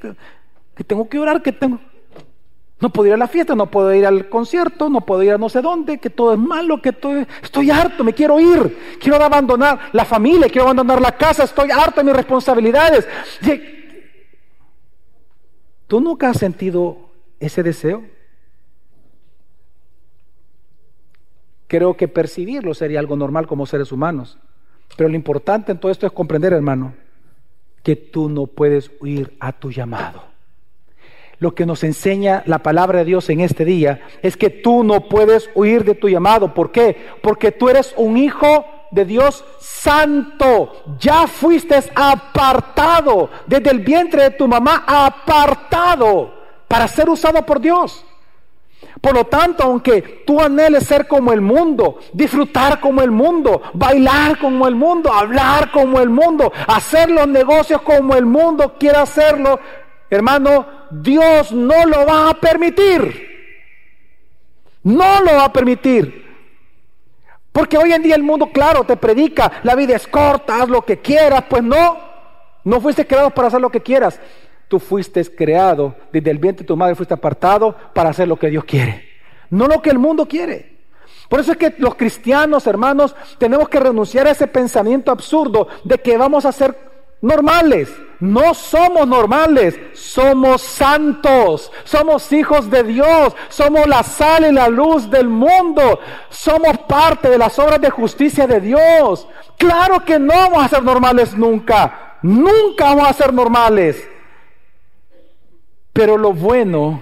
que 0.75 0.83
tengo 0.83 1.07
que 1.09 1.19
orar, 1.19 1.41
que 1.41 1.51
tengo... 1.51 1.79
No 2.79 2.91
puedo 2.91 3.07
ir 3.07 3.13
a 3.13 3.17
la 3.17 3.27
fiesta, 3.27 3.55
no 3.55 3.71
puedo 3.71 3.91
ir 3.93 4.05
al 4.05 4.29
concierto, 4.29 4.87
no 4.87 5.01
puedo 5.01 5.23
ir 5.23 5.31
a 5.31 5.37
no 5.39 5.49
sé 5.49 5.61
dónde, 5.61 5.97
que 5.97 6.11
todo 6.11 6.33
es 6.33 6.39
malo, 6.39 6.79
que 6.79 6.93
todo 6.93 7.25
estoy 7.41 7.71
harto, 7.71 8.03
me 8.03 8.13
quiero 8.13 8.39
ir, 8.39 8.97
quiero 9.01 9.15
abandonar 9.15 9.89
la 9.93 10.05
familia, 10.05 10.47
quiero 10.47 10.63
abandonar 10.65 11.01
la 11.01 11.13
casa, 11.13 11.43
estoy 11.43 11.71
harto 11.71 12.01
de 12.01 12.05
mis 12.05 12.15
responsabilidades. 12.15 13.07
¿Tú 15.87 15.99
nunca 16.01 16.29
has 16.29 16.37
sentido 16.37 17.09
ese 17.39 17.63
deseo? 17.63 18.03
Creo 21.67 21.97
que 21.97 22.07
percibirlo 22.07 22.73
sería 22.73 22.99
algo 22.99 23.15
normal 23.15 23.47
como 23.47 23.65
seres 23.65 23.91
humanos. 23.91 24.37
Pero 24.97 25.07
lo 25.07 25.15
importante 25.15 25.71
en 25.71 25.79
todo 25.79 25.91
esto 25.91 26.05
es 26.05 26.11
comprender, 26.11 26.51
hermano, 26.51 26.93
que 27.81 27.95
tú 27.95 28.27
no 28.27 28.47
puedes 28.47 28.91
huir 28.99 29.37
a 29.39 29.53
tu 29.53 29.71
llamado 29.71 30.27
lo 31.39 31.53
que 31.53 31.65
nos 31.65 31.83
enseña 31.83 32.43
la 32.45 32.59
palabra 32.59 32.99
de 32.99 33.05
Dios 33.05 33.29
en 33.29 33.41
este 33.41 33.63
día 33.63 34.01
es 34.21 34.37
que 34.37 34.49
tú 34.49 34.83
no 34.83 35.01
puedes 35.01 35.49
huir 35.53 35.83
de 35.83 35.95
tu 35.95 36.09
llamado. 36.09 36.53
¿Por 36.53 36.71
qué? 36.71 36.97
Porque 37.21 37.51
tú 37.51 37.69
eres 37.69 37.93
un 37.97 38.17
hijo 38.17 38.65
de 38.91 39.05
Dios 39.05 39.45
santo. 39.59 40.97
Ya 40.99 41.27
fuiste 41.27 41.75
apartado 41.93 43.29
desde 43.45 43.69
el 43.69 43.79
vientre 43.79 44.23
de 44.23 44.31
tu 44.31 44.47
mamá, 44.47 44.83
apartado 44.87 46.33
para 46.67 46.87
ser 46.87 47.09
usado 47.09 47.45
por 47.45 47.61
Dios. 47.61 48.03
Por 49.01 49.13
lo 49.13 49.25
tanto, 49.25 49.63
aunque 49.63 50.23
tú 50.25 50.41
anheles 50.41 50.85
ser 50.85 51.07
como 51.07 51.31
el 51.31 51.41
mundo, 51.41 51.99
disfrutar 52.13 52.79
como 52.79 53.01
el 53.01 53.11
mundo, 53.11 53.61
bailar 53.73 54.39
como 54.39 54.67
el 54.67 54.75
mundo, 54.75 55.11
hablar 55.13 55.71
como 55.71 55.99
el 55.99 56.09
mundo, 56.09 56.51
hacer 56.67 57.09
los 57.09 57.27
negocios 57.27 57.81
como 57.81 58.15
el 58.15 58.25
mundo 58.25 58.75
quiere 58.79 58.97
hacerlo, 58.97 59.59
hermano, 60.09 60.65
Dios 60.89 61.51
no 61.51 61.85
lo 61.85 62.05
va 62.05 62.29
a 62.29 62.33
permitir. 62.35 63.27
No 64.83 65.21
lo 65.21 65.33
va 65.33 65.45
a 65.45 65.53
permitir. 65.53 66.25
Porque 67.51 67.77
hoy 67.77 67.91
en 67.91 68.03
día 68.03 68.15
el 68.15 68.23
mundo, 68.23 68.51
claro, 68.51 68.83
te 68.83 68.97
predica, 68.97 69.51
la 69.63 69.75
vida 69.75 69.95
es 69.95 70.07
corta, 70.07 70.61
haz 70.61 70.69
lo 70.69 70.83
que 70.83 70.99
quieras. 70.99 71.43
Pues 71.49 71.63
no, 71.63 71.97
no 72.63 72.81
fuiste 72.81 73.05
creado 73.05 73.31
para 73.31 73.47
hacer 73.49 73.59
lo 73.59 73.69
que 73.69 73.81
quieras. 73.81 74.19
Tú 74.67 74.79
fuiste 74.79 75.23
creado, 75.23 75.95
desde 76.11 76.29
el 76.29 76.39
vientre 76.39 76.63
de 76.63 76.67
tu 76.67 76.75
madre 76.75 76.95
fuiste 76.95 77.13
apartado 77.13 77.75
para 77.93 78.09
hacer 78.09 78.27
lo 78.27 78.37
que 78.37 78.49
Dios 78.49 78.65
quiere. 78.65 79.07
No 79.49 79.67
lo 79.67 79.81
que 79.81 79.89
el 79.89 79.99
mundo 79.99 80.27
quiere. 80.27 80.77
Por 81.29 81.39
eso 81.39 81.51
es 81.51 81.57
que 81.57 81.75
los 81.77 81.95
cristianos, 81.95 82.67
hermanos, 82.67 83.15
tenemos 83.37 83.69
que 83.69 83.79
renunciar 83.79 84.27
a 84.27 84.31
ese 84.31 84.47
pensamiento 84.47 85.11
absurdo 85.11 85.67
de 85.83 85.97
que 85.97 86.17
vamos 86.17 86.45
a 86.45 86.51
ser 86.51 86.75
normales. 87.21 87.89
No 88.19 88.53
somos 88.53 89.07
normales, 89.07 89.79
somos 89.93 90.61
santos, 90.61 91.71
somos 91.83 92.31
hijos 92.31 92.69
de 92.69 92.83
Dios, 92.83 93.35
somos 93.49 93.85
la 93.87 94.03
sal 94.03 94.45
y 94.49 94.51
la 94.51 94.69
luz 94.69 95.09
del 95.09 95.27
mundo, 95.27 95.99
somos 96.29 96.77
parte 96.79 97.29
de 97.29 97.37
las 97.37 97.59
obras 97.59 97.79
de 97.79 97.89
justicia 97.89 98.47
de 98.47 98.59
Dios. 98.59 99.27
Claro 99.57 100.03
que 100.03 100.17
no 100.17 100.33
vamos 100.33 100.65
a 100.65 100.69
ser 100.69 100.83
normales 100.83 101.37
nunca, 101.37 102.17
nunca 102.21 102.85
vamos 102.85 103.09
a 103.09 103.13
ser 103.13 103.33
normales. 103.33 104.09
Pero 105.97 106.15
lo 106.15 106.31
bueno 106.31 107.01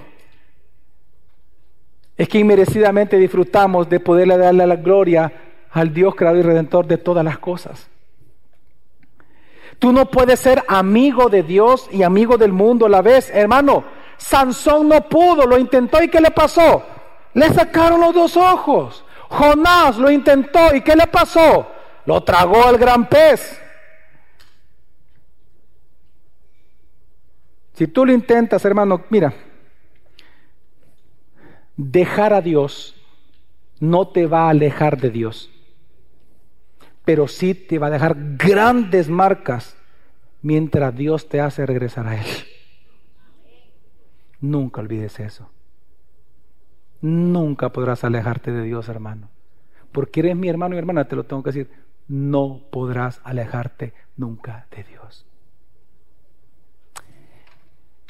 es 2.16 2.30
que 2.30 2.40
inmerecidamente 2.40 3.18
disfrutamos 3.18 3.90
de 3.90 4.00
poderle 4.00 4.38
darle 4.38 4.66
la 4.66 4.78
gloria 4.78 5.34
al 5.72 5.94
Dios 5.94 6.16
creador 6.16 6.40
y 6.40 6.44
redentor 6.44 6.88
de 6.88 6.98
todas 6.98 7.26
las 7.26 7.38
cosas. 7.38 7.90
Tú 9.80 9.92
no 9.92 10.06
puedes 10.06 10.40
ser 10.40 10.64
amigo 10.70 11.28
de 11.28 11.44
Dios 11.44 11.90
y 11.92 12.04
amigo 12.04 12.38
del 12.38 12.54
mundo 12.54 12.86
a 12.86 12.90
la 12.90 13.02
vez. 13.02 13.30
Hermano, 13.34 13.84
Sansón 14.16 14.88
no 14.88 15.10
pudo, 15.10 15.46
lo 15.46 15.58
intentó 15.58 16.02
y 16.02 16.08
¿qué 16.08 16.22
le 16.22 16.32
pasó? 16.32 16.82
Le 17.34 17.50
sacaron 17.50 18.00
los 18.00 18.14
dos 18.14 18.38
ojos. 18.38 19.04
Jonás 19.28 19.98
lo 19.98 20.10
intentó 20.10 20.74
y 20.74 20.80
¿qué 20.80 20.96
le 20.96 21.08
pasó? 21.08 21.68
Lo 22.06 22.24
tragó 22.24 22.70
el 22.70 22.78
gran 22.78 23.10
pez. 23.10 23.62
Si 27.76 27.88
tú 27.88 28.06
lo 28.06 28.12
intentas, 28.14 28.66
hermano, 28.66 29.04
mira, 29.10 29.34
dejar 31.78 32.34
a 32.34 32.42
Dios 32.42 32.96
no 33.80 34.08
te 34.08 34.28
va 34.28 34.48
a 34.48 34.50
alejar 34.50 35.00
de 35.00 35.12
Dios 35.12 35.52
pero 37.06 37.28
sí 37.28 37.54
te 37.54 37.80
va 37.80 37.88
a 37.88 37.92
dejar 37.92 38.18
grandes 38.36 39.10
marcas 39.10 39.78
mientras 40.42 40.94
Dios 40.96 41.30
te 41.30 41.40
hace 41.40 41.66
regresar 41.66 42.08
a 42.08 42.20
Él. 42.20 42.28
Nunca 44.42 44.82
olvides 44.82 45.20
eso. 45.20 45.50
Nunca 47.02 47.70
podrás 47.70 48.04
alejarte 48.04 48.52
de 48.52 48.64
Dios, 48.64 48.90
hermano. 48.90 49.30
Porque 49.92 50.22
eres 50.22 50.36
mi 50.36 50.50
hermano 50.50 50.76
y 50.76 50.80
hermana, 50.80 51.08
te 51.08 51.16
lo 51.16 51.24
tengo 51.24 51.44
que 51.44 51.52
decir. 51.52 51.72
No 52.08 52.64
podrás 52.72 53.22
alejarte 53.24 53.94
nunca 54.18 54.68
de 54.76 54.84
Dios. 54.84 55.26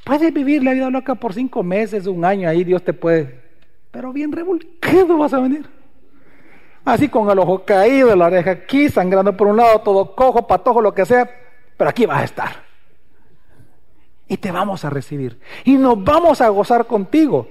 Puedes 0.06 0.34
vivir 0.34 0.64
la 0.64 0.72
vida 0.72 0.90
loca 0.90 1.16
por 1.16 1.34
cinco 1.34 1.64
meses, 1.64 2.08
un 2.08 2.24
año, 2.24 2.48
ahí 2.48 2.64
Dios 2.64 2.82
te 2.84 2.94
puede. 2.94 3.42
Pero 3.92 4.14
bien 4.14 4.32
revolcado 4.32 5.18
vas 5.18 5.34
a 5.34 5.40
venir 5.42 5.76
así 6.86 7.10
con 7.10 7.30
el 7.30 7.40
ojo 7.40 7.66
caído, 7.66 8.16
la 8.16 8.28
oreja 8.28 8.52
aquí, 8.52 8.90
sangrando 8.90 9.36
por 9.36 9.48
un 9.48 9.58
lado, 9.58 9.80
todo 9.80 10.16
cojo, 10.16 10.48
patojo, 10.48 10.80
lo 10.80 10.94
que 10.94 11.06
sea, 11.06 11.30
pero 11.76 11.90
aquí 11.90 12.06
vas 12.06 12.22
a 12.22 12.24
estar. 12.24 12.66
Y 14.28 14.38
te 14.38 14.52
vamos 14.52 14.86
a 14.86 14.90
recibir. 14.90 15.40
Y 15.66 15.76
nos 15.76 16.02
vamos 16.04 16.42
a 16.42 16.50
gozar 16.50 16.86
contigo. 16.86 17.48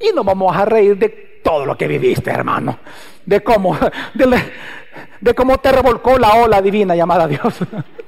Y 0.00 0.12
nos 0.14 0.24
vamos 0.24 0.56
a 0.56 0.64
reír 0.64 0.96
de 0.96 1.08
todo 1.44 1.64
lo 1.64 1.76
que 1.76 1.86
viviste, 1.86 2.30
hermano. 2.30 2.78
De 3.24 3.42
cómo, 3.42 3.76
de, 4.14 4.42
de 5.20 5.34
cómo 5.34 5.58
te 5.58 5.70
revolcó 5.70 6.18
la 6.18 6.34
ola 6.34 6.62
divina 6.62 6.96
llamada 6.96 7.28
Dios. 7.28 7.58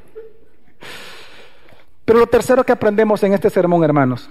Pero 2.04 2.18
lo 2.18 2.26
tercero 2.26 2.64
que 2.64 2.72
aprendemos 2.72 3.22
en 3.22 3.32
este 3.32 3.50
sermón, 3.50 3.82
hermanos, 3.82 4.28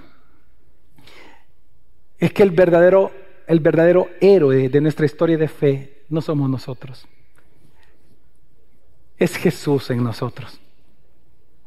es 2.18 2.32
que 2.32 2.42
el 2.42 2.50
verdadero, 2.50 3.10
el 3.46 3.60
verdadero 3.60 4.08
héroe 4.20 4.68
de 4.68 4.80
nuestra 4.80 5.06
historia 5.06 5.36
de 5.36 5.48
fe 5.48 6.04
no 6.08 6.20
somos 6.20 6.48
nosotros. 6.48 7.06
Es 9.18 9.36
Jesús 9.36 9.90
en 9.90 10.02
nosotros. 10.04 10.60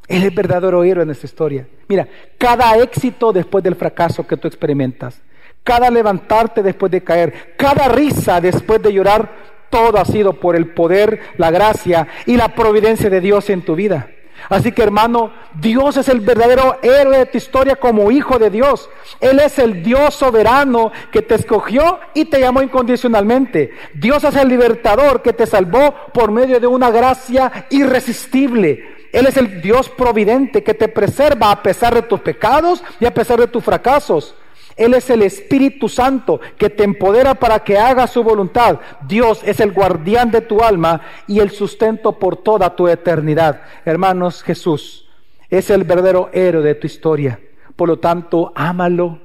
Él 0.06 0.22
es 0.22 0.24
el 0.24 0.34
verdadero 0.34 0.82
héroe 0.82 1.04
en 1.04 1.10
esta 1.10 1.26
historia. 1.26 1.68
Mira, 1.86 2.08
cada 2.38 2.76
éxito 2.78 3.32
después 3.32 3.62
del 3.62 3.76
fracaso 3.76 4.26
que 4.26 4.38
tú 4.38 4.48
experimentas, 4.48 5.20
cada 5.62 5.90
levantarte 5.90 6.62
después 6.62 6.90
de 6.90 7.04
caer, 7.04 7.54
cada 7.58 7.88
risa 7.88 8.40
después 8.40 8.80
de 8.82 8.92
llorar, 8.92 9.48
todo 9.68 9.98
ha 9.98 10.04
sido 10.06 10.32
por 10.32 10.56
el 10.56 10.72
poder, 10.72 11.20
la 11.36 11.50
gracia 11.50 12.08
y 12.24 12.38
la 12.38 12.54
providencia 12.54 13.10
de 13.10 13.20
Dios 13.20 13.50
en 13.50 13.62
tu 13.62 13.74
vida. 13.74 14.08
Así 14.48 14.72
que 14.72 14.82
hermano, 14.82 15.30
Dios 15.54 15.96
es 15.96 16.08
el 16.08 16.20
verdadero 16.20 16.78
héroe 16.82 17.18
de 17.18 17.26
tu 17.26 17.38
historia 17.38 17.76
como 17.76 18.10
hijo 18.10 18.38
de 18.38 18.50
Dios. 18.50 18.88
Él 19.20 19.40
es 19.40 19.58
el 19.58 19.82
Dios 19.82 20.14
soberano 20.14 20.92
que 21.12 21.22
te 21.22 21.34
escogió 21.34 22.00
y 22.14 22.26
te 22.26 22.40
llamó 22.40 22.62
incondicionalmente. 22.62 23.72
Dios 23.94 24.24
es 24.24 24.36
el 24.36 24.48
libertador 24.48 25.22
que 25.22 25.32
te 25.32 25.46
salvó 25.46 25.94
por 26.12 26.30
medio 26.30 26.60
de 26.60 26.66
una 26.66 26.90
gracia 26.90 27.66
irresistible. 27.70 28.96
Él 29.12 29.26
es 29.26 29.36
el 29.36 29.60
Dios 29.60 29.88
providente 29.88 30.62
que 30.62 30.74
te 30.74 30.88
preserva 30.88 31.50
a 31.50 31.62
pesar 31.62 31.94
de 31.94 32.02
tus 32.02 32.20
pecados 32.20 32.82
y 33.00 33.06
a 33.06 33.14
pesar 33.14 33.38
de 33.40 33.48
tus 33.48 33.64
fracasos. 33.64 34.34
Él 34.78 34.94
es 34.94 35.10
el 35.10 35.22
Espíritu 35.22 35.88
Santo 35.88 36.40
que 36.56 36.70
te 36.70 36.84
empodera 36.84 37.34
para 37.34 37.58
que 37.58 37.76
hagas 37.76 38.12
su 38.12 38.22
voluntad. 38.22 38.78
Dios 39.06 39.42
es 39.44 39.58
el 39.58 39.72
guardián 39.72 40.30
de 40.30 40.40
tu 40.40 40.62
alma 40.62 41.00
y 41.26 41.40
el 41.40 41.50
sustento 41.50 42.18
por 42.18 42.36
toda 42.36 42.76
tu 42.76 42.86
eternidad. 42.86 43.60
Hermanos, 43.84 44.44
Jesús 44.44 45.08
es 45.50 45.68
el 45.70 45.82
verdadero 45.82 46.30
héroe 46.32 46.62
de 46.62 46.76
tu 46.76 46.86
historia. 46.86 47.40
Por 47.74 47.88
lo 47.88 47.98
tanto, 47.98 48.52
ámalo, 48.54 49.18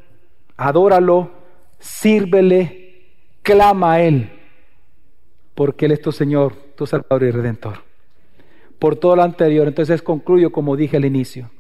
adóralo, 0.58 1.30
sírvele, 1.78 3.12
clama 3.44 3.94
a 3.94 4.02
Él, 4.02 4.32
porque 5.54 5.86
Él 5.86 5.92
es 5.92 6.02
tu 6.02 6.12
Señor, 6.12 6.56
tu 6.76 6.88
Salvador 6.88 7.24
y 7.24 7.32
Redentor. 7.32 7.84
Por 8.80 8.96
todo 8.96 9.16
lo 9.16 9.22
anterior, 9.22 9.68
entonces 9.68 10.02
concluyo 10.02 10.52
como 10.52 10.76
dije 10.76 10.98
al 10.98 11.06
inicio. 11.06 11.52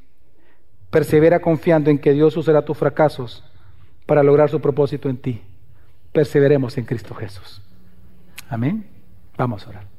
Persevera 0.89 1.41
confiando 1.41 1.91
en 1.91 1.99
que 1.99 2.13
Dios 2.13 2.35
usará 2.37 2.65
tus 2.65 2.77
fracasos 2.77 3.43
para 4.14 4.22
lograr 4.22 4.47
su 4.47 4.61
propósito 4.61 5.09
en 5.09 5.18
ti. 5.18 5.41
Perseveremos 6.11 6.78
en 6.78 6.86
Cristo 6.86 7.16
Jesús. 7.16 7.64
Amén. 8.47 8.86
Vamos 9.36 9.66
a 9.66 9.72
orar. 9.72 9.92